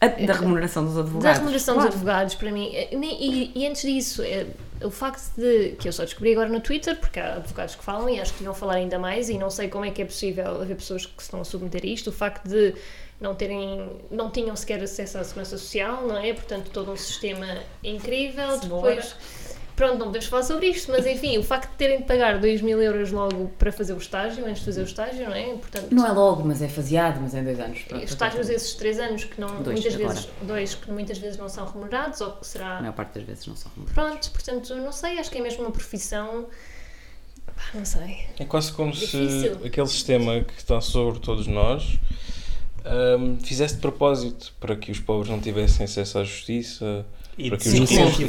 A- 0.01 0.07
da 0.09 0.33
remuneração 0.33 0.83
dos 0.83 0.97
advogados. 0.97 1.23
Da 1.23 1.33
remuneração 1.33 1.75
Claro. 1.75 1.89
dos 1.89 1.95
advogados, 1.95 2.35
para 2.35 2.51
mim. 2.51 2.69
eh, 2.73 2.89
E, 2.93 3.51
e 3.55 3.65
antes 3.65 3.83
disso, 3.83 4.21
eh, 4.21 4.47
o 4.83 4.91
facto 4.91 5.31
de. 5.37 5.77
que 5.79 5.87
eu 5.87 5.93
só 5.93 6.03
descobri 6.03 6.33
agora 6.33 6.49
no 6.49 6.59
Twitter, 6.59 6.99
porque 6.99 7.21
há 7.21 7.35
advogados 7.35 7.73
que 7.75 7.83
falam 7.85 8.09
e 8.09 8.19
acho 8.19 8.33
que 8.33 8.39
deviam 8.39 8.53
falar 8.53 8.73
ainda 8.75 8.99
mais, 8.99 9.29
e 9.29 9.37
não 9.37 9.49
sei 9.49 9.69
como 9.69 9.85
é 9.85 9.91
que 9.91 10.01
é 10.01 10.05
possível 10.05 10.61
haver 10.61 10.75
pessoas 10.75 11.05
que 11.05 11.13
se 11.19 11.23
estão 11.23 11.39
a 11.39 11.45
submeter 11.45 11.83
a 11.85 11.87
isto. 11.87 12.09
O 12.09 12.11
facto 12.13 12.49
de 12.49 12.75
não 13.21 13.33
terem. 13.33 13.89
não 14.11 14.29
tinham 14.29 14.55
sequer 14.57 14.83
acesso 14.83 15.17
à 15.17 15.23
segurança 15.23 15.57
social, 15.57 16.05
não 16.05 16.17
é? 16.17 16.33
Portanto, 16.33 16.69
todo 16.71 16.91
um 16.91 16.97
sistema 16.97 17.47
incrível. 17.81 18.59
Cenoura. 18.59 18.95
Depois. 18.95 19.15
Pronto, 19.77 19.99
não 19.99 20.07
podemos 20.07 20.25
falar 20.27 20.41
sobre 20.43 20.67
isto, 20.69 20.91
mas 20.91 21.05
enfim, 21.05 21.37
o 21.37 21.43
facto 21.43 21.69
de 21.69 21.75
terem 21.77 21.99
de 21.99 22.03
pagar 22.05 22.39
2 22.39 22.61
mil 22.63 22.81
euros 22.81 23.11
logo 23.11 23.47
para 23.59 23.71
fazer 23.71 23.93
o 23.93 23.97
estágio, 23.97 24.43
antes 24.45 24.59
de 24.59 24.65
fazer 24.65 24.81
o 24.81 24.85
estágio, 24.85 25.23
não 25.29 25.35
é? 25.35 25.43
Portanto, 25.53 25.87
Não 25.91 26.05
é 26.05 26.11
logo, 26.11 26.43
mas 26.43 26.61
é 26.63 26.67
faseado, 26.67 27.21
mas 27.21 27.35
é 27.35 27.39
em 27.41 27.43
dois 27.43 27.59
anos. 27.59 27.79
Pronto, 27.83 28.03
estágios 28.03 28.49
esses 28.49 28.73
três 28.73 28.99
anos 28.99 29.23
que 29.25 29.39
não 29.39 29.61
Dois, 29.61 29.79
muitas 29.79 29.93
agora. 29.95 30.13
vezes 30.15 30.29
dois 30.41 30.73
que 30.75 30.91
muitas 30.91 31.17
vezes 31.19 31.37
não 31.37 31.47
são 31.47 31.65
remunerados 31.67 32.19
ou 32.21 32.31
que 32.31 32.41
A 32.41 32.43
será 32.43 32.79
maior 32.81 32.93
parte 32.93 33.13
das 33.19 33.23
vezes 33.23 33.45
não 33.45 33.55
são 33.55 33.71
remunerados. 33.75 34.27
pronto 34.27 34.31
portanto 34.31 34.75
não 34.75 34.91
sei 34.91 35.19
acho 35.19 35.29
que 35.29 35.37
é 35.37 35.41
mesmo 35.41 35.61
uma 35.61 35.71
profissão 35.71 36.47
pá, 37.45 37.61
não 37.75 37.85
sei 37.85 38.25
É 38.39 38.45
quase 38.45 38.71
como 38.73 38.91
Difícil. 38.91 39.59
se 39.61 39.67
aquele 39.67 39.87
sistema 39.87 40.41
que 40.41 40.53
está 40.57 40.81
sobre 40.81 41.19
todos 41.19 41.45
nós 41.45 41.99
hum, 43.19 43.37
fizesse 43.43 43.75
de 43.75 43.81
propósito 43.81 44.53
para 44.59 44.75
que 44.75 44.91
os 44.91 44.99
pobres 44.99 45.29
não 45.29 45.39
tivessem 45.39 45.83
acesso 45.85 46.17
à 46.19 46.23
justiça, 46.23 47.05
E 47.37 47.49
para 47.49 47.57
que, 47.59 47.69
de 47.69 47.81
os 47.81 47.89
se 47.89 47.95
ricos, 47.95 48.27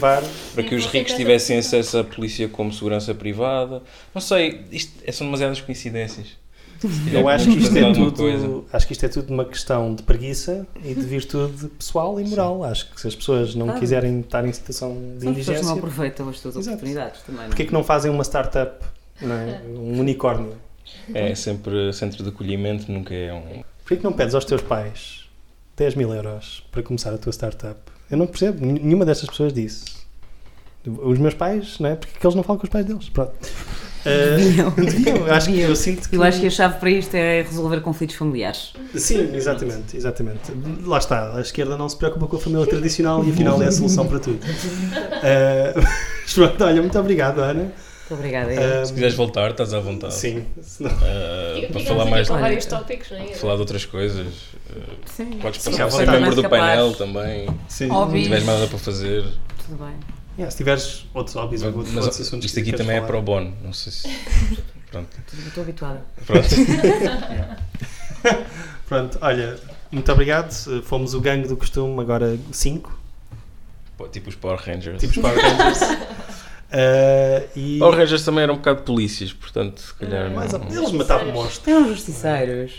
para 0.55 0.63
que 0.65 0.75
os 0.75 0.85
Sim, 0.85 0.91
ricos 0.99 1.13
sim. 1.13 1.17
tivessem 1.19 1.59
acesso 1.59 1.99
à 1.99 2.05
polícia 2.05 2.49
como 2.49 2.73
segurança 2.73 3.15
privada. 3.15 3.83
Não 4.15 4.21
sei, 4.21 4.61
isto 4.71 4.93
é- 5.05 5.13
são 5.13 5.27
demasiadas 5.27 5.61
coincidências. 5.61 6.37
Eu 7.13 7.29
acho 7.29 7.47
que 7.51 7.59
isto 7.59 7.77
é 7.77 7.83
alguma 7.83 8.07
tudo, 8.13 8.17
coisa. 8.19 8.63
acho 8.73 8.87
que 8.87 8.93
isto 8.93 9.05
é 9.05 9.09
tudo 9.09 9.35
uma 9.35 9.45
questão 9.45 9.95
de 9.97 10.03
preguiça 10.05 10.65
e 10.85 10.95
de 10.95 11.01
virtude 11.01 11.67
pessoal 11.71 12.21
e 12.21 12.25
moral. 12.25 12.63
Acho 12.63 12.89
que 12.93 13.01
se 13.01 13.09
as 13.09 13.17
pessoas 13.17 13.55
não 13.57 13.67
Claro. 13.67 13.81
quiserem 13.81 14.21
estar 14.21 14.45
em 14.47 14.53
situação 14.53 14.91
de 14.93 14.97
São 14.99 15.01
pessoas 15.01 15.19
que 15.19 15.25
não 15.27 15.33
indigência, 15.33 15.73
aproveitam 15.73 16.29
as 16.29 16.39
suas 16.39 16.55
Exato. 16.57 16.69
oportunidades 16.77 17.23
também. 17.23 17.41
não 17.43 17.49
porquê 17.49 17.63
é? 17.63 17.67
que 17.67 17.73
não 17.73 17.83
fazem 17.83 18.11
uma 18.13 18.23
startup, 18.23 18.85
não 19.21 19.35
é? 19.35 19.61
um 19.67 19.99
unicórnio? 20.01 20.55
É 21.13 21.35
sempre 21.35 21.93
centro 21.93 22.23
de 22.23 22.29
acolhimento, 22.29 22.93
nunca 22.93 23.13
é 23.13 23.33
um. 23.35 23.65
porquê 23.81 23.97
que 23.97 24.05
não 24.05 24.13
pedes 24.13 24.35
aos 24.37 24.45
teus 24.45 24.63
pais 24.63 25.25
10 25.77 25.97
mil 25.97 26.15
euros 26.15 26.63
para 26.71 26.83
começar 26.85 27.13
a 27.13 27.19
tua 27.19 27.33
startup? 27.33 27.79
Eu 28.11 28.17
não 28.17 28.27
percebo, 28.27 28.65
Nen- 28.65 28.81
nenhuma 28.83 29.05
destas 29.05 29.29
pessoas 29.29 29.53
disse. 29.53 29.85
Os 30.87 31.19
meus 31.19 31.35
pais, 31.35 31.79
não 31.79 31.91
é? 31.91 31.97
Porque 31.97 32.19
que 32.19 32.27
eles 32.27 32.35
não 32.35 32.43
falam 32.43 32.59
com 32.59 32.65
os 32.65 32.71
pais 32.71 32.85
deles? 32.87 33.09
Pronto. 33.11 33.33
Deviam. 34.05 34.73
Eu 35.27 35.35
acho 35.35 35.49
que 35.49 35.61
eu 35.61 35.77
sinto 35.77 36.09
que. 36.09 36.17
Eu 36.17 36.23
acho 36.23 36.41
que 36.41 36.47
a 36.47 36.51
chave 36.51 36.79
para 36.79 36.89
isto 36.89 37.15
é 37.15 37.43
resolver 37.43 37.81
conflitos 37.81 38.17
familiares. 38.17 38.73
Sim, 38.95 39.35
exatamente, 39.35 39.97
exatamente. 39.97 40.53
Lá 40.87 40.97
está, 40.99 41.37
a 41.37 41.41
esquerda 41.41 41.77
não 41.77 41.89
se 41.89 41.97
preocupa 41.97 42.27
com 42.27 42.37
a 42.37 42.39
família 42.39 42.65
tradicional 42.67 43.23
e 43.25 43.31
afinal 43.31 43.61
é 43.61 43.67
a 43.67 43.73
solução 43.73 44.07
para 44.07 44.19
tudo. 44.21 44.39
Mas 46.23 46.33
pronto, 46.33 46.65
olha, 46.65 46.81
muito 46.81 46.99
obrigado, 46.99 47.41
Ana. 47.41 47.73
Muito 48.09 48.15
obrigada. 48.15 48.53
Eh, 48.53 48.85
Se 48.85 48.93
quiseres 48.95 49.15
voltar, 49.15 49.51
estás 49.51 49.75
à 49.75 49.81
vontade. 49.81 50.15
Sim, 50.15 50.47
senão- 50.63 50.91
Uh, 50.93 51.73
para 51.73 51.81
falar 51.83 52.05
mais. 52.07 52.29
com 52.29 52.39
vários 52.39 52.65
tópicos, 52.67 53.11
não 53.11 53.19
é? 53.19 53.35
Falar 53.35 53.55
de 53.57 53.61
outras 53.61 53.85
coisas. 53.85 54.27
Uh, 54.27 54.83
Sim. 55.07 55.31
podes 55.41 55.63
passar 55.65 55.85
a 55.87 55.91
ser 55.91 56.11
membro 56.11 56.35
do 56.35 56.43
capaz. 56.43 56.63
painel 56.63 56.95
também. 56.95 57.49
sim. 57.69 57.91
Óbvio. 57.91 58.19
Se 58.19 58.25
tiveres 58.25 58.45
mais 58.45 58.59
nada 58.61 58.69
para 58.69 58.79
fazer. 58.79 59.25
Tudo 59.67 59.85
bem. 59.85 59.95
Yeah, 60.39 60.51
se 60.51 60.57
tiveres 60.57 61.05
outros 61.13 61.35
hobbies 61.37 61.63
ou 61.63 61.69
outros, 61.73 61.93
Mas 61.93 62.05
outros 62.05 62.21
assuntos 62.27 62.47
isto 62.47 62.61
aqui 62.61 62.73
também 62.73 62.97
é 62.97 63.01
falar. 63.01 63.09
pro 63.09 63.23
bono. 63.23 63.55
Não 63.63 63.73
sei 63.73 63.93
se. 63.93 64.09
Pronto. 64.91 65.09
Estou 65.47 65.63
habituada. 65.65 66.01
Pronto. 66.27 66.49
Pronto, 68.89 69.19
olha, 69.21 69.59
muito 69.93 70.11
obrigado. 70.13 70.53
Fomos 70.85 71.15
o 71.15 71.21
gangue 71.21 71.47
do 71.49 71.57
costume, 71.57 72.01
agora 72.01 72.39
5, 72.53 72.97
Pô, 73.97 74.07
Tipo 74.09 74.29
os 74.29 74.35
Power 74.37 74.59
Rangers. 74.61 75.01
tipos 75.01 75.19
Power 75.19 75.37
Rangers. 75.39 75.79
Eh, 76.71 77.45
e 77.57 77.79
Power 77.79 77.97
Rangers 77.99 78.25
também 78.25 78.43
eram 78.45 78.55
um 78.55 78.59
bocado 78.59 78.83
polícias, 78.83 79.33
portanto, 79.33 79.81
se 79.81 79.95
calhar. 79.95 80.31
mais 80.31 80.53
ou- 80.53 80.59
não- 80.61 80.69
eles 80.71 80.93
matavam 80.93 81.33
monstros. 81.33 81.67
Eram 81.67 81.89
justiceiros. 81.89 82.73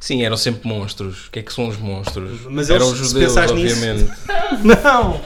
Sim, 0.00 0.22
eram 0.24 0.36
sempre 0.36 0.68
monstros. 0.68 1.26
O 1.26 1.30
que 1.32 1.40
é 1.40 1.42
que 1.42 1.52
são 1.52 1.66
os 1.66 1.76
monstros? 1.76 2.42
Mas 2.48 2.70
eram 2.70 2.86
eles, 2.86 2.98
judeus, 2.98 3.24
pensares 3.34 3.50
nisso- 3.52 3.74
obviamente. 3.74 4.10
Não, 4.64 5.20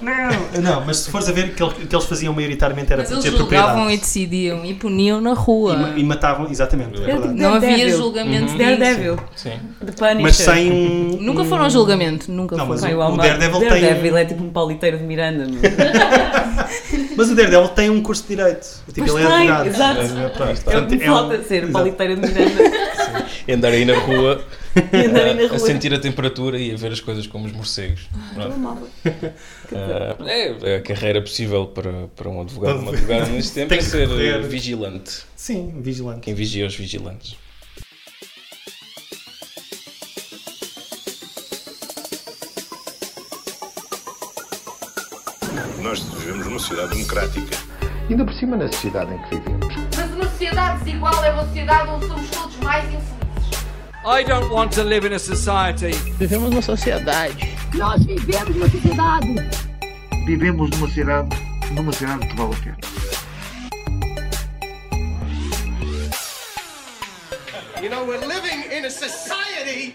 não, 0.00 0.62
não, 0.62 0.86
mas 0.86 0.98
se 0.98 1.10
fores 1.10 1.28
a 1.28 1.32
ver, 1.32 1.46
aquilo 1.46 1.72
que 1.72 1.92
eles 1.92 2.04
faziam 2.06 2.32
maioritariamente 2.32 2.92
era 2.92 3.02
Mas 3.02 3.10
eles 3.10 3.24
proteger 3.24 3.58
julgavam 3.58 3.90
e 3.90 3.96
decidiam 3.96 4.64
e 4.64 4.72
puniam 4.74 5.20
na 5.20 5.32
rua. 5.32 5.92
E, 5.96 6.00
e 6.00 6.04
matavam, 6.04 6.48
exatamente, 6.48 7.02
é. 7.02 7.14
Não 7.14 7.54
havia 7.54 7.70
Daredevil. 7.70 7.96
julgamento 7.96 8.52
Uhum. 8.52 8.58
Daredevil. 8.58 9.18
Sim. 9.34 9.58
De 9.82 9.90
Punisher. 9.92 10.20
Mas 10.22 10.36
sem 10.36 10.70
um. 10.72 11.16
Nunca 11.20 11.42
um- 11.42 11.44
foram 11.46 11.64
a 11.64 11.68
julgamento, 11.68 12.30
nunca 12.30 12.56
Não, 12.56 12.66
mas 12.66 12.78
foram. 12.80 12.92
Pai, 12.92 12.94
o- 12.94 12.98
o 12.98 13.02
Alma- 13.10 13.22
Daredevil 13.24 13.58
tem- 13.58 13.68
Daredevil 13.70 14.16
é 14.18 14.24
tipo 14.24 14.44
um 14.44 14.50
pauliteiro 14.50 14.98
de 14.98 15.04
Miranda. 15.04 15.46
Mas 17.18 17.30
o 17.30 17.34
Daredevil 17.34 17.68
tem 17.68 17.90
um 17.90 18.00
curso 18.00 18.22
de 18.22 18.28
direito. 18.36 18.64
Tipo, 18.86 19.06
Pois 19.08 19.14
ele 19.14 19.24
é 19.24 19.26
tem, 19.26 19.50
advogado. 19.50 19.66
exato. 19.66 20.00
É, 20.00 20.28
pronto, 20.28 20.70
É 21.00 21.04
é 21.04 21.10
um- 21.10 21.14
falta 21.14 21.42
ser 21.42 21.54
exato. 21.56 21.72
pauliteira 21.72 22.14
de 22.16 22.20
Miranda. 22.22 22.62
E 23.48 23.52
andar 23.52 23.68
aí 23.72 23.84
na 23.86 23.98
rua, 23.98 24.44
a- 24.76 25.54
a 25.54 25.58
sentir 25.58 25.92
a 25.94 25.98
temperatura 25.98 26.58
e 26.58 26.70
a 26.72 26.76
ver 26.76 26.92
as 26.92 27.00
coisas 27.00 27.26
como 27.26 27.46
os 27.46 27.52
morcegos. 27.52 28.06
Pronto. 28.34 28.88
Ah, 29.74 30.16
é, 30.26 30.72
é 30.74 30.76
a 30.76 30.82
carreira 30.82 31.20
possível 31.22 31.66
para, 31.66 32.08
para 32.14 32.28
um 32.28 32.40
advogado. 32.42 32.80
Um 32.80 32.88
advogado 32.90 33.30
neste 33.30 33.52
tempo 33.54 33.70
Tem 33.70 33.78
é 33.78 33.82
ser 33.82 34.06
correr. 34.08 34.42
vigilante. 34.42 35.22
Sim, 35.34 35.74
vigilante. 35.80 36.20
Quem 36.20 36.34
vigia 36.34 36.66
os 36.66 36.74
vigilantes. 36.76 37.36
Numa 46.58 46.60
sociedade 46.60 46.94
democrática. 46.94 47.56
Ainda 48.10 48.24
por 48.24 48.34
cima 48.34 48.56
na 48.56 48.66
sociedade 48.68 49.14
em 49.14 49.18
que 49.22 49.36
vivemos. 49.36 49.74
Mas 49.96 50.10
uma 50.12 50.24
sociedade 50.24 50.84
desigual 50.84 51.24
é 51.24 51.30
uma 51.30 51.46
sociedade 51.46 51.90
onde 51.90 52.06
somos 52.06 52.30
todos 52.30 52.56
mais 52.56 52.84
infelizes. 52.84 53.18
I 54.04 54.24
don't 54.24 54.50
want 54.52 54.72
to 54.72 54.84
live 54.84 55.06
in 55.06 55.12
a 55.12 55.18
society 55.18 55.90
Vivemos 56.18 56.50
numa 56.50 56.62
sociedade. 56.62 57.56
Nós 57.74 58.04
vivemos 58.04 58.56
numa 58.56 58.68
sociedade. 58.70 59.34
Vivemos 60.26 60.70
numa 60.70 60.88
cidade, 60.88 61.28
numa 61.72 61.92
cidade 61.92 62.26
que 62.26 62.36
vale 62.36 62.54
a 62.54 62.58
pena. 62.58 62.76
You 67.80 67.90
know, 67.90 68.04
we're 68.04 68.18
living 68.26 68.72
in 68.72 68.84
a 68.84 68.90
society 68.90 69.94